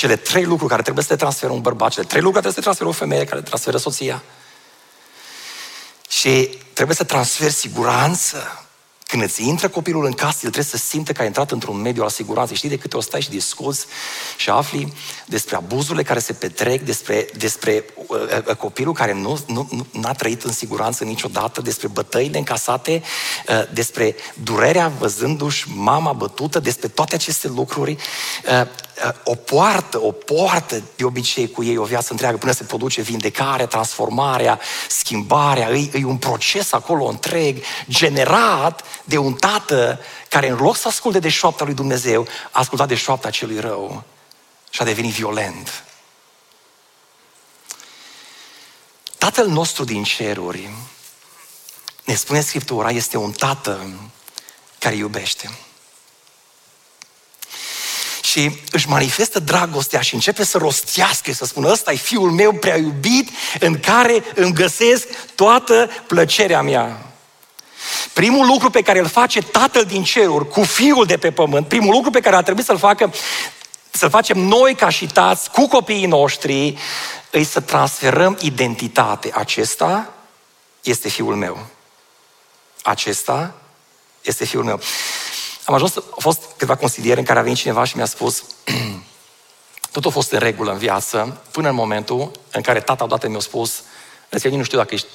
cele 0.00 0.16
trei 0.16 0.44
lucruri 0.44 0.70
care 0.70 0.82
trebuie 0.82 1.04
să 1.04 1.10
te 1.10 1.16
transferă 1.16 1.52
un 1.52 1.60
bărbat, 1.60 1.90
cele 1.90 2.06
trei 2.06 2.22
lucruri 2.22 2.42
care 2.42 2.52
trebuie 2.52 2.74
să 2.74 2.80
te 2.80 2.84
transferă 2.84 2.88
o 2.88 2.92
femeie, 2.92 3.24
care 3.24 3.40
transferă 3.40 3.76
soția. 3.76 4.22
Și 6.08 6.58
trebuie 6.72 6.96
să 6.96 7.04
transferi 7.04 7.52
siguranță, 7.52 8.66
când 9.06 9.22
îți 9.22 9.42
intră 9.42 9.68
copilul 9.68 10.04
în 10.04 10.12
casă, 10.12 10.38
el 10.42 10.50
trebuie 10.50 10.64
să 10.64 10.76
simte 10.76 11.12
că 11.12 11.22
a 11.22 11.24
intrat 11.24 11.50
într-un 11.50 11.80
mediu 11.80 12.02
al 12.02 12.08
siguranței. 12.08 12.56
Știi 12.56 12.68
de 12.68 12.78
câte 12.78 12.96
o 12.96 13.00
stai 13.00 13.20
și 13.20 13.30
discuți 13.30 13.86
și 14.36 14.50
afli 14.50 14.92
despre 15.26 15.56
abuzurile 15.56 16.02
care 16.02 16.18
se 16.18 16.32
petrec, 16.32 16.82
despre, 16.82 17.28
despre 17.36 17.84
uh, 17.94 18.20
uh, 18.48 18.56
copilul 18.56 18.92
care 18.92 19.12
nu, 19.12 19.38
nu, 19.46 19.68
nu 19.92 20.08
a 20.08 20.12
trăit 20.12 20.42
în 20.42 20.52
siguranță 20.52 21.04
niciodată, 21.04 21.60
despre 21.60 21.88
bătăile 21.88 22.38
încasate, 22.38 23.02
uh, 23.48 23.72
despre 23.72 24.14
durerea 24.42 24.92
văzându-și 24.98 25.66
mama 25.74 26.12
bătută, 26.12 26.60
despre 26.60 26.88
toate 26.88 27.14
aceste 27.14 27.48
lucruri. 27.48 27.92
Uh, 27.92 28.66
o 29.24 29.34
poartă, 29.34 30.00
o 30.00 30.12
poartă 30.12 30.82
de 30.96 31.04
obicei 31.04 31.50
cu 31.50 31.62
ei 31.62 31.76
o 31.76 31.84
viață 31.84 32.08
întreagă 32.10 32.36
până 32.36 32.52
se 32.52 32.64
produce 32.64 33.00
vindecarea, 33.00 33.66
transformarea, 33.66 34.60
schimbarea. 34.88 35.70
E, 35.70 35.90
e 35.92 36.04
un 36.04 36.16
proces 36.16 36.72
acolo 36.72 37.04
întreg, 37.04 37.62
generat 37.88 38.84
de 39.04 39.18
un 39.18 39.34
tată 39.34 40.00
care 40.28 40.48
în 40.48 40.56
loc 40.56 40.76
să 40.76 40.88
asculte 40.88 41.18
de 41.18 41.28
șoapta 41.28 41.64
lui 41.64 41.74
Dumnezeu, 41.74 42.26
a 42.50 42.58
ascultat 42.58 42.88
de 42.88 42.94
șoapta 42.94 43.30
celui 43.30 43.60
rău 43.60 44.04
și 44.70 44.82
a 44.82 44.84
devenit 44.84 45.12
violent. 45.12 45.84
Tatăl 49.18 49.48
nostru 49.48 49.84
din 49.84 50.02
ceruri, 50.02 50.70
ne 52.04 52.14
spune 52.14 52.40
Scriptura, 52.40 52.90
este 52.90 53.16
un 53.16 53.32
tată 53.32 53.86
care 54.78 54.94
iubește 54.94 55.50
și 58.30 58.50
își 58.70 58.88
manifestă 58.88 59.38
dragostea 59.38 60.00
și 60.00 60.14
începe 60.14 60.44
să 60.44 60.58
rostească, 60.58 61.32
să 61.32 61.44
spună, 61.44 61.70
ăsta 61.70 61.92
e 61.92 61.96
fiul 61.96 62.30
meu 62.30 62.52
prea 62.52 62.76
iubit, 62.76 63.30
în 63.60 63.80
care 63.80 64.24
îmi 64.34 64.52
găsesc 64.52 65.06
toată 65.34 65.90
plăcerea 66.06 66.62
mea. 66.62 67.12
Primul 68.12 68.46
lucru 68.46 68.70
pe 68.70 68.82
care 68.82 68.98
îl 68.98 69.06
face 69.06 69.40
Tatăl 69.40 69.84
din 69.84 70.02
ceruri 70.02 70.48
cu 70.48 70.62
Fiul 70.62 71.06
de 71.06 71.16
pe 71.16 71.30
pământ, 71.30 71.68
primul 71.68 71.94
lucru 71.94 72.10
pe 72.10 72.20
care 72.20 72.36
ar 72.36 72.42
trebui 72.42 72.62
să-l 72.62 72.78
facă, 72.78 73.12
să-l 73.90 74.10
facem 74.10 74.38
noi 74.38 74.74
ca 74.74 74.88
și 74.88 75.06
tați 75.06 75.50
cu 75.50 75.68
copiii 75.68 76.06
noștri, 76.06 76.78
îi 77.30 77.44
să 77.44 77.60
transferăm 77.60 78.38
identitate. 78.40 79.30
Acesta 79.34 80.14
este 80.82 81.08
Fiul 81.08 81.34
meu. 81.34 81.66
Acesta 82.82 83.54
este 84.22 84.44
Fiul 84.44 84.64
meu. 84.64 84.80
Am 85.70 85.76
ajuns, 85.76 85.96
au 85.96 86.18
fost 86.18 86.42
câteva 86.50 86.76
consiliere 86.76 87.18
în 87.18 87.26
care 87.26 87.38
a 87.38 87.42
venit 87.42 87.58
cineva 87.58 87.84
și 87.84 87.96
mi-a 87.96 88.04
spus 88.04 88.44
tot 89.92 90.04
a 90.04 90.08
fost 90.08 90.32
în 90.32 90.38
regulă 90.38 90.72
în 90.72 90.78
viață, 90.78 91.42
până 91.50 91.68
în 91.68 91.74
momentul 91.74 92.30
în 92.50 92.62
care 92.62 92.80
tata 92.80 93.04
odată 93.04 93.28
mi-a 93.28 93.38
spus, 93.38 93.82
că 94.28 94.48
nu 94.48 94.62
știu 94.62 94.78
dacă 94.78 94.94
ești 94.94 95.06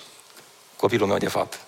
copilul 0.77 1.07
meu 1.07 1.17
de 1.17 1.27
fapt. 1.27 1.59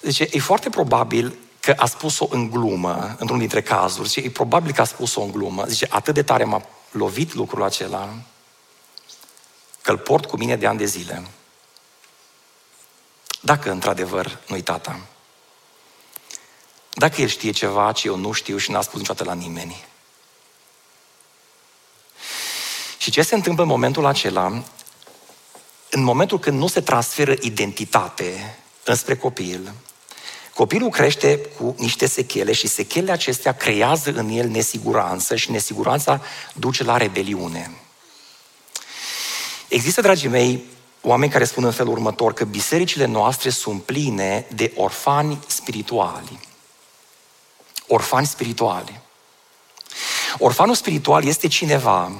Deci 0.00 0.18
e 0.18 0.38
foarte 0.38 0.70
probabil 0.70 1.38
că 1.60 1.74
a 1.76 1.86
spus-o 1.86 2.26
în 2.30 2.50
glumă, 2.50 3.16
într-un 3.18 3.38
dintre 3.38 3.62
cazuri, 3.62 4.08
și 4.08 4.20
e 4.20 4.30
probabil 4.30 4.72
că 4.72 4.80
a 4.80 4.84
spus-o 4.84 5.20
în 5.20 5.30
glumă. 5.30 5.64
Zice, 5.66 5.86
atât 5.90 6.14
de 6.14 6.22
tare 6.22 6.44
m-a 6.44 6.62
lovit 6.90 7.34
lucrul 7.34 7.62
acela, 7.62 8.14
că 9.82 9.90
îl 9.90 9.98
port 9.98 10.26
cu 10.26 10.36
mine 10.36 10.56
de 10.56 10.66
ani 10.66 10.78
de 10.78 10.84
zile. 10.84 11.22
Dacă 13.44 13.70
într-adevăr 13.70 14.38
nu-i 14.46 14.62
tata. 14.62 15.00
Dacă 16.94 17.20
el 17.20 17.28
știe 17.28 17.50
ceva 17.50 17.92
ce 17.92 18.06
eu 18.06 18.16
nu 18.16 18.32
știu 18.32 18.56
și 18.56 18.70
n-a 18.70 18.80
spus 18.80 18.98
niciodată 18.98 19.24
la 19.24 19.34
nimeni. 19.34 19.84
Și 22.98 23.10
ce 23.10 23.22
se 23.22 23.34
întâmplă 23.34 23.62
în 23.62 23.68
momentul 23.68 24.06
acela? 24.06 24.62
În 25.90 26.02
momentul 26.02 26.38
când 26.38 26.58
nu 26.58 26.66
se 26.66 26.80
transferă 26.80 27.34
identitate 27.40 28.58
înspre 28.84 29.16
copil, 29.16 29.72
Copilul 30.54 30.90
crește 30.90 31.38
cu 31.38 31.74
niște 31.78 32.06
sechele 32.06 32.52
și 32.52 32.66
sechelele 32.66 33.12
acestea 33.12 33.52
creează 33.52 34.10
în 34.10 34.28
el 34.28 34.48
nesiguranță 34.48 35.36
și 35.36 35.50
nesiguranța 35.50 36.22
duce 36.52 36.84
la 36.84 36.96
rebeliune. 36.96 37.70
Există, 39.68 40.00
dragii 40.00 40.28
mei, 40.28 40.64
oameni 41.04 41.32
care 41.32 41.44
spun 41.44 41.64
în 41.64 41.72
felul 41.72 41.92
următor 41.92 42.32
că 42.32 42.44
bisericile 42.44 43.04
noastre 43.04 43.50
sunt 43.50 43.82
pline 43.82 44.46
de 44.54 44.72
orfani 44.76 45.38
spirituali. 45.46 46.38
Orfani 47.88 48.26
spirituali. 48.26 49.00
Orfanul 50.38 50.74
spiritual 50.74 51.24
este 51.24 51.48
cineva 51.48 52.12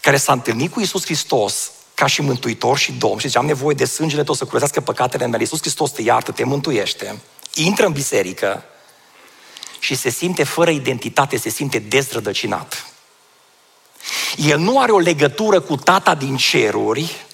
care 0.00 0.16
s-a 0.16 0.32
întâlnit 0.32 0.72
cu 0.72 0.80
Isus 0.80 1.04
Hristos 1.04 1.70
ca 1.94 2.06
și 2.06 2.22
mântuitor 2.22 2.78
și 2.78 2.92
domn 2.92 3.18
și 3.18 3.26
zice, 3.26 3.38
am 3.38 3.46
nevoie 3.46 3.74
de 3.74 3.84
sângele 3.84 4.24
tău 4.24 4.34
să 4.34 4.44
curățească 4.44 4.80
păcatele 4.80 5.26
mele. 5.26 5.42
Iisus 5.42 5.60
Hristos 5.60 5.90
te 5.90 6.02
iartă, 6.02 6.32
te 6.32 6.44
mântuiește, 6.44 7.18
intră 7.54 7.86
în 7.86 7.92
biserică 7.92 8.64
și 9.78 9.94
se 9.94 10.10
simte 10.10 10.44
fără 10.44 10.70
identitate, 10.70 11.36
se 11.36 11.48
simte 11.48 11.78
dezrădăcinat. 11.78 12.86
El 14.36 14.58
nu 14.58 14.80
are 14.80 14.92
o 14.92 14.98
legătură 14.98 15.60
cu 15.60 15.76
tata 15.76 16.14
din 16.14 16.36
ceruri, 16.36 17.25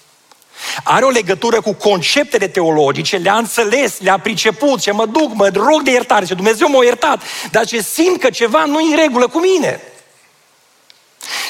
are 0.82 1.04
o 1.04 1.08
legătură 1.08 1.60
cu 1.60 1.72
conceptele 1.72 2.48
teologice, 2.48 3.16
le-a 3.16 3.36
înțeles, 3.36 4.00
le-a 4.00 4.18
priceput, 4.18 4.80
ce 4.80 4.90
mă 4.90 5.06
duc, 5.06 5.34
mă 5.34 5.50
rog 5.54 5.82
de 5.82 5.90
iertare, 5.90 6.24
ce 6.24 6.34
Dumnezeu 6.34 6.68
m-a 6.68 6.84
iertat, 6.84 7.22
dar 7.50 7.66
ce 7.66 7.80
simt 7.80 8.20
că 8.20 8.30
ceva 8.30 8.64
nu 8.64 8.80
e 8.80 8.90
în 8.90 8.96
regulă 8.96 9.28
cu 9.28 9.38
mine. 9.38 9.80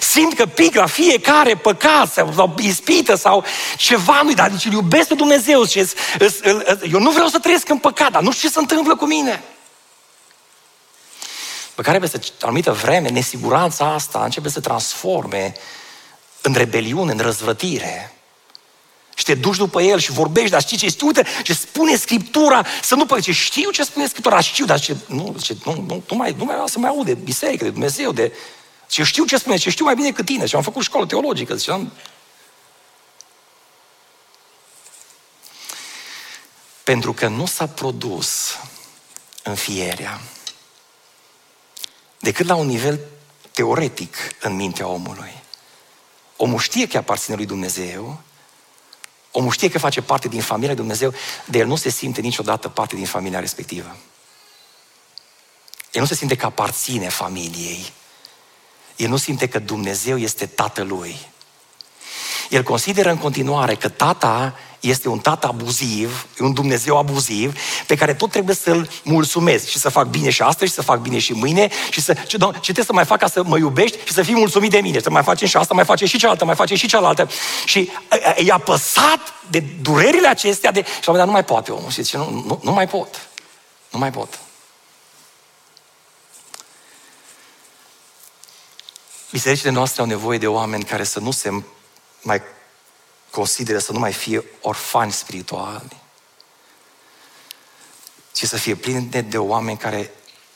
Simt 0.00 0.34
că 0.34 0.46
pic 0.46 0.74
la 0.74 0.86
fiecare 0.86 1.54
păcat 1.54 2.12
sau, 2.12 2.32
sau 2.34 2.54
ispită 2.58 3.14
sau 3.14 3.44
ceva 3.76 4.20
nu 4.22 4.32
dar 4.32 4.50
deci 4.50 4.64
îl 4.64 4.72
iubesc 4.72 5.08
pe 5.08 5.14
Dumnezeu 5.14 5.64
și 5.64 5.84
eu 6.92 7.00
nu 7.00 7.10
vreau 7.10 7.28
să 7.28 7.38
trăiesc 7.38 7.68
în 7.68 7.78
păcat, 7.78 8.10
dar 8.10 8.22
nu 8.22 8.32
știu 8.32 8.48
ce 8.48 8.54
se 8.54 8.60
întâmplă 8.60 8.96
cu 8.96 9.06
mine. 9.06 9.42
Pe 11.74 11.82
care 11.82 11.98
peste 11.98 12.20
o 12.40 12.46
anumită 12.46 12.72
vreme, 12.72 13.08
nesiguranța 13.08 13.92
asta 13.92 14.24
începe 14.24 14.48
să 14.48 14.60
transforme 14.60 15.52
în 16.40 16.54
rebeliune, 16.54 17.12
în 17.12 17.18
răzvrătire. 17.18 18.12
Și 19.14 19.24
te 19.24 19.34
duci 19.34 19.56
după 19.56 19.82
el 19.82 19.98
și 19.98 20.12
vorbești, 20.12 20.50
dar 20.50 20.60
știi 20.60 20.76
ce 20.76 20.86
este? 20.86 21.04
Uite, 21.04 21.26
ce 21.42 21.54
spune 21.54 21.96
Scriptura, 21.96 22.66
să 22.82 22.94
nu 22.94 23.06
păi, 23.06 23.20
ce 23.20 23.32
știu 23.32 23.70
ce 23.70 23.82
spune 23.84 24.06
Scriptura, 24.06 24.40
știu, 24.40 24.64
dar 24.64 24.80
ce, 24.80 24.96
nu, 25.06 25.36
ce, 25.42 25.56
nu, 25.64 25.72
nu, 25.72 26.02
nu, 26.10 26.16
mai, 26.16 26.34
nu 26.38 26.44
mai 26.44 26.62
să 26.66 26.78
mai 26.78 26.90
aude 26.90 27.14
biserică, 27.14 27.64
de 27.64 27.70
Dumnezeu, 27.70 28.12
de... 28.12 28.32
Ce 28.88 29.02
știu 29.02 29.24
ce 29.24 29.36
spune, 29.36 29.56
ce 29.56 29.70
știu 29.70 29.84
mai 29.84 29.94
bine 29.94 30.08
decât 30.08 30.24
tine, 30.24 30.46
și 30.46 30.56
am 30.56 30.62
făcut 30.62 30.82
școală 30.82 31.06
teologică, 31.06 31.54
ziceam, 31.54 31.92
pentru 36.84 37.12
că 37.12 37.28
nu 37.28 37.46
s-a 37.46 37.66
produs 37.66 38.58
înfierea 39.42 40.20
decât 42.18 42.46
la 42.46 42.54
un 42.54 42.66
nivel 42.66 43.00
teoretic 43.52 44.16
în 44.40 44.54
mintea 44.54 44.86
omului. 44.86 45.42
Omul 46.36 46.58
știe 46.58 46.86
că 46.86 46.96
aparține 46.96 47.36
lui 47.36 47.46
Dumnezeu, 47.46 48.20
Omul 49.32 49.52
știe 49.52 49.70
că 49.70 49.78
face 49.78 50.02
parte 50.02 50.28
din 50.28 50.40
familia 50.40 50.68
lui 50.68 50.78
Dumnezeu, 50.78 51.12
de 51.44 51.58
el 51.58 51.66
nu 51.66 51.76
se 51.76 51.90
simte 51.90 52.20
niciodată 52.20 52.68
parte 52.68 52.96
din 52.96 53.06
familia 53.06 53.40
respectivă. 53.40 53.96
El 55.90 56.00
nu 56.00 56.06
se 56.06 56.14
simte 56.14 56.36
că 56.36 56.46
aparține 56.46 57.08
familiei. 57.08 57.92
El 58.96 59.08
nu 59.08 59.16
simte 59.16 59.48
că 59.48 59.58
Dumnezeu 59.58 60.18
este 60.18 60.46
tatălui. 60.46 61.16
El 62.48 62.62
consideră 62.62 63.10
în 63.10 63.18
continuare 63.18 63.74
că 63.74 63.88
tata 63.88 64.58
este 64.82 65.08
un 65.08 65.18
tată 65.18 65.46
abuziv, 65.46 66.26
un 66.38 66.52
Dumnezeu 66.52 66.98
abuziv, 66.98 67.58
pe 67.86 67.94
care 67.94 68.14
tot 68.14 68.30
trebuie 68.30 68.54
să-l 68.54 68.88
mulțumesc 69.04 69.66
și 69.66 69.78
să 69.78 69.88
fac 69.88 70.06
bine 70.06 70.30
și 70.30 70.42
astăzi 70.42 70.70
și 70.70 70.76
să 70.76 70.82
fac 70.82 71.00
bine 71.00 71.18
și 71.18 71.32
mâine 71.32 71.68
și 71.90 72.00
să, 72.00 72.12
ce, 72.12 72.36
ce 72.36 72.60
trebuie 72.60 72.84
să 72.84 72.92
mai 72.92 73.04
fac 73.04 73.18
ca 73.18 73.28
să 73.28 73.42
mă 73.42 73.58
iubești 73.58 73.98
și 74.04 74.12
să 74.12 74.22
fii 74.22 74.34
mulțumit 74.34 74.70
de 74.70 74.78
mine. 74.78 75.00
Să 75.00 75.10
mai 75.10 75.22
facem 75.22 75.48
și 75.48 75.56
asta, 75.56 75.74
mai 75.74 75.84
facem 75.84 76.06
și 76.06 76.18
cealaltă, 76.18 76.44
mai 76.44 76.54
facem 76.54 76.76
și 76.76 76.86
cealaltă. 76.86 77.28
Și 77.64 77.90
e 78.36 78.52
apăsat 78.52 79.20
de 79.50 79.60
durerile 79.60 80.28
acestea 80.28 80.70
de... 80.70 80.84
Și 81.00 81.08
la 81.08 81.12
un 81.12 81.24
nu 81.24 81.30
mai 81.30 81.44
poate 81.44 81.72
omul. 81.72 81.90
Și 81.90 82.02
zice, 82.02 82.16
nu, 82.16 82.44
nu, 82.46 82.60
nu 82.62 82.72
mai 82.72 82.88
pot. 82.88 83.28
Nu 83.90 83.98
mai 83.98 84.10
pot. 84.10 84.38
Bisericile 89.30 89.70
noastre 89.70 90.00
au 90.00 90.06
nevoie 90.06 90.38
de 90.38 90.46
oameni 90.46 90.84
care 90.84 91.04
să 91.04 91.20
nu 91.20 91.30
se 91.30 91.62
mai 92.22 92.42
consideră 93.32 93.78
să 93.78 93.92
nu 93.92 93.98
mai 93.98 94.12
fie 94.12 94.44
orfani 94.60 95.12
spirituali, 95.12 95.96
ci 98.32 98.44
să 98.44 98.56
fie 98.56 98.74
pline 98.74 99.00
de, 99.00 99.20
de 99.20 99.38
oameni 99.38 99.78
care 99.78 100.12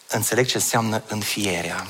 înțeleg 0.08 0.46
ce 0.46 0.56
înseamnă 0.56 1.02
înfierea. 1.06 1.86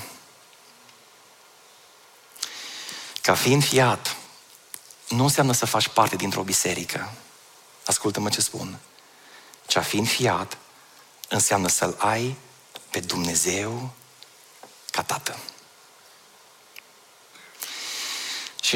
Ca 3.22 3.34
fiind 3.34 3.64
fiat, 3.64 4.16
nu 5.08 5.22
înseamnă 5.22 5.52
să 5.52 5.66
faci 5.66 5.88
parte 5.88 6.16
dintr-o 6.16 6.42
biserică. 6.42 7.12
Ascultă-mă 7.86 8.28
ce 8.28 8.40
spun. 8.40 8.78
Cea 9.66 9.80
fiind 9.80 10.08
fiat 10.08 10.58
înseamnă 11.28 11.68
să-L 11.68 11.94
ai 11.98 12.36
pe 12.90 13.00
Dumnezeu 13.00 13.90
ca 14.90 15.02
Tată. 15.02 15.38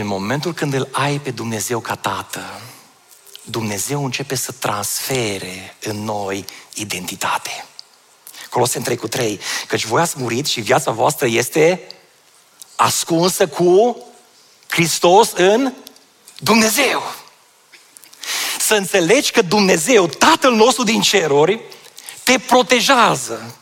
Și 0.01 0.07
în 0.07 0.13
momentul 0.13 0.55
când 0.55 0.75
îl 0.75 0.89
ai 0.91 1.19
pe 1.19 1.31
Dumnezeu 1.31 1.81
ca 1.81 1.95
tată, 1.95 2.61
Dumnezeu 3.43 4.05
începe 4.05 4.35
să 4.35 4.53
transfere 4.53 5.77
în 5.83 6.05
noi 6.05 6.45
identitate. 6.75 7.65
Coloseni 8.51 8.85
3 8.85 8.97
cu 8.97 9.09
3. 9.09 9.41
Căci 9.67 9.85
voi 9.85 10.01
ați 10.01 10.15
murit 10.19 10.47
și 10.47 10.61
viața 10.61 10.91
voastră 10.91 11.27
este 11.27 11.87
ascunsă 12.77 13.47
cu 13.47 14.03
Hristos 14.69 15.33
în 15.33 15.73
Dumnezeu. 16.39 17.03
Să 18.59 18.75
înțelegi 18.75 19.31
că 19.31 19.43
Dumnezeu, 19.43 20.07
Tatăl 20.07 20.53
nostru 20.53 20.85
din 20.85 21.01
ceruri, 21.01 21.61
te 22.23 22.39
protejează. 22.39 23.55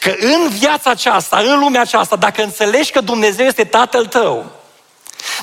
Că 0.00 0.14
în 0.20 0.48
viața 0.48 0.90
aceasta, 0.90 1.38
în 1.38 1.58
lumea 1.58 1.80
aceasta, 1.80 2.16
dacă 2.16 2.42
înțelegi 2.42 2.90
că 2.90 3.00
Dumnezeu 3.00 3.46
este 3.46 3.64
Tatăl 3.64 4.06
tău, 4.06 4.57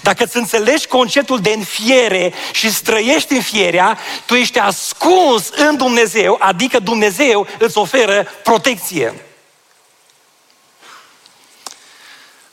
dacă 0.02 0.24
îți 0.24 0.38
înțelegi 0.38 0.88
conceptul 0.88 1.40
de 1.40 1.50
înfiere 1.50 2.34
și 2.52 2.74
străiești 2.74 3.34
în 3.34 3.42
fierea, 3.42 3.98
tu 4.26 4.34
ești 4.34 4.60
ascuns 4.60 5.50
în 5.50 5.78
Dumnezeu, 5.78 6.38
adică 6.40 6.80
Dumnezeu 6.80 7.48
îți 7.60 7.78
oferă 7.78 8.28
protecție. 8.44 9.26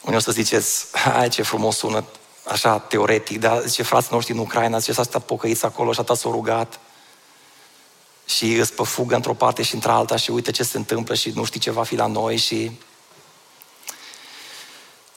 Unii 0.00 0.16
o 0.16 0.20
să 0.20 0.32
ziceți, 0.32 0.86
hai 0.92 1.28
ce 1.28 1.42
frumos 1.42 1.76
sună, 1.76 2.04
așa 2.48 2.78
teoretic, 2.78 3.38
dar 3.38 3.62
zice, 3.66 3.82
frații 3.82 4.08
noștri 4.12 4.32
în 4.32 4.38
Ucraina, 4.38 4.78
zice, 4.78 4.92
s-a 4.92 5.02
stat 5.02 5.22
pocăiți 5.22 5.64
acolo 5.64 5.92
și 5.92 6.00
atât 6.00 6.16
s-au 6.16 6.30
rugat 6.30 6.80
și 8.26 8.52
îți 8.52 8.72
pe 8.72 8.82
fugă 8.82 9.14
într-o 9.14 9.34
parte 9.34 9.62
și 9.62 9.74
într-alta 9.74 10.16
și 10.16 10.30
uite 10.30 10.50
ce 10.50 10.62
se 10.62 10.76
întâmplă 10.76 11.14
și 11.14 11.30
nu 11.34 11.44
știi 11.44 11.60
ce 11.60 11.70
va 11.70 11.82
fi 11.82 11.94
la 11.94 12.06
noi 12.06 12.36
și... 12.36 12.70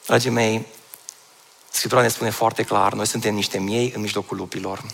Dragii 0.06 0.30
mei, 0.30 0.66
Scriptura 1.70 2.02
ne 2.02 2.08
spune 2.08 2.30
foarte 2.30 2.62
clar, 2.62 2.92
noi 2.92 3.06
suntem 3.06 3.34
niște 3.34 3.58
miei 3.58 3.92
în 3.94 4.00
mijlocul 4.00 4.36
lupilor. 4.36 4.84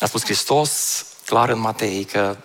A 0.00 0.06
spus 0.06 0.22
Hristos 0.22 1.04
clar 1.24 1.48
în 1.48 1.58
Matei 1.58 2.04
că 2.04 2.36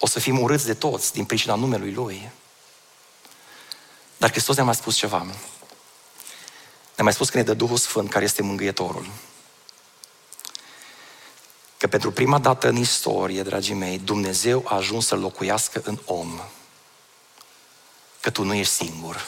o 0.00 0.06
să 0.06 0.20
fim 0.20 0.40
urâți 0.40 0.66
de 0.66 0.74
toți 0.74 1.12
din 1.12 1.24
pricina 1.24 1.54
numelui 1.54 1.92
Lui. 1.92 2.30
Dar 4.16 4.30
Hristos 4.30 4.54
ne-a 4.54 4.64
mai 4.64 4.74
spus 4.74 4.96
ceva. 4.96 5.18
Ne-a 6.94 7.04
mai 7.04 7.12
spus 7.12 7.28
că 7.28 7.36
ne 7.36 7.42
dă 7.42 7.54
Duhul 7.54 7.76
Sfânt, 7.76 8.10
care 8.10 8.24
este 8.24 8.42
mângâietorul. 8.42 9.10
Că 11.76 11.86
pentru 11.86 12.12
prima 12.12 12.38
dată 12.38 12.68
în 12.68 12.76
istorie, 12.76 13.42
dragii 13.42 13.74
mei, 13.74 13.98
Dumnezeu 13.98 14.64
a 14.66 14.74
ajuns 14.74 15.06
să 15.06 15.14
locuiască 15.14 15.80
în 15.84 15.98
om. 16.04 16.40
Că 18.20 18.30
tu 18.30 18.42
nu 18.42 18.54
ești 18.54 18.72
singur 18.72 19.26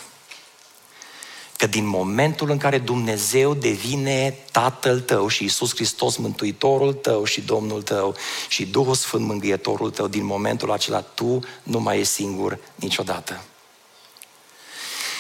că 1.59 1.67
din 1.67 1.87
momentul 1.87 2.51
în 2.51 2.59
care 2.59 2.79
Dumnezeu 2.79 3.55
devine 3.55 4.31
Tatăl 4.53 5.01
tău 5.01 5.29
și 5.29 5.45
Isus 5.45 5.75
Hristos 5.75 6.17
Mântuitorul 6.17 6.93
tău 6.93 7.25
și 7.25 7.41
Domnul 7.41 7.83
tău 7.83 8.17
și 8.49 8.67
Duhul 8.67 8.95
Sfânt 8.95 9.25
Mângâietorul 9.25 9.91
tău, 9.91 10.07
din 10.09 10.25
momentul 10.25 10.73
acela 10.73 11.01
tu 11.01 11.41
nu 11.63 11.79
mai 11.79 11.99
ești 11.99 12.13
singur 12.13 12.59
niciodată. 12.75 13.41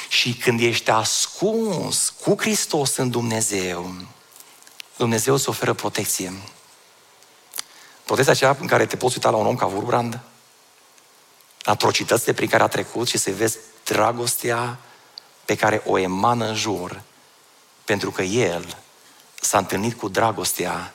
Și 0.08 0.34
când 0.34 0.60
ești 0.60 0.90
ascuns 0.90 2.14
cu 2.20 2.34
Hristos 2.38 2.96
în 2.96 3.10
Dumnezeu, 3.10 3.94
Dumnezeu 4.96 5.34
îți 5.34 5.48
oferă 5.48 5.72
protecție. 5.72 6.32
Protecția 8.04 8.32
aceea 8.32 8.56
în 8.60 8.66
care 8.66 8.86
te 8.86 8.96
poți 8.96 9.14
uita 9.14 9.30
la 9.30 9.36
un 9.36 9.46
om 9.46 9.56
ca 9.56 9.66
Vurbrand, 9.66 10.20
atrocitățile 11.62 12.32
prin 12.32 12.48
care 12.48 12.62
a 12.62 12.66
trecut 12.66 13.08
și 13.08 13.18
să 13.18 13.30
vezi 13.30 13.56
dragostea 13.84 14.78
pe 15.48 15.54
care 15.54 15.82
o 15.86 15.98
emană 15.98 16.46
în 16.46 16.54
jur, 16.54 17.02
pentru 17.84 18.10
că 18.10 18.22
El 18.22 18.76
s-a 19.40 19.58
întâlnit 19.58 19.98
cu 19.98 20.08
dragostea 20.08 20.94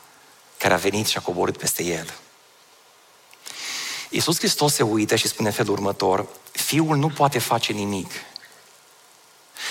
care 0.58 0.74
a 0.74 0.78
venit 0.78 1.08
și 1.08 1.18
a 1.18 1.22
coborât 1.22 1.58
peste 1.58 1.84
El. 1.84 2.14
Iisus 4.10 4.38
Hristos 4.38 4.74
se 4.74 4.84
uită 4.84 5.16
și 5.16 5.28
spune 5.28 5.48
în 5.48 5.54
felul 5.54 5.74
următor, 5.74 6.26
Fiul 6.52 6.98
nu 6.98 7.10
poate 7.10 7.40
face 7.40 7.74
nimic. 7.74 8.12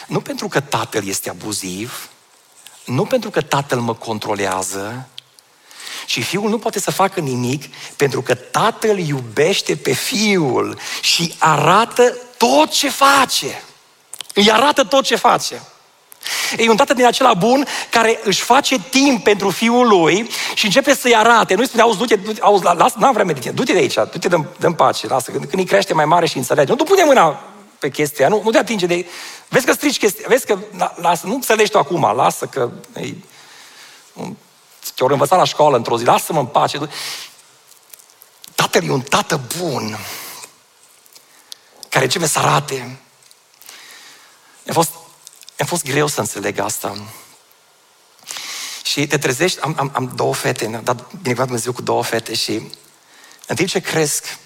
Nu 0.07 0.20
pentru 0.20 0.49
că 0.49 0.61
Tatăl 0.61 1.07
este 1.07 1.30
abuziv, 1.30 2.11
nu 2.85 3.05
pentru 3.05 3.30
că 3.30 3.41
Tatăl 3.41 3.80
mă 3.80 3.95
controlează, 3.95 5.09
și 6.07 6.22
Fiul 6.22 6.49
nu 6.49 6.59
poate 6.59 6.80
să 6.80 6.91
facă 6.91 7.20
nimic 7.20 7.74
pentru 7.97 8.22
că 8.22 8.35
Tatăl 8.35 8.99
iubește 8.99 9.76
pe 9.76 9.93
Fiul 9.93 10.78
și 11.01 11.35
arată 11.39 12.16
tot 12.37 12.70
ce 12.70 12.91
face. 12.91 13.62
Îi 14.35 14.51
arată 14.51 14.85
tot 14.85 15.05
ce 15.05 15.16
face. 15.16 15.62
E 16.57 16.70
un 16.70 16.76
tată 16.76 16.95
din 16.95 17.07
acela 17.07 17.35
bun 17.35 17.66
care 17.91 18.20
își 18.22 18.43
face 18.43 18.78
timp 18.91 19.24
pentru 19.24 19.51
fiul 19.51 19.89
lui 19.89 20.30
și 20.55 20.64
începe 20.64 20.95
să-i 20.95 21.16
arate. 21.16 21.55
Nu-i 21.55 21.66
spune, 21.66 21.83
auzi, 21.83 21.99
du-te, 21.99 22.16
du-te 22.16 22.41
auzi, 22.41 22.64
lasă, 22.64 22.95
n-am 22.99 23.12
vreme 23.12 23.33
de 23.33 23.41
tine, 23.41 23.53
du-te 23.53 23.72
de 23.72 23.78
aici, 23.78 23.95
du-te 23.95 24.28
de, 24.28 24.45
de 24.59 24.68
pace, 24.68 25.07
lasă, 25.07 25.30
când, 25.30 25.45
când 25.45 25.59
îi 25.59 25.68
crește 25.68 25.95
mai 25.95 26.05
mare 26.05 26.26
și 26.26 26.37
înțelege. 26.37 26.70
Nu 26.70 26.76
tu 26.76 26.85
pune 26.85 27.05
mâna 27.05 27.41
pe 27.78 27.91
chestia, 27.91 28.28
nu, 28.28 28.41
nu 28.45 28.51
te 28.51 28.59
atinge 28.59 28.87
de... 28.87 29.07
Vezi 29.49 29.66
că 29.66 29.72
strici 29.72 29.99
chestia, 29.99 30.24
vezi 30.28 30.47
că, 30.47 30.59
lasă, 30.95 31.26
nu 31.26 31.35
înțelegi 31.35 31.70
tu 31.70 31.78
acum, 31.78 32.12
lasă 32.16 32.47
că... 32.47 32.70
Ei, 32.97 33.24
te-au 34.95 35.09
învățat 35.09 35.39
la 35.39 35.45
școală 35.45 35.76
într-o 35.76 35.99
zi, 35.99 36.05
lasă-mă 36.05 36.39
în 36.39 36.47
pace. 36.47 36.78
Tatăl 38.55 38.85
e 38.85 38.91
un 38.91 39.01
tată 39.01 39.41
bun, 39.59 39.99
care 41.89 42.05
începe 42.05 42.26
să 42.26 42.39
arate. 42.39 42.99
A 44.69 44.73
fost 44.73 44.91
a 45.63 45.65
fost 45.65 45.85
greu 45.85 46.07
să 46.07 46.21
înțeleg 46.21 46.59
asta. 46.59 46.97
Și 48.83 49.07
te 49.07 49.19
trezești, 49.19 49.61
am, 49.61 49.75
am, 49.79 49.91
am 49.95 50.13
două 50.17 50.35
fete, 50.35 50.67
ne-a 50.67 50.81
dat 50.81 50.97
binecuvântat 50.97 51.47
Dumnezeu 51.47 51.73
cu 51.73 51.83
două 51.83 52.03
fete 52.03 52.35
și 52.35 52.53
în 53.47 53.57
timp 53.57 53.69
ce 53.69 53.81
cresc, 53.81 54.39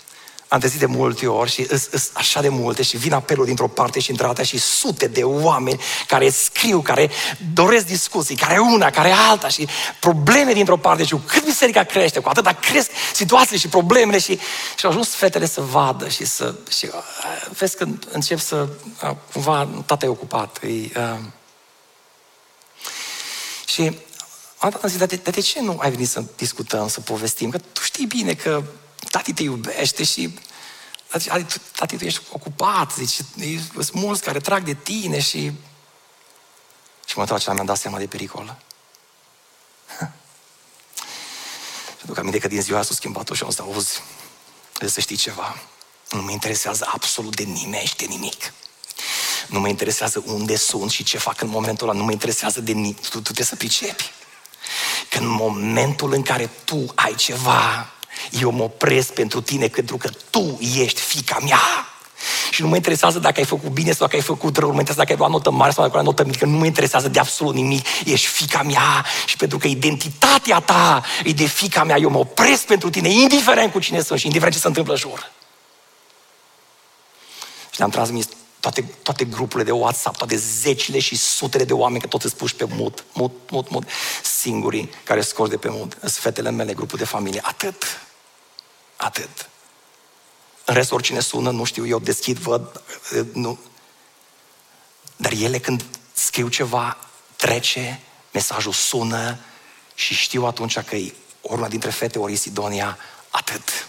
am 0.49 0.59
trezit 0.59 0.78
de 0.78 0.86
multe 0.86 1.26
ori 1.26 1.51
și 1.51 1.66
îs, 1.68 1.88
îs 1.90 2.11
așa 2.12 2.40
de 2.40 2.49
multe 2.49 2.82
și 2.82 2.97
vin 2.97 3.12
apelul 3.12 3.44
dintr-o 3.44 3.68
parte 3.68 4.01
și 4.01 4.11
într-alta 4.11 4.42
și 4.42 4.59
sute 4.59 5.07
de 5.07 5.22
oameni 5.22 5.80
care 6.07 6.28
scriu, 6.28 6.80
care 6.80 7.11
doresc 7.53 7.86
discuții, 7.86 8.36
care 8.36 8.59
una, 8.59 8.90
care 8.90 9.11
alta 9.11 9.49
și 9.49 9.68
probleme 10.01 10.53
dintr-o 10.53 10.76
parte 10.76 11.05
și 11.05 11.16
cât 11.26 11.44
biserica 11.44 11.82
crește, 11.82 12.20
cu 12.20 12.28
atâta 12.28 12.53
cresc 12.53 12.90
situațiile 13.14 13.59
și 13.59 13.68
problemele 13.68 14.18
și, 14.18 14.38
și 14.76 14.84
au 14.84 14.90
ajuns 14.90 15.14
fetele 15.14 15.47
să 15.47 15.61
vadă 15.61 16.09
și 16.09 16.24
să, 16.24 16.55
și 16.70 16.84
uh, 16.84 16.92
vezi 17.59 17.76
că 17.76 17.86
încep 18.12 18.38
să, 18.38 18.68
uh, 19.03 19.11
cumva, 19.32 19.68
tata 19.86 20.07
e 20.07 20.09
ocupat. 20.09 20.59
E, 20.62 20.68
uh, 20.68 21.18
și 23.66 23.99
am 24.59 24.80
zis, 24.86 24.99
dar 24.99 25.07
de, 25.07 25.16
de 25.16 25.40
ce 25.40 25.61
nu 25.61 25.76
ai 25.78 25.90
venit 25.90 26.09
să 26.09 26.24
discutăm, 26.36 26.88
să 26.88 27.01
povestim? 27.01 27.51
Că 27.51 27.59
tu 27.59 27.80
știi 27.80 28.07
bine 28.07 28.34
că 28.34 28.62
tati 29.11 29.32
te 29.32 29.42
iubește 29.42 30.04
și 30.04 30.38
tati, 31.76 31.96
tu 31.96 32.04
ești 32.04 32.20
ocupat, 32.30 32.94
zice, 32.94 33.24
sunt 33.72 33.92
mulți 33.92 34.22
care 34.22 34.38
trag 34.38 34.64
de 34.64 34.74
tine 34.74 35.20
și... 35.20 35.52
Și 37.07 37.14
mă 37.14 37.22
întoarce, 37.22 37.52
mi-am 37.52 37.66
dat 37.66 37.78
seama 37.78 37.98
de 37.98 38.07
pericol. 38.07 38.57
și 41.96 42.02
aduc 42.02 42.18
aminte 42.18 42.38
că 42.38 42.48
din 42.48 42.62
ziua 42.62 42.82
s-a 42.82 42.94
schimbat 42.94 43.30
și 43.32 43.42
am 43.42 43.50
zis, 43.50 43.59
auzi, 43.59 44.02
să 44.86 45.00
știi 45.00 45.16
ceva, 45.16 45.57
nu 46.11 46.22
mă 46.22 46.30
interesează 46.30 46.88
absolut 46.92 47.36
de 47.36 47.42
nimeni 47.42 47.86
și 47.86 47.96
de 47.96 48.04
nimic. 48.04 48.52
Nu 49.46 49.61
mă 49.61 49.68
interesează 49.68 50.22
unde 50.26 50.57
sunt 50.57 50.90
și 50.90 51.04
ce 51.04 51.18
fac 51.18 51.40
în 51.40 51.48
momentul 51.48 51.88
ăla, 51.88 51.98
nu 51.98 52.04
mă 52.04 52.12
interesează 52.12 52.61
de 52.61 52.72
nimic. 52.72 53.00
Tu, 53.00 53.09
tu 53.09 53.20
trebuie 53.20 53.46
să 53.46 53.57
pricepi. 53.57 54.11
Că 55.09 55.18
în 55.18 55.26
momentul 55.26 56.12
în 56.12 56.22
care 56.22 56.50
tu 56.64 56.84
ai 56.94 57.14
ceva 57.14 57.90
eu 58.41 58.51
mă 58.51 58.62
opresc 58.62 59.12
pentru 59.12 59.41
tine 59.41 59.67
pentru 59.67 59.97
că 59.97 60.11
tu 60.31 60.59
ești 60.77 61.01
fica 61.01 61.39
mea. 61.43 61.61
Și 62.51 62.62
nu 62.62 62.69
mă 62.69 62.75
interesează 62.75 63.19
dacă 63.19 63.41
ai 63.41 63.47
făcut 63.47 63.71
bine 63.71 63.91
sau 63.93 64.07
dacă 64.07 64.17
ai 64.17 64.23
făcut 64.23 64.57
rău, 64.57 64.69
nu 64.69 64.75
mă 64.75 64.81
interesează 64.81 65.01
dacă 65.01 65.12
ai 65.12 65.19
luat 65.19 65.31
notă 65.31 65.51
mare 65.51 65.73
sau 65.73 65.85
dacă 65.85 65.97
ai 65.97 66.03
luat 66.03 66.17
notă 66.17 66.31
mică, 66.31 66.45
nu 66.45 66.59
mă 66.59 66.67
interesează 66.67 67.09
de 67.09 67.19
absolut 67.19 67.55
nimic. 67.55 67.87
Ești 68.05 68.27
fica 68.27 68.62
mea 68.62 69.05
și 69.27 69.37
pentru 69.37 69.59
că 69.59 69.67
identitatea 69.67 70.61
ta 70.61 71.03
e 71.25 71.33
de 71.33 71.47
fica 71.47 71.85
mea, 71.85 71.99
eu 71.99 72.11
mă 72.11 72.19
opresc 72.19 72.64
pentru 72.67 72.91
tine, 72.91 73.09
indiferent 73.09 73.73
cu 73.73 73.79
cine 73.79 74.01
sunt 74.01 74.19
și 74.19 74.27
indiferent 74.27 74.55
ce 74.57 74.62
se 74.62 74.69
întâmplă 74.69 74.97
jur. 74.97 75.31
Și 77.71 77.79
le-am 77.79 77.91
transmis 77.91 78.29
toate, 78.61 78.85
toate 79.03 79.25
grupurile 79.25 79.64
de 79.64 79.71
WhatsApp, 79.71 80.17
toate 80.17 80.37
zecile 80.37 80.99
și 80.99 81.17
sutele 81.17 81.64
de 81.64 81.73
oameni, 81.73 82.01
că 82.01 82.07
toți 82.07 82.27
îți 82.27 82.37
puși 82.37 82.55
pe 82.55 82.67
mut, 82.69 83.05
mut, 83.12 83.33
mut, 83.51 83.71
mut, 83.71 83.85
singurii 84.23 84.91
care 85.05 85.21
scoți 85.21 85.51
de 85.51 85.57
pe 85.57 85.69
mut, 85.71 85.97
sunt 86.01 86.12
fetele 86.12 86.51
mele, 86.51 86.75
grupul 86.75 86.99
de 86.99 87.05
familie, 87.05 87.41
atât. 87.45 88.05
Atât. 88.97 89.49
În 90.64 90.74
rest, 90.74 90.92
oricine 90.92 91.20
sună, 91.20 91.51
nu 91.51 91.64
știu, 91.64 91.86
eu 91.86 91.99
deschid, 91.99 92.36
văd, 92.36 92.82
nu. 93.32 93.59
Dar 95.16 95.32
ele 95.32 95.59
când 95.59 95.84
scriu 96.12 96.49
ceva, 96.49 96.97
trece, 97.36 98.01
mesajul 98.32 98.72
sună 98.72 99.38
și 99.94 100.14
știu 100.14 100.44
atunci 100.44 100.78
că 100.78 100.97
e 100.97 101.14
ori 101.40 101.59
una 101.59 101.68
dintre 101.68 101.90
fete, 101.90 102.18
ori 102.18 102.36
Sidonia, 102.36 102.99
atât. 103.30 103.88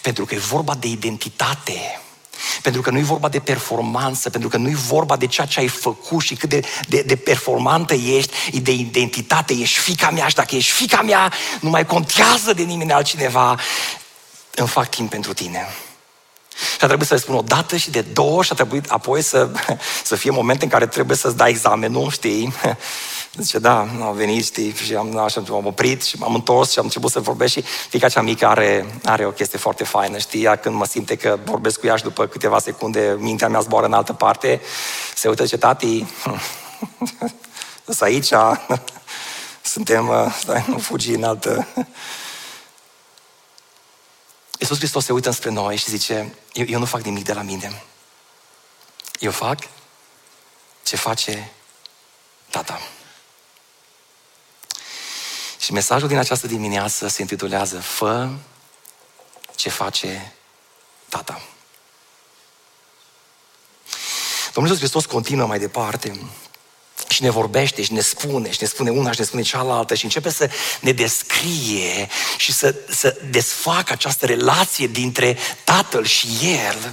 Pentru 0.00 0.24
că 0.24 0.34
e 0.34 0.38
vorba 0.38 0.74
de 0.74 0.86
identitate. 0.86 2.00
Pentru 2.62 2.80
că 2.80 2.90
nu 2.90 2.98
e 2.98 3.02
vorba 3.02 3.28
de 3.28 3.38
performanță, 3.38 4.30
pentru 4.30 4.48
că 4.48 4.56
nu 4.56 4.68
e 4.68 4.74
vorba 4.74 5.16
de 5.16 5.26
ceea 5.26 5.46
ce 5.46 5.60
ai 5.60 5.68
făcut 5.68 6.20
și 6.20 6.34
cât 6.34 6.48
de, 6.48 6.60
de, 6.88 7.02
de 7.06 7.16
performantă 7.16 7.94
ești, 7.94 8.32
e 8.52 8.60
de 8.60 8.72
identitate, 8.72 9.52
ești 9.52 9.78
fica 9.78 10.10
mea 10.10 10.28
și 10.28 10.34
dacă 10.34 10.54
ești 10.54 10.72
fica 10.72 11.02
mea, 11.02 11.32
nu 11.60 11.70
mai 11.70 11.86
contează 11.86 12.52
de 12.52 12.62
nimeni 12.62 12.92
altcineva, 12.92 13.58
îmi 14.54 14.68
fac 14.68 14.88
timp 14.88 15.10
pentru 15.10 15.32
tine. 15.32 15.66
Și 16.56 16.78
a 16.80 16.86
trebuit 16.86 17.08
să 17.08 17.14
le 17.14 17.20
spun 17.20 17.34
o 17.34 17.42
dată 17.42 17.76
și 17.76 17.90
de 17.90 18.00
două 18.00 18.42
și 18.42 18.52
a 18.52 18.54
trebuit 18.54 18.90
apoi 18.90 19.22
să, 19.22 19.50
să 20.04 20.16
fie 20.16 20.30
momente 20.30 20.64
în 20.64 20.70
care 20.70 20.86
trebuie 20.86 21.16
să-ți 21.16 21.36
dai 21.36 21.50
examenul, 21.50 22.10
știi? 22.10 22.52
Zice, 23.36 23.58
da, 23.58 23.88
au 24.00 24.12
venit, 24.12 24.44
știi, 24.44 24.74
și 24.74 24.94
am, 24.94 25.18
așa, 25.18 25.42
am 25.50 25.66
oprit 25.66 26.02
și 26.02 26.18
m-am 26.18 26.34
întors 26.34 26.70
și 26.70 26.78
am 26.78 26.84
început 26.84 27.10
să 27.10 27.20
vorbesc 27.20 27.52
și 27.52 27.64
fica 27.88 28.08
cea 28.08 28.22
mică 28.22 28.46
are, 28.46 29.00
are 29.04 29.26
o 29.26 29.30
chestie 29.30 29.58
foarte 29.58 29.84
faină, 29.84 30.18
știi, 30.18 30.42
ea 30.42 30.56
când 30.56 30.74
mă 30.74 30.84
simte 30.84 31.16
că 31.16 31.38
vorbesc 31.44 31.80
cu 31.80 31.86
ea 31.86 31.96
și 31.96 32.02
după 32.02 32.26
câteva 32.26 32.58
secunde 32.58 33.16
mintea 33.18 33.48
mea 33.48 33.60
zboară 33.60 33.86
în 33.86 33.92
altă 33.92 34.12
parte, 34.12 34.60
se 35.14 35.28
uită 35.28 35.46
și 35.46 35.56
tati, 35.56 36.06
sunt 37.84 38.00
aici, 38.00 38.30
suntem, 39.62 40.34
stai, 40.40 40.64
nu 40.68 40.78
fugi 40.78 41.10
în 41.14 41.22
altă... 41.22 41.66
Iisus 44.62 44.78
Hristos 44.78 45.04
se 45.04 45.12
uită 45.12 45.30
spre 45.30 45.50
noi 45.50 45.76
și 45.76 45.90
zice, 45.90 46.34
eu, 46.52 46.64
eu 46.68 46.78
nu 46.78 46.84
fac 46.84 47.02
nimic 47.02 47.24
de 47.24 47.32
la 47.32 47.42
mine. 47.42 47.82
Eu 49.18 49.30
fac 49.30 49.58
ce 50.82 50.96
face 50.96 51.52
tata. 52.50 52.80
Și 55.58 55.72
mesajul 55.72 56.08
din 56.08 56.18
această 56.18 56.46
dimineață 56.46 57.08
se 57.08 57.20
intitulează 57.20 57.80
Fă 57.80 58.30
ce 59.54 59.68
face 59.68 60.34
tata. 61.08 61.42
Domnul 64.52 64.72
Iisus 64.72 64.78
Hristos 64.78 65.04
continuă 65.04 65.46
mai 65.46 65.58
departe 65.58 66.30
și 67.12 67.22
ne 67.22 67.30
vorbește 67.30 67.82
și 67.82 67.92
ne 67.92 68.00
spune 68.00 68.50
și 68.50 68.58
ne 68.60 68.66
spune 68.66 68.90
una 68.90 69.10
și 69.10 69.20
ne 69.20 69.24
spune 69.24 69.42
cealaltă 69.42 69.94
și 69.94 70.04
începe 70.04 70.30
să 70.30 70.50
ne 70.80 70.92
descrie 70.92 72.08
și 72.36 72.52
să, 72.52 72.74
să 72.88 73.16
desfacă 73.30 73.92
această 73.92 74.26
relație 74.26 74.86
dintre 74.86 75.36
Tatăl 75.64 76.04
și 76.04 76.26
El 76.42 76.92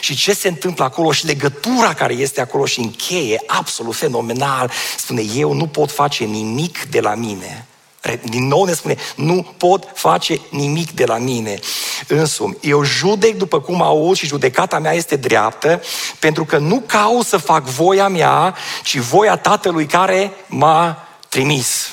și 0.00 0.16
ce 0.16 0.32
se 0.32 0.48
întâmplă 0.48 0.84
acolo 0.84 1.12
și 1.12 1.26
legătura 1.26 1.94
care 1.94 2.12
este 2.12 2.40
acolo 2.40 2.66
și 2.66 2.80
încheie 2.80 3.42
absolut 3.46 3.96
fenomenal. 3.96 4.70
Spune, 4.96 5.22
eu 5.34 5.52
nu 5.52 5.66
pot 5.66 5.90
face 5.90 6.24
nimic 6.24 6.84
de 6.84 7.00
la 7.00 7.14
mine 7.14 7.66
din 8.14 8.46
nou 8.46 8.64
ne 8.64 8.72
spune, 8.72 8.96
nu 9.16 9.54
pot 9.56 9.88
face 9.94 10.40
nimic 10.50 10.90
de 10.90 11.04
la 11.04 11.18
mine 11.18 11.58
însumi. 12.06 12.56
Eu 12.60 12.84
judec 12.84 13.36
după 13.36 13.60
cum 13.60 13.82
aud 13.82 14.16
și 14.16 14.26
judecata 14.26 14.78
mea 14.78 14.92
este 14.92 15.16
dreaptă, 15.16 15.82
pentru 16.18 16.44
că 16.44 16.58
nu 16.58 16.82
caut 16.86 17.26
să 17.26 17.36
fac 17.36 17.64
voia 17.64 18.08
mea, 18.08 18.54
ci 18.82 18.96
voia 18.96 19.36
Tatălui 19.36 19.86
care 19.86 20.32
m-a 20.46 21.08
trimis. 21.28 21.90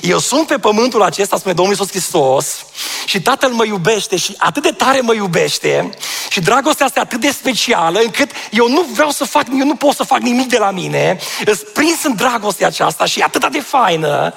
Eu 0.00 0.18
sunt 0.18 0.46
pe 0.46 0.58
pământul 0.58 1.02
acesta, 1.02 1.36
spune 1.36 1.54
Domnul 1.54 1.74
Iisus 1.74 1.90
Hristos, 1.90 2.64
și 3.06 3.22
Tatăl 3.22 3.50
mă 3.50 3.64
iubește 3.64 4.16
și 4.16 4.34
atât 4.38 4.62
de 4.62 4.70
tare 4.70 5.00
mă 5.00 5.14
iubește 5.14 5.90
și 6.28 6.40
dragostea 6.40 6.86
asta 6.86 7.00
atât 7.00 7.20
de 7.20 7.30
specială 7.30 7.98
încât 7.98 8.30
eu 8.50 8.68
nu 8.68 8.86
vreau 8.92 9.10
să 9.10 9.24
fac, 9.24 9.46
eu 9.58 9.66
nu 9.66 9.74
pot 9.74 9.94
să 9.94 10.02
fac 10.02 10.18
nimic 10.18 10.48
de 10.48 10.58
la 10.58 10.70
mine, 10.70 11.18
îs 11.44 11.58
prins 11.72 12.04
în 12.04 12.14
dragostea 12.14 12.66
aceasta 12.66 13.04
și 13.04 13.20
atât 13.20 13.50
de 13.50 13.60
faină 13.60 14.34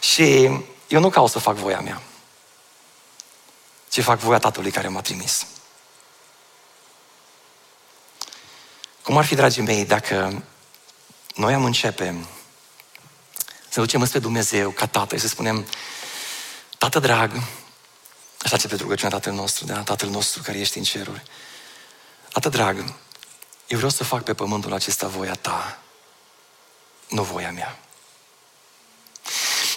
și 0.00 0.44
eu 0.88 1.00
nu 1.00 1.10
caut 1.10 1.30
să 1.30 1.38
fac 1.38 1.54
voia 1.54 1.80
mea, 1.80 2.02
ci 3.88 4.02
fac 4.02 4.18
voia 4.18 4.38
Tatălui 4.38 4.70
care 4.70 4.88
m-a 4.88 5.00
trimis. 5.00 5.46
Cum 9.02 9.16
ar 9.16 9.24
fi, 9.24 9.34
dragii 9.34 9.62
mei, 9.62 9.84
dacă 9.84 10.42
noi 11.34 11.54
am 11.54 11.64
începe 11.64 12.26
să 13.68 13.80
ducem 13.80 14.00
înspre 14.00 14.18
Dumnezeu 14.18 14.70
ca 14.70 14.86
Tată 14.86 15.14
și 15.14 15.22
să 15.22 15.28
spunem, 15.28 15.66
Tată 16.78 16.98
drag, 16.98 17.32
Așa 18.42 18.56
ce 18.56 18.68
pentru 18.68 18.86
rugăciunea 18.86 19.18
Tatăl 19.18 19.32
nostru, 19.32 19.64
da? 19.64 19.82
Tatăl 19.82 20.08
nostru 20.08 20.42
care 20.42 20.58
ești 20.58 20.78
în 20.78 20.84
ceruri. 20.84 21.22
Atât 22.32 22.50
drag, 22.50 22.76
eu 23.66 23.76
vreau 23.76 23.90
să 23.90 24.04
fac 24.04 24.22
pe 24.22 24.34
pământul 24.34 24.72
acesta 24.72 25.06
voia 25.06 25.34
ta, 25.34 25.78
nu 27.08 27.22
voia 27.22 27.50
mea. 27.50 27.78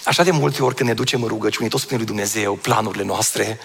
Așa 0.04 0.22
de 0.22 0.30
multe 0.30 0.62
ori 0.62 0.74
când 0.74 0.88
ne 0.88 0.94
ducem 0.94 1.22
în 1.22 1.28
rugăciune, 1.28 1.68
tot 1.68 1.80
spune 1.80 1.96
lui 1.96 2.06
Dumnezeu 2.06 2.54
planurile 2.54 3.04
noastre. 3.04 3.58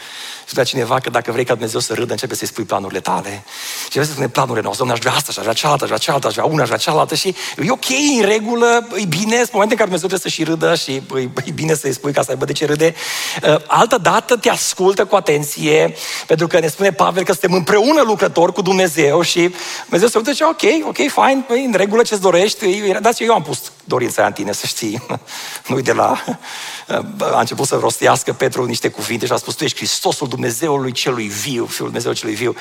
Și 0.47 0.53
de 0.53 0.63
cineva 0.63 0.99
că 0.99 1.09
dacă 1.09 1.31
vrei 1.31 1.45
ca 1.45 1.53
Dumnezeu 1.53 1.79
să 1.79 1.93
râdă, 1.93 2.11
începe 2.11 2.35
să-i 2.35 2.47
spui 2.47 2.63
planurile 2.63 2.99
tale. 2.99 3.43
Și 3.83 3.91
vrei 3.91 4.05
să 4.05 4.11
spune 4.11 4.27
planurile 4.27 4.61
noastre, 4.63 4.85
Doamne, 4.85 4.93
aș 4.93 4.99
vrea 4.99 5.17
asta, 5.19 5.31
aș 5.37 5.41
vrea 5.41 5.53
cealaltă, 5.53 5.83
aș 5.83 5.89
vrea 5.89 5.99
cealaltă, 5.99 6.27
aș 6.27 6.33
vrea 6.33 6.45
una, 6.45 6.61
aș 6.61 6.67
vrea 6.67 6.79
cealaltă. 6.79 7.15
Și 7.15 7.35
e 7.63 7.71
ok, 7.71 7.89
în 8.19 8.25
regulă, 8.25 8.87
e 8.95 9.05
bine, 9.05 9.35
în 9.35 9.49
momentul 9.51 9.61
în 9.61 9.67
care 9.77 9.89
Dumnezeu 9.89 10.07
trebuie 10.07 10.19
să 10.19 10.27
și 10.27 10.43
râdă 10.43 10.75
și 10.75 11.01
e 11.45 11.51
bine 11.51 11.73
să-i 11.73 11.93
spui 11.93 12.13
ca 12.13 12.21
să 12.21 12.31
aibă 12.31 12.45
de 12.45 12.53
ce 12.53 12.65
râde. 12.65 12.95
Uh, 13.43 13.55
altă 13.67 13.97
dată 13.97 14.37
te 14.37 14.49
ascultă 14.49 15.05
cu 15.05 15.15
atenție, 15.15 15.95
pentru 16.27 16.47
că 16.47 16.59
ne 16.59 16.67
spune 16.67 16.91
Pavel 16.91 17.23
că 17.23 17.31
suntem 17.31 17.53
împreună 17.53 18.01
lucrători 18.01 18.53
cu 18.53 18.61
Dumnezeu 18.61 19.21
și 19.21 19.53
Dumnezeu 19.83 20.07
se 20.07 20.17
uită 20.17 20.31
și 20.31 20.43
ok, 20.43 20.87
ok, 20.87 20.95
fine, 20.95 21.43
păi, 21.47 21.65
în 21.65 21.73
regulă 21.73 22.01
ce-ți 22.01 22.21
dorești, 22.21 22.65
dar 23.01 23.13
eu 23.17 23.33
am 23.33 23.41
pus 23.41 23.71
dorința 23.83 24.25
în 24.25 24.31
tine, 24.31 24.51
să 24.51 24.65
știi. 24.65 25.05
Nu-i 25.67 25.81
de 25.81 25.93
la... 25.93 26.28
A 27.35 27.39
început 27.39 27.67
să 27.67 27.75
rostească 27.75 28.33
Petru 28.33 28.65
niște 28.65 28.89
cuvinte 28.89 29.25
și 29.25 29.31
a 29.31 29.35
spus, 29.35 29.53
tu 29.55 29.63
ești 29.63 29.77
Hristosul 29.77 30.27
Dumnezeului 30.27 30.91
celui 30.91 31.27
viu, 31.27 31.65
Fiul 31.65 31.87
Dumnezeu 31.87 32.11
celui 32.13 32.35
viu. 32.35 32.55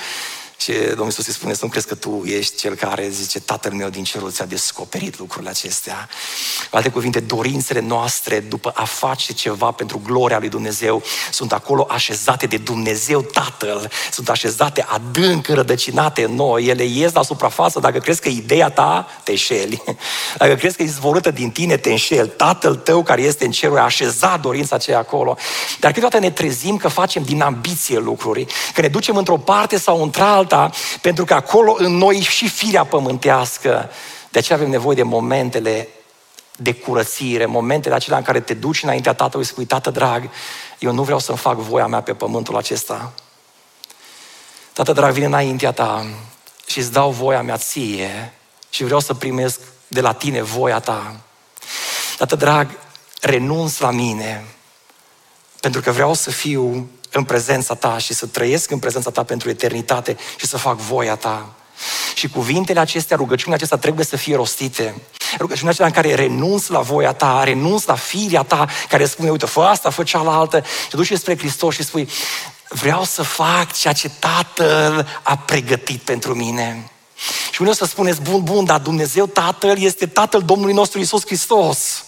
Și 0.61 0.73
Domnul 0.73 1.05
Iisus 1.05 1.27
îi 1.27 1.33
spune, 1.33 1.55
să 1.55 1.61
nu 1.63 1.71
crezi 1.71 1.87
că 1.87 1.95
tu 1.95 2.23
ești 2.25 2.57
cel 2.57 2.75
care, 2.75 3.09
zice, 3.09 3.41
Tatăl 3.41 3.73
meu 3.73 3.89
din 3.89 4.05
cerul 4.05 4.31
ți-a 4.31 4.45
descoperit 4.45 5.19
lucrurile 5.19 5.51
acestea. 5.51 6.09
Cu 6.71 6.77
alte 6.77 6.89
cuvinte, 6.89 7.21
dorințele 7.21 7.81
noastre 7.81 8.41
după 8.41 8.73
a 8.75 8.85
face 8.85 9.33
ceva 9.33 9.71
pentru 9.71 10.01
gloria 10.05 10.39
lui 10.39 10.49
Dumnezeu 10.49 11.03
sunt 11.31 11.53
acolo 11.53 11.87
așezate 11.91 12.47
de 12.47 12.57
Dumnezeu 12.57 13.21
Tatăl, 13.21 13.91
sunt 14.13 14.29
așezate 14.29 14.87
adânc 14.89 15.49
înrădăcinate 15.49 16.25
în 16.25 16.35
noi, 16.35 16.65
ele 16.65 16.85
ies 16.85 17.13
la 17.13 17.23
suprafață 17.23 17.81
dacă 17.81 17.99
crezi 17.99 18.21
că 18.21 18.29
ideea 18.29 18.71
ta 18.71 19.07
te 19.25 19.31
înșeli. 19.31 19.83
Dacă 20.39 20.55
crezi 20.55 20.77
că 20.77 20.83
e 20.83 20.87
izvorâtă 20.87 21.31
din 21.31 21.51
tine, 21.51 21.77
te 21.77 21.91
înșeli. 21.91 22.33
Tatăl 22.37 22.75
tău 22.77 23.03
care 23.03 23.23
este 23.23 23.45
în 23.45 23.51
cerul 23.51 23.79
a 23.79 23.83
așezat 23.83 24.41
dorința 24.41 24.77
aceea 24.77 24.99
acolo. 24.99 25.37
Dar 25.81 25.93
câteodată 25.93 26.23
ne 26.23 26.31
trezim 26.31 26.77
că 26.77 26.89
facem 26.89 27.23
din 27.23 27.43
ambiție 27.43 27.99
lucruri, 27.99 28.47
că 28.75 28.81
ne 28.81 28.89
ducem 28.89 29.17
într-o 29.17 29.37
parte 29.37 29.79
sau 29.79 30.03
într-alta 30.03 30.48
alta, 30.53 30.77
pentru 31.01 31.25
că 31.25 31.35
acolo 31.35 31.75
în 31.79 31.97
noi 31.97 32.21
și 32.21 32.49
firea 32.49 32.85
pământească. 32.85 33.91
De 34.31 34.39
aceea 34.39 34.59
avem 34.59 34.71
nevoie 34.71 34.97
de 34.97 35.03
momentele 35.03 35.89
de 36.57 36.73
curățire, 36.73 37.47
momentele 37.47 37.95
acelea 37.95 38.19
în 38.19 38.25
care 38.25 38.41
te 38.41 38.55
duci 38.55 38.83
înaintea 38.83 39.15
Tatălui 39.15 39.45
și 39.45 39.53
spui, 39.53 39.65
Tată 39.65 39.91
drag, 39.91 40.31
eu 40.79 40.93
nu 40.93 41.03
vreau 41.03 41.19
să-mi 41.19 41.39
fac 41.39 41.57
voia 41.57 41.87
mea 41.87 42.01
pe 42.03 42.15
pământul 42.15 42.57
acesta. 42.57 43.13
Tată 44.73 44.93
drag, 44.93 45.13
vine 45.13 45.27
înaintea 45.27 45.73
ta 45.73 46.07
și 46.67 46.79
îți 46.79 46.93
dau 46.93 47.11
voia 47.11 47.43
mea 47.43 47.57
ție 47.57 48.33
și 48.71 48.85
vreau 48.85 49.01
să 49.01 49.15
primesc 49.15 49.61
de 49.89 50.01
la 50.01 50.13
tine 50.13 50.43
voia 50.43 50.81
ta. 50.81 51.17
Tată 52.17 52.37
drag, 52.37 52.71
renunț 53.21 53.79
la 53.79 53.91
mine 53.91 54.45
pentru 55.61 55.81
că 55.81 55.91
vreau 55.91 56.15
să 56.15 56.31
fiu 56.31 56.91
în 57.13 57.25
prezența 57.25 57.75
ta 57.75 57.99
și 57.99 58.15
să 58.15 58.27
trăiesc 58.27 58.71
în 58.71 58.79
prezența 58.79 59.11
ta 59.11 59.23
pentru 59.23 59.49
eternitate 59.49 60.17
și 60.37 60.47
să 60.47 60.57
fac 60.57 60.77
voia 60.77 61.17
ta. 61.17 61.53
Și 62.15 62.29
cuvintele 62.29 62.81
acestea, 62.81 63.17
rugăciunile 63.17 63.55
acestea 63.55 63.77
trebuie 63.77 64.05
să 64.05 64.17
fie 64.17 64.37
rostite. 64.37 64.95
Rugăciunea 65.39 65.71
aceea 65.71 65.87
în 65.87 65.93
care 65.93 66.15
renunț 66.15 66.67
la 66.67 66.81
voia 66.81 67.13
ta, 67.13 67.45
renunț 67.45 67.85
la 67.85 67.95
firea 67.95 68.43
ta, 68.43 68.67
care 68.89 69.07
spune, 69.07 69.31
uite, 69.31 69.47
fă 69.47 69.61
asta, 69.61 69.91
fă 69.91 70.03
cealaltă, 70.03 70.65
și 70.89 70.97
duci 70.97 71.13
spre 71.13 71.39
Hristos 71.39 71.75
și 71.75 71.85
spui, 71.85 72.09
vreau 72.69 73.05
să 73.05 73.23
fac 73.23 73.73
ceea 73.73 73.93
ce 73.93 74.11
Tatăl 74.19 75.07
a 75.23 75.37
pregătit 75.37 76.01
pentru 76.01 76.35
mine. 76.35 76.91
Și 77.51 77.61
unii 77.61 77.73
o 77.73 77.77
să 77.77 77.85
spuneți, 77.85 78.21
bun, 78.21 78.43
bun, 78.43 78.65
dar 78.65 78.81
Dumnezeu 78.81 79.27
Tatăl 79.27 79.79
este 79.79 80.07
Tatăl 80.07 80.43
Domnului 80.43 80.75
nostru 80.75 80.99
Isus 80.99 81.27
Hristos. 81.27 82.05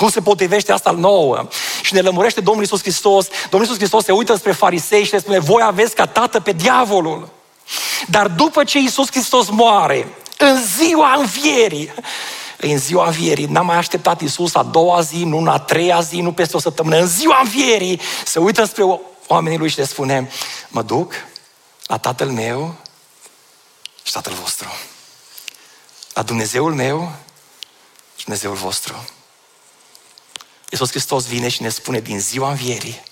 Cum 0.00 0.10
se 0.10 0.20
potrivește 0.20 0.72
asta 0.72 0.90
nouă? 0.90 1.48
Și 1.82 1.94
ne 1.94 2.00
lămurește 2.00 2.40
Domnul 2.40 2.62
Iisus 2.62 2.80
Hristos. 2.80 3.26
Domnul 3.50 3.68
Iisus 3.68 3.76
Hristos 3.76 4.04
se 4.04 4.12
uită 4.12 4.34
spre 4.34 4.52
farisei 4.52 5.04
și 5.04 5.12
le 5.12 5.18
spune, 5.18 5.38
voi 5.38 5.62
aveți 5.62 5.94
ca 5.94 6.06
tată 6.06 6.40
pe 6.40 6.52
diavolul. 6.52 7.28
Dar 8.08 8.28
după 8.28 8.64
ce 8.64 8.78
Iisus 8.78 9.10
Hristos 9.10 9.48
moare, 9.48 10.14
în 10.38 10.62
ziua 10.76 11.14
învierii, 11.14 11.94
în 12.56 12.78
ziua 12.78 13.06
învierii, 13.06 13.44
n-a 13.44 13.60
mai 13.60 13.76
așteptat 13.76 14.20
Iisus 14.20 14.54
a 14.54 14.62
doua 14.62 15.00
zi, 15.00 15.24
nu 15.24 15.50
a 15.50 15.58
treia 15.58 16.00
zi, 16.00 16.20
nu 16.20 16.32
peste 16.32 16.56
o 16.56 16.60
săptămână, 16.60 16.96
în 16.96 17.06
ziua 17.06 17.40
învierii, 17.42 18.00
se 18.24 18.38
uită 18.38 18.64
spre 18.64 18.84
oamenii 19.26 19.58
lui 19.58 19.68
și 19.68 19.78
le 19.78 19.84
spune, 19.84 20.30
mă 20.68 20.82
duc 20.82 21.12
la 21.86 21.98
tatăl 21.98 22.28
meu 22.28 22.74
și 24.02 24.12
tatăl 24.12 24.32
vostru. 24.32 24.68
La 26.14 26.22
Dumnezeul 26.22 26.74
meu 26.74 27.12
și 28.16 28.24
Dumnezeul 28.24 28.54
vostru. 28.54 29.04
Iisus 30.70 30.90
Hristos 30.90 31.26
vine 31.26 31.48
și 31.48 31.62
ne 31.62 31.68
spune 31.68 32.00
din 32.00 32.20
ziua 32.20 32.50
învierii, 32.50 33.02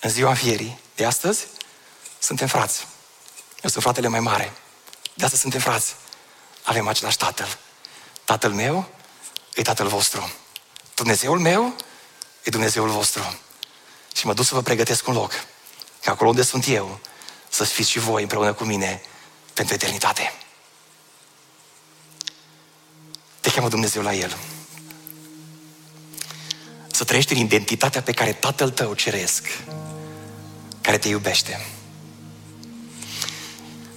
în 0.00 0.10
ziua 0.10 0.28
învierii 0.28 0.78
de 0.94 1.04
astăzi, 1.04 1.46
suntem 2.18 2.46
frați. 2.46 2.86
Eu 3.62 3.70
sunt 3.70 3.82
fratele 3.82 4.08
mai 4.08 4.20
mare. 4.20 4.52
De 5.14 5.24
astăzi 5.24 5.42
suntem 5.42 5.60
frați. 5.60 5.94
Avem 6.62 6.88
același 6.88 7.16
tatăl. 7.16 7.58
Tatăl 8.24 8.52
meu 8.52 8.88
e 9.54 9.62
tatăl 9.62 9.86
vostru. 9.86 10.30
Dumnezeul 10.94 11.38
meu 11.38 11.74
e 12.42 12.50
Dumnezeul 12.50 12.88
vostru. 12.88 13.38
Și 14.14 14.26
mă 14.26 14.34
duc 14.34 14.44
să 14.44 14.54
vă 14.54 14.62
pregătesc 14.62 15.06
un 15.06 15.14
loc. 15.14 15.32
Ca 16.02 16.10
acolo 16.10 16.28
unde 16.28 16.42
sunt 16.42 16.66
eu, 16.66 17.00
să 17.48 17.64
fiți 17.64 17.90
și 17.90 17.98
voi 17.98 18.22
împreună 18.22 18.52
cu 18.52 18.64
mine 18.64 19.02
pentru 19.54 19.74
eternitate. 19.74 20.32
Te 23.40 23.50
cheamă 23.50 23.68
Dumnezeu 23.68 24.02
la 24.02 24.14
El 24.14 24.36
să 26.98 27.04
trăiești 27.04 27.32
în 27.32 27.38
identitatea 27.38 28.02
pe 28.02 28.12
care 28.12 28.32
Tatăl 28.32 28.70
tău 28.70 28.94
ceresc, 28.94 29.46
care 30.80 30.98
te 30.98 31.08
iubește. 31.08 31.66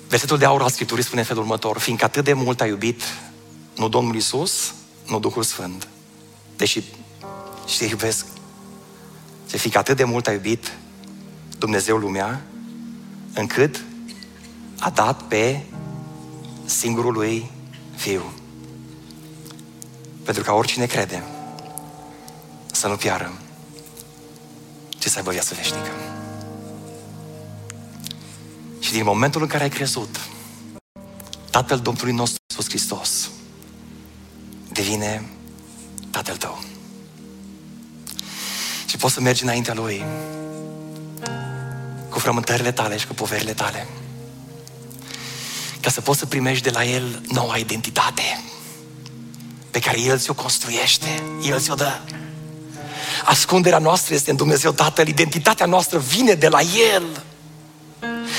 Versetul 0.08 0.38
de 0.38 0.46
aur 0.46 0.62
al 0.62 0.70
Scripturii 0.70 1.04
spune 1.04 1.20
în 1.20 1.26
felul 1.28 1.42
următor, 1.42 1.78
fiindcă 1.78 2.06
atât 2.06 2.24
de 2.24 2.34
mult 2.34 2.62
a 2.62 2.66
iubit, 2.66 3.02
nu 3.76 3.90
Domnul 3.90 4.16
Isus, 4.16 4.74
nu 5.08 5.20
Duhul 5.20 5.44
Sfânt, 5.44 5.88
deși 6.56 6.82
și 7.68 7.78
te 7.78 7.86
iubesc, 7.86 8.26
și 9.50 9.58
fiindcă 9.58 9.80
atât 9.80 9.98
de 9.98 10.04
mult 10.04 10.28
a 10.28 10.32
iubit 10.32 10.72
Dumnezeu 11.58 11.98
lumea, 11.98 12.42
încât 13.34 13.84
a 14.80 14.90
dat 14.90 15.22
pe 15.22 15.64
singurul 16.66 17.14
lui 17.14 17.52
Fiu. 17.96 18.34
Pentru 20.24 20.44
ca 20.44 20.54
oricine 20.54 20.86
crede, 20.86 21.24
să 22.82 22.88
nu 22.88 22.96
piară, 22.96 23.32
ci 25.00 25.06
să 25.08 25.18
aibă 25.18 25.32
viață 25.32 25.54
veșnică. 25.54 25.92
Și 28.80 28.92
din 28.92 29.04
momentul 29.04 29.42
în 29.42 29.48
care 29.48 29.64
ai 29.64 29.70
crezut, 29.70 30.20
Tatăl 31.50 31.80
Domnului 31.80 32.14
nostru 32.14 32.38
Iisus 32.50 32.70
Hristos 32.70 33.30
devine 34.72 35.30
Tatăl 36.10 36.38
tău. 36.38 36.64
Și 38.86 38.98
poți 38.98 39.14
să 39.14 39.22
mergi 39.22 39.44
înaintea 39.44 39.74
Lui 39.74 40.04
cu 42.10 42.20
frământările 42.20 42.72
tale 42.72 42.98
și 42.98 43.08
cu 43.08 43.14
poverile 43.14 43.54
tale. 43.54 43.88
Ca 45.80 45.90
să 45.90 46.02
poți 46.02 46.20
să 46.20 46.26
primești 46.26 46.64
de 46.64 46.70
la 46.70 46.86
El 46.86 47.22
noua 47.28 47.58
identitate 47.58 48.44
pe 49.72 49.80
care 49.80 50.00
El 50.00 50.20
ți-o 50.20 50.34
construiește, 50.34 51.24
El 51.44 51.60
ți-o 51.60 51.76
dă. 51.76 52.00
Ascunderea 53.26 53.78
noastră 53.78 54.14
este 54.14 54.30
în 54.30 54.36
Dumnezeu 54.36 54.72
Tatăl, 54.72 55.08
identitatea 55.08 55.66
noastră 55.66 56.00
vine 56.00 56.34
de 56.34 56.48
la 56.48 56.60
El. 56.94 57.24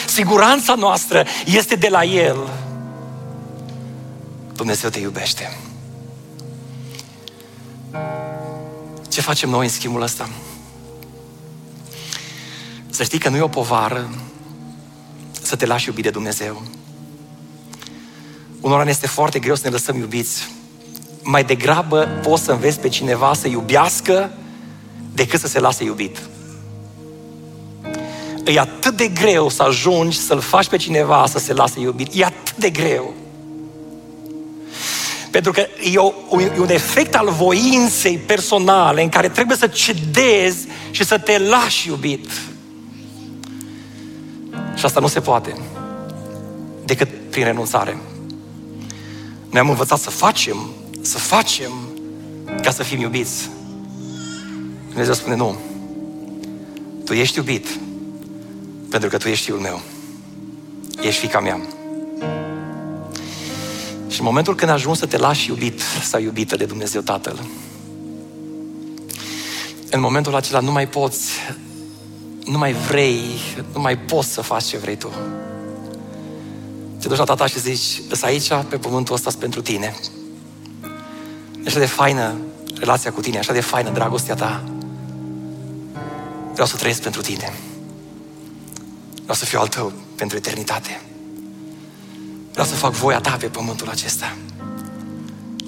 Siguranța 0.07 0.75
noastră 0.75 1.27
este 1.45 1.75
de 1.75 1.89
la 1.89 2.05
El. 2.05 2.37
Dumnezeu 4.55 4.91
te 4.91 4.99
iubește. 4.99 5.59
Ce 9.09 9.21
facem 9.21 9.51
noi 9.51 9.65
în 9.65 9.71
schimbul 9.71 10.03
ăsta? 10.03 10.29
Să 12.91 13.03
știi 13.03 13.19
că 13.19 13.29
nu 13.29 13.37
e 13.37 13.41
o 13.41 13.49
povară 13.49 14.11
să 15.43 15.57
te 15.57 15.67
lași 15.67 15.89
iubit 15.89 16.05
de 16.05 16.11
Dumnezeu. 16.11 16.63
Unora 18.61 18.85
ne 18.85 18.91
este 18.91 19.07
foarte 19.07 19.39
greu 19.39 19.55
să 19.55 19.63
ne 19.65 19.71
lăsăm 19.71 19.97
iubiți. 19.97 20.51
Mai 21.23 21.45
degrabă 21.45 22.21
poți 22.23 22.43
să 22.43 22.53
înveți 22.53 22.81
pe 22.81 22.89
cineva 22.89 23.35
să 23.35 23.49
iubească 23.49 24.33
decât 25.15 25.41
să 25.41 25.47
se 25.47 25.61
lase 25.61 25.85
iubit. 25.85 26.19
E 28.45 28.59
atât 28.59 28.97
de 28.97 29.09
greu 29.09 29.49
să 29.49 29.63
ajungi 29.63 30.19
să-l 30.19 30.41
faci 30.41 30.69
pe 30.69 30.77
cineva 30.77 31.27
să 31.29 31.39
se 31.39 31.53
lase 31.53 31.81
iubit. 31.81 32.15
E 32.15 32.25
atât 32.25 32.57
de 32.57 32.71
greu. 32.71 33.15
Pentru 35.31 35.53
că 35.53 35.67
e, 35.93 35.99
o, 35.99 36.41
e 36.41 36.59
un 36.59 36.71
efect 36.71 37.15
al 37.15 37.31
voinței 37.31 38.19
personale 38.19 39.03
în 39.03 39.09
care 39.09 39.29
trebuie 39.29 39.57
să 39.57 39.67
cedezi 39.67 40.67
și 40.91 41.05
să 41.05 41.19
te 41.19 41.39
lași 41.39 41.89
iubit. 41.89 42.31
Și 44.75 44.85
asta 44.85 45.01
nu 45.01 45.07
se 45.07 45.21
poate 45.21 45.57
decât 46.85 47.09
prin 47.31 47.45
renunțare. 47.45 47.99
Noi 49.51 49.61
am 49.61 49.69
învățat 49.69 49.99
să 49.99 50.11
facem, 50.11 50.71
să 51.01 51.19
facem 51.19 51.73
ca 52.63 52.71
să 52.71 52.83
fim 52.83 53.01
iubiți. 53.01 53.51
Dumnezeu 54.93 55.15
spune, 55.15 55.35
nu. 55.35 55.57
Tu 57.05 57.13
ești 57.13 57.39
iubit 57.39 57.67
pentru 58.91 59.09
că 59.09 59.17
tu 59.17 59.29
ești 59.29 59.45
fiul 59.45 59.59
meu. 59.59 59.81
Ești 61.01 61.21
fica 61.21 61.41
mea. 61.41 61.61
Și 64.09 64.19
în 64.21 64.25
momentul 64.25 64.55
când 64.55 64.71
ajungi 64.71 64.99
să 64.99 65.07
te 65.07 65.17
lași 65.17 65.49
iubit 65.49 65.81
sau 66.03 66.21
iubită 66.21 66.57
de 66.57 66.65
Dumnezeu 66.65 67.01
Tatăl, 67.01 67.41
în 69.91 70.01
momentul 70.01 70.35
acela 70.35 70.61
nu 70.61 70.73
mai 70.73 70.89
poți, 70.89 71.31
nu 72.45 72.59
mai 72.59 72.73
vrei, 72.73 73.21
nu 73.75 73.81
mai 73.81 73.99
poți 73.99 74.29
să 74.29 74.41
faci 74.41 74.65
ce 74.65 74.77
vrei 74.77 74.97
tu. 74.97 75.11
Te 77.01 77.09
duci 77.09 77.19
la 77.19 77.25
tata 77.25 77.47
și 77.47 77.61
zici, 77.61 78.03
sunt 78.09 78.23
aici, 78.23 78.49
pe 78.69 78.77
pământul 78.77 79.15
ăsta, 79.15 79.31
pentru 79.39 79.63
tine. 79.63 79.95
E 81.57 81.67
așa 81.67 81.79
de 81.79 81.87
faină 81.87 82.35
relația 82.79 83.13
cu 83.13 83.21
tine, 83.21 83.39
așa 83.39 83.53
de 83.53 83.61
faină 83.61 83.91
dragostea 83.91 84.35
ta. 84.35 84.65
Vreau 86.53 86.67
să 86.67 86.77
trăiesc 86.77 87.03
pentru 87.03 87.21
tine. 87.21 87.53
Vreau 89.15 89.35
să 89.35 89.45
fiu 89.45 89.59
al 89.59 89.69
tău 89.69 89.93
pentru 90.17 90.37
eternitate. 90.37 91.01
Vreau 92.51 92.67
să 92.67 92.75
fac 92.75 92.93
voia 92.93 93.21
ta 93.21 93.37
pe 93.37 93.47
pământul 93.47 93.89
acesta. 93.89 94.37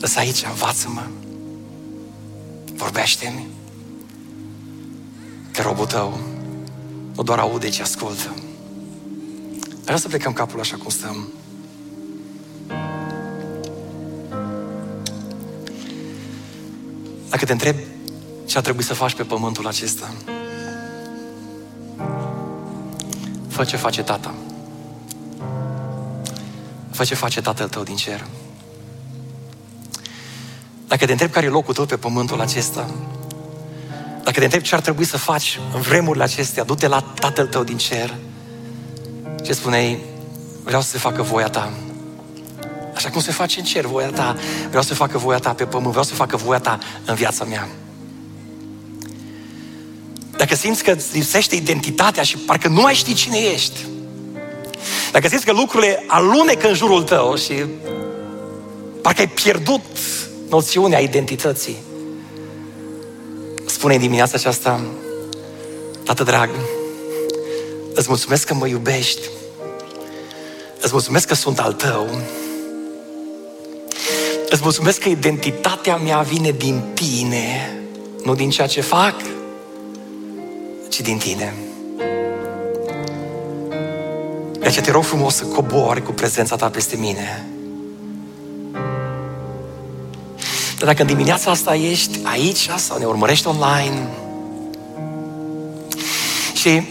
Lăsa 0.01 0.21
aici, 0.21 0.45
învață-mă. 0.49 1.07
Vorbește-mi. 2.75 3.47
Că 5.53 5.63
robul 5.63 5.87
tău 5.87 6.19
nu 7.15 7.23
doar 7.23 7.39
aude, 7.39 7.69
ci 7.69 7.81
ascultă. 7.81 8.35
Vreau 9.83 9.99
să 9.99 10.09
plecăm 10.09 10.33
capul 10.33 10.61
așa 10.61 10.77
cum 10.77 10.91
stăm. 10.91 11.29
Dacă 17.29 17.45
te 17.45 17.53
întreb 17.53 17.77
ce 18.47 18.59
a 18.59 18.61
trebuit 18.61 18.87
să 18.87 18.95
faci 18.95 19.15
pe 19.15 19.23
pământul 19.23 19.67
acesta, 19.67 20.15
fă 23.55 23.65
ce 23.65 23.77
face 23.77 24.03
tata. 24.03 24.35
Fă 26.91 27.05
ce 27.05 27.15
face 27.15 27.41
tatăl 27.41 27.69
tău 27.69 27.83
din 27.83 27.97
cer. 27.97 28.27
Dacă 30.89 31.05
te 31.07 31.13
întreb 31.13 31.31
care 31.31 31.47
e 31.47 31.49
locul 31.49 31.75
tău 31.75 31.87
pe 31.87 31.97
pământul 31.97 32.41
acesta, 32.41 32.91
dacă 34.23 34.39
te 34.39 34.45
întreb 34.45 34.63
ce 34.63 34.75
ar 34.75 34.81
trebui 34.81 35.05
să 35.05 35.19
faci 35.19 35.61
în 35.75 35.81
vremurile 35.81 36.25
acestea, 36.25 36.65
du-te 36.65 36.89
la 36.89 37.01
tatăl 37.01 37.47
tău 37.47 37.65
din 37.65 37.77
cer 37.77 38.15
și 39.45 39.53
spuneai, 39.53 39.99
vreau 40.65 40.83
să 40.83 40.89
se 40.89 40.99
facă 40.99 41.23
voia 41.23 41.49
ta. 41.49 41.73
Așa 42.95 43.11
cum 43.11 43.21
se 43.21 43.33
face 43.33 43.59
în 43.59 43.65
cer 43.65 43.87
voia 43.87 44.11
ta, 44.11 44.37
vreau 44.69 44.83
să 44.83 44.95
facă 44.95 45.19
voia 45.19 45.39
ta 45.39 45.53
pe 45.53 45.65
pământ, 45.65 45.91
vreau 45.91 46.05
să 46.05 46.15
facă 46.15 46.37
voia 46.37 46.59
ta 46.59 46.79
în 47.05 47.15
viața 47.15 47.45
mea. 47.45 47.69
Dacă 50.37 50.55
simți 50.55 50.85
că 50.85 50.91
îți 50.91 51.07
lipsește 51.13 51.55
identitatea 51.55 52.23
și 52.23 52.37
parcă 52.37 52.69
nu 52.69 52.81
mai 52.81 52.95
știi 52.95 53.15
cine 53.15 53.39
ești, 53.39 53.79
dacă 55.13 55.29
simți 55.29 55.45
că 55.45 55.53
lucrurile 55.53 56.05
alunecă 56.07 56.69
în 56.69 56.75
jurul 56.75 57.03
tău 57.03 57.37
și 57.37 57.53
parcă 59.03 59.21
ai 59.21 59.29
pierdut 59.29 59.81
noțiunea 60.49 60.99
identității, 60.99 61.77
spune 63.67 63.95
în 63.95 64.01
dimineața 64.01 64.33
aceasta, 64.37 64.81
Tată 66.05 66.23
drag, 66.23 66.51
îți 67.95 68.09
mulțumesc 68.09 68.47
că 68.47 68.55
mă 68.55 68.67
iubești, 68.67 69.29
îți 70.81 70.93
mulțumesc 70.93 71.27
că 71.27 71.35
sunt 71.35 71.59
al 71.59 71.73
tău, 71.73 72.09
îți 74.49 74.63
mulțumesc 74.63 74.99
că 74.99 75.09
identitatea 75.09 75.97
mea 75.97 76.21
vine 76.21 76.51
din 76.51 76.83
tine, 76.95 77.73
nu 78.25 78.35
din 78.35 78.51
ceea 78.51 78.67
ce 78.67 78.81
fac, 78.81 79.15
ci 80.95 81.01
din 81.01 81.19
tine. 81.19 81.55
De 84.59 84.67
aceea 84.67 84.85
te 84.85 84.91
rog 84.91 85.05
frumos 85.05 85.35
să 85.35 85.45
cobori 85.45 86.03
cu 86.03 86.13
prezența 86.13 86.57
ta 86.57 86.69
peste 86.69 86.97
mine. 86.97 87.47
Dar 90.79 90.87
dacă 90.87 91.01
în 91.01 91.07
dimineața 91.07 91.51
asta 91.51 91.75
ești 91.75 92.19
aici 92.23 92.71
sau 92.77 92.99
ne 92.99 93.05
urmărești 93.05 93.47
online 93.47 94.09
și 96.53 96.83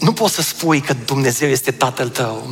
nu 0.00 0.12
poți 0.12 0.34
să 0.34 0.42
spui 0.42 0.80
că 0.80 0.94
Dumnezeu 1.04 1.48
este 1.48 1.70
Tatăl 1.70 2.08
tău, 2.08 2.42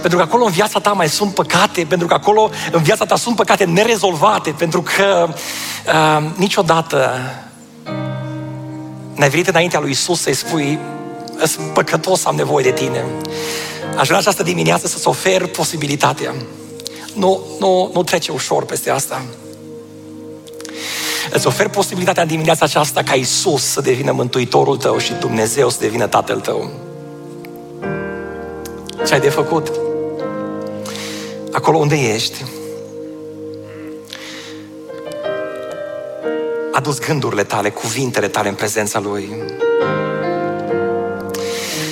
pentru 0.00 0.18
că 0.18 0.24
acolo 0.24 0.44
în 0.44 0.52
viața 0.52 0.80
ta 0.80 0.92
mai 0.92 1.08
sunt 1.08 1.34
păcate, 1.34 1.84
pentru 1.84 2.06
că 2.06 2.14
acolo 2.14 2.50
în 2.72 2.82
viața 2.82 3.04
ta 3.04 3.16
sunt 3.16 3.36
păcate 3.36 3.64
nerezolvate, 3.64 4.50
pentru 4.50 4.82
că 4.82 5.34
uh, 5.86 6.30
niciodată 6.36 7.10
n-ai 9.20 9.28
venit 9.28 9.48
înaintea 9.48 9.80
lui 9.80 9.90
Isus 9.90 10.20
să-i 10.20 10.34
spui 10.34 10.78
sunt 11.46 11.66
păcătos, 11.72 12.24
am 12.24 12.34
nevoie 12.34 12.64
de 12.64 12.72
tine. 12.72 13.04
Aș 13.96 14.06
vrea 14.06 14.18
această 14.18 14.42
dimineață 14.42 14.86
să-ți 14.86 15.08
ofer 15.08 15.46
posibilitatea. 15.46 16.34
Nu, 17.14 17.40
nu, 17.58 17.90
nu 17.94 18.02
trece 18.02 18.32
ușor 18.32 18.64
peste 18.64 18.90
asta. 18.90 19.22
Îți 21.30 21.46
ofer 21.46 21.68
posibilitatea 21.68 22.22
în 22.22 22.28
dimineața 22.28 22.64
aceasta 22.64 23.02
ca 23.02 23.14
Isus 23.14 23.62
să 23.62 23.80
devină 23.80 24.12
Mântuitorul 24.12 24.76
tău 24.76 24.98
și 24.98 25.12
Dumnezeu 25.12 25.68
să 25.68 25.78
devină 25.80 26.06
Tatăl 26.06 26.40
tău. 26.40 26.70
Ce 29.06 29.12
ai 29.14 29.20
de 29.20 29.28
făcut? 29.28 29.72
Acolo 31.52 31.78
unde 31.78 31.96
ești, 31.96 32.44
adus 36.72 36.98
gândurile 36.98 37.44
tale, 37.44 37.70
cuvintele 37.70 38.28
tale 38.28 38.48
în 38.48 38.54
prezența 38.54 38.98
Lui. 38.98 39.28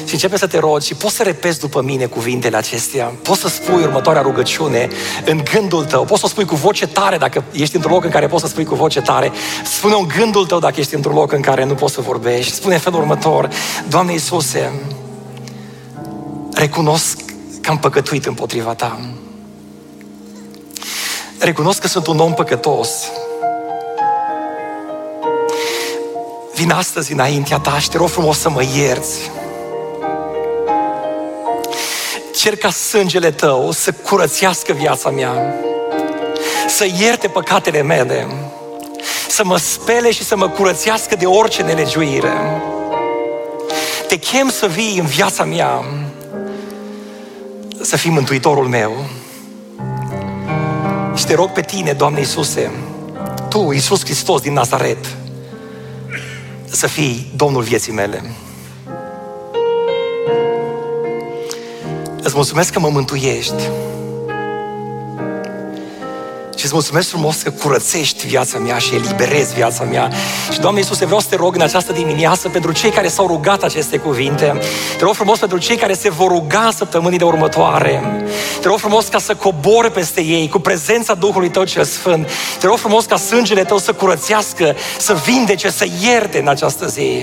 Și 0.05 0.15
începe 0.15 0.39
să 0.39 0.47
te 0.47 0.59
rogi 0.59 0.87
și 0.87 0.95
poți 0.95 1.15
să 1.15 1.23
repezi 1.23 1.59
după 1.59 1.83
mine 1.83 2.07
cuvintele 2.07 2.57
acestea. 2.57 3.13
Poți 3.23 3.41
să 3.41 3.49
spui 3.49 3.83
următoarea 3.83 4.23
rugăciune 4.23 4.89
în 5.25 5.41
gândul 5.53 5.85
tău. 5.85 6.05
Poți 6.05 6.21
să 6.21 6.27
o 6.27 6.29
spui 6.29 6.45
cu 6.45 6.55
voce 6.55 6.87
tare 6.87 7.17
dacă 7.17 7.45
ești 7.53 7.75
într-un 7.75 7.93
loc 7.93 8.05
în 8.05 8.11
care 8.11 8.27
poți 8.27 8.43
să 8.43 8.49
spui 8.49 8.65
cu 8.65 8.75
voce 8.75 9.01
tare. 9.01 9.33
Spune 9.65 9.95
în 9.95 10.09
gândul 10.19 10.47
tău 10.47 10.59
dacă 10.59 10.81
ești 10.81 10.95
într-un 10.95 11.15
loc 11.15 11.33
în 11.33 11.41
care 11.41 11.65
nu 11.65 11.75
poți 11.75 11.95
să 11.95 12.01
vorbești. 12.01 12.53
Spune 12.53 12.75
în 12.75 12.81
felul 12.81 13.01
următor. 13.01 13.49
Doamne 13.89 14.13
Iisuse, 14.13 14.73
recunosc 16.53 17.19
că 17.61 17.71
am 17.71 17.79
păcătuit 17.79 18.27
împotriva 18.27 18.75
Ta. 18.75 19.01
Recunosc 21.39 21.81
că 21.81 21.89
sunt 21.89 22.07
un 22.07 22.19
om 22.19 22.35
păcătos. 22.35 22.91
Vin 26.59 26.71
astăzi 26.71 27.13
înaintea 27.13 27.59
Ta 27.59 27.79
și 27.79 27.89
te 27.89 27.97
rog 27.97 28.09
frumos 28.09 28.39
să 28.39 28.51
mă 28.51 28.63
ierți. 28.77 29.31
Cer 32.37 32.57
ca 32.57 32.71
sângele 32.71 33.31
Tău 33.31 33.71
să 33.71 33.93
curățească 33.93 34.73
viața 34.73 35.11
mea, 35.11 35.55
să 36.69 36.87
ierte 37.01 37.29
păcatele 37.29 37.83
mele, 37.83 38.27
să 39.29 39.45
mă 39.45 39.57
spele 39.57 40.11
și 40.11 40.25
să 40.25 40.37
mă 40.37 40.49
curățească 40.49 41.17
de 41.17 41.27
orice 41.27 41.63
nelegiuire. 41.63 42.63
Te 44.09 44.17
chem 44.17 44.51
să 44.51 44.67
vii 44.67 44.99
în 44.99 45.07
viața 45.07 45.45
mea, 45.45 45.85
să 47.81 47.97
fii 47.97 48.11
mântuitorul 48.11 48.67
meu. 48.67 49.05
Și 51.15 51.27
te 51.27 51.35
rog 51.35 51.51
pe 51.51 51.61
tine, 51.61 51.93
Doamne 51.93 52.19
Iisuse, 52.19 52.71
Tu, 53.49 53.73
Iisus 53.73 54.05
Hristos 54.05 54.41
din 54.41 54.53
Nazaret, 54.53 55.18
să 56.71 56.87
fii 56.87 57.27
Domnul 57.37 57.63
vieții 57.63 57.93
mele. 57.93 58.31
Îți 62.23 62.35
mulțumesc 62.35 62.73
că 62.73 62.81
mă 62.81 62.89
mântuiești. 62.89 63.71
Și 66.59 66.65
îți 66.65 66.73
mulțumesc 66.73 67.09
frumos 67.09 67.43
că 67.43 67.51
curățești 67.51 68.27
viața 68.27 68.59
mea 68.59 68.79
și 68.79 68.95
eliberezi 68.95 69.55
viața 69.55 69.85
mea. 69.85 70.13
Și, 70.53 70.61
Doamne 70.61 70.81
Iisuse, 70.81 71.05
vreau 71.05 71.21
să 71.21 71.27
te 71.29 71.37
rog 71.37 71.55
în 71.55 71.61
această 71.61 71.93
dimineață 71.93 72.49
pentru 72.49 72.73
cei 72.73 72.91
care 72.91 73.09
s-au 73.09 73.27
rugat 73.27 73.63
aceste 73.63 73.99
cuvinte. 73.99 74.59
Te 74.97 75.05
rog 75.05 75.15
frumos 75.15 75.39
pentru 75.39 75.59
cei 75.59 75.77
care 75.77 75.95
se 75.95 76.11
vor 76.11 76.29
ruga 76.29 76.71
săptămânii 76.77 77.19
de 77.19 77.25
următoare. 77.25 78.25
Te 78.61 78.69
rog 78.69 78.79
frumos 78.79 79.07
ca 79.07 79.19
să 79.19 79.35
cobori 79.35 79.93
peste 79.93 80.23
ei 80.23 80.49
cu 80.49 80.59
prezența 80.59 81.15
Duhului 81.15 81.51
Tău 81.51 81.65
cel 81.65 81.85
Sfânt. 81.85 82.29
Te 82.61 82.67
rog 82.67 82.77
frumos 82.77 83.05
ca 83.05 83.17
sângele 83.17 83.65
Tău 83.65 83.79
să 83.79 83.93
curățească, 83.93 84.77
să 84.99 85.15
vindece, 85.15 85.71
să 85.71 85.87
ierte 86.03 86.39
în 86.39 86.49
această 86.49 86.87
zi. 86.87 87.23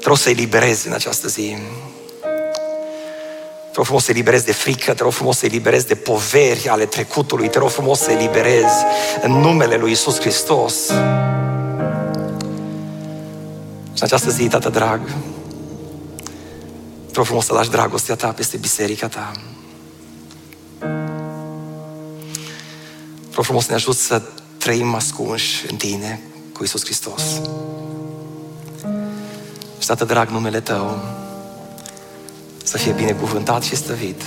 Te 0.00 0.04
rog 0.04 0.16
să 0.16 0.30
eliberezi 0.30 0.86
în 0.86 0.92
această 0.92 1.28
zi. 1.28 1.56
Te 3.78 3.84
rog 3.84 3.92
frumos 3.92 4.06
să 4.06 4.12
eliberezi 4.12 4.44
de 4.44 4.52
frică, 4.52 4.94
te 4.94 5.02
rog 5.02 5.12
frumos 5.12 5.38
să 5.38 5.46
eliberezi 5.46 5.86
de 5.86 5.94
poveri 5.94 6.68
ale 6.68 6.86
trecutului, 6.86 7.48
te 7.48 7.58
rog 7.58 7.70
frumos 7.70 7.98
să 7.98 8.10
eliberezi 8.10 8.84
în 9.22 9.32
numele 9.32 9.76
lui 9.76 9.90
Isus 9.90 10.20
Hristos. 10.20 10.74
Și 13.92 14.00
în 14.00 14.02
această 14.02 14.30
zi, 14.30 14.48
Tată 14.48 14.68
drag, 14.68 15.00
vreau 17.10 17.24
frumos 17.24 17.44
să 17.44 17.52
lași 17.52 17.70
dragostea 17.70 18.14
ta 18.14 18.28
peste 18.28 18.56
biserica 18.56 19.08
ta. 19.08 19.32
Vreau 23.28 23.42
frumos 23.42 23.64
să 23.64 23.70
ne 23.70 23.76
ajut 23.76 23.96
să 23.96 24.22
trăim 24.56 24.94
ascunși 24.94 25.64
în 25.70 25.76
tine 25.76 26.20
cu 26.52 26.64
Isus 26.64 26.84
Hristos. 26.84 27.22
Și, 29.78 29.86
Tată 29.86 30.04
drag, 30.04 30.28
numele 30.28 30.60
Tău 30.60 31.16
să 32.68 32.78
fie 32.78 32.92
binecuvântat 32.92 33.62
și 33.62 33.76
stăvit, 33.76 34.22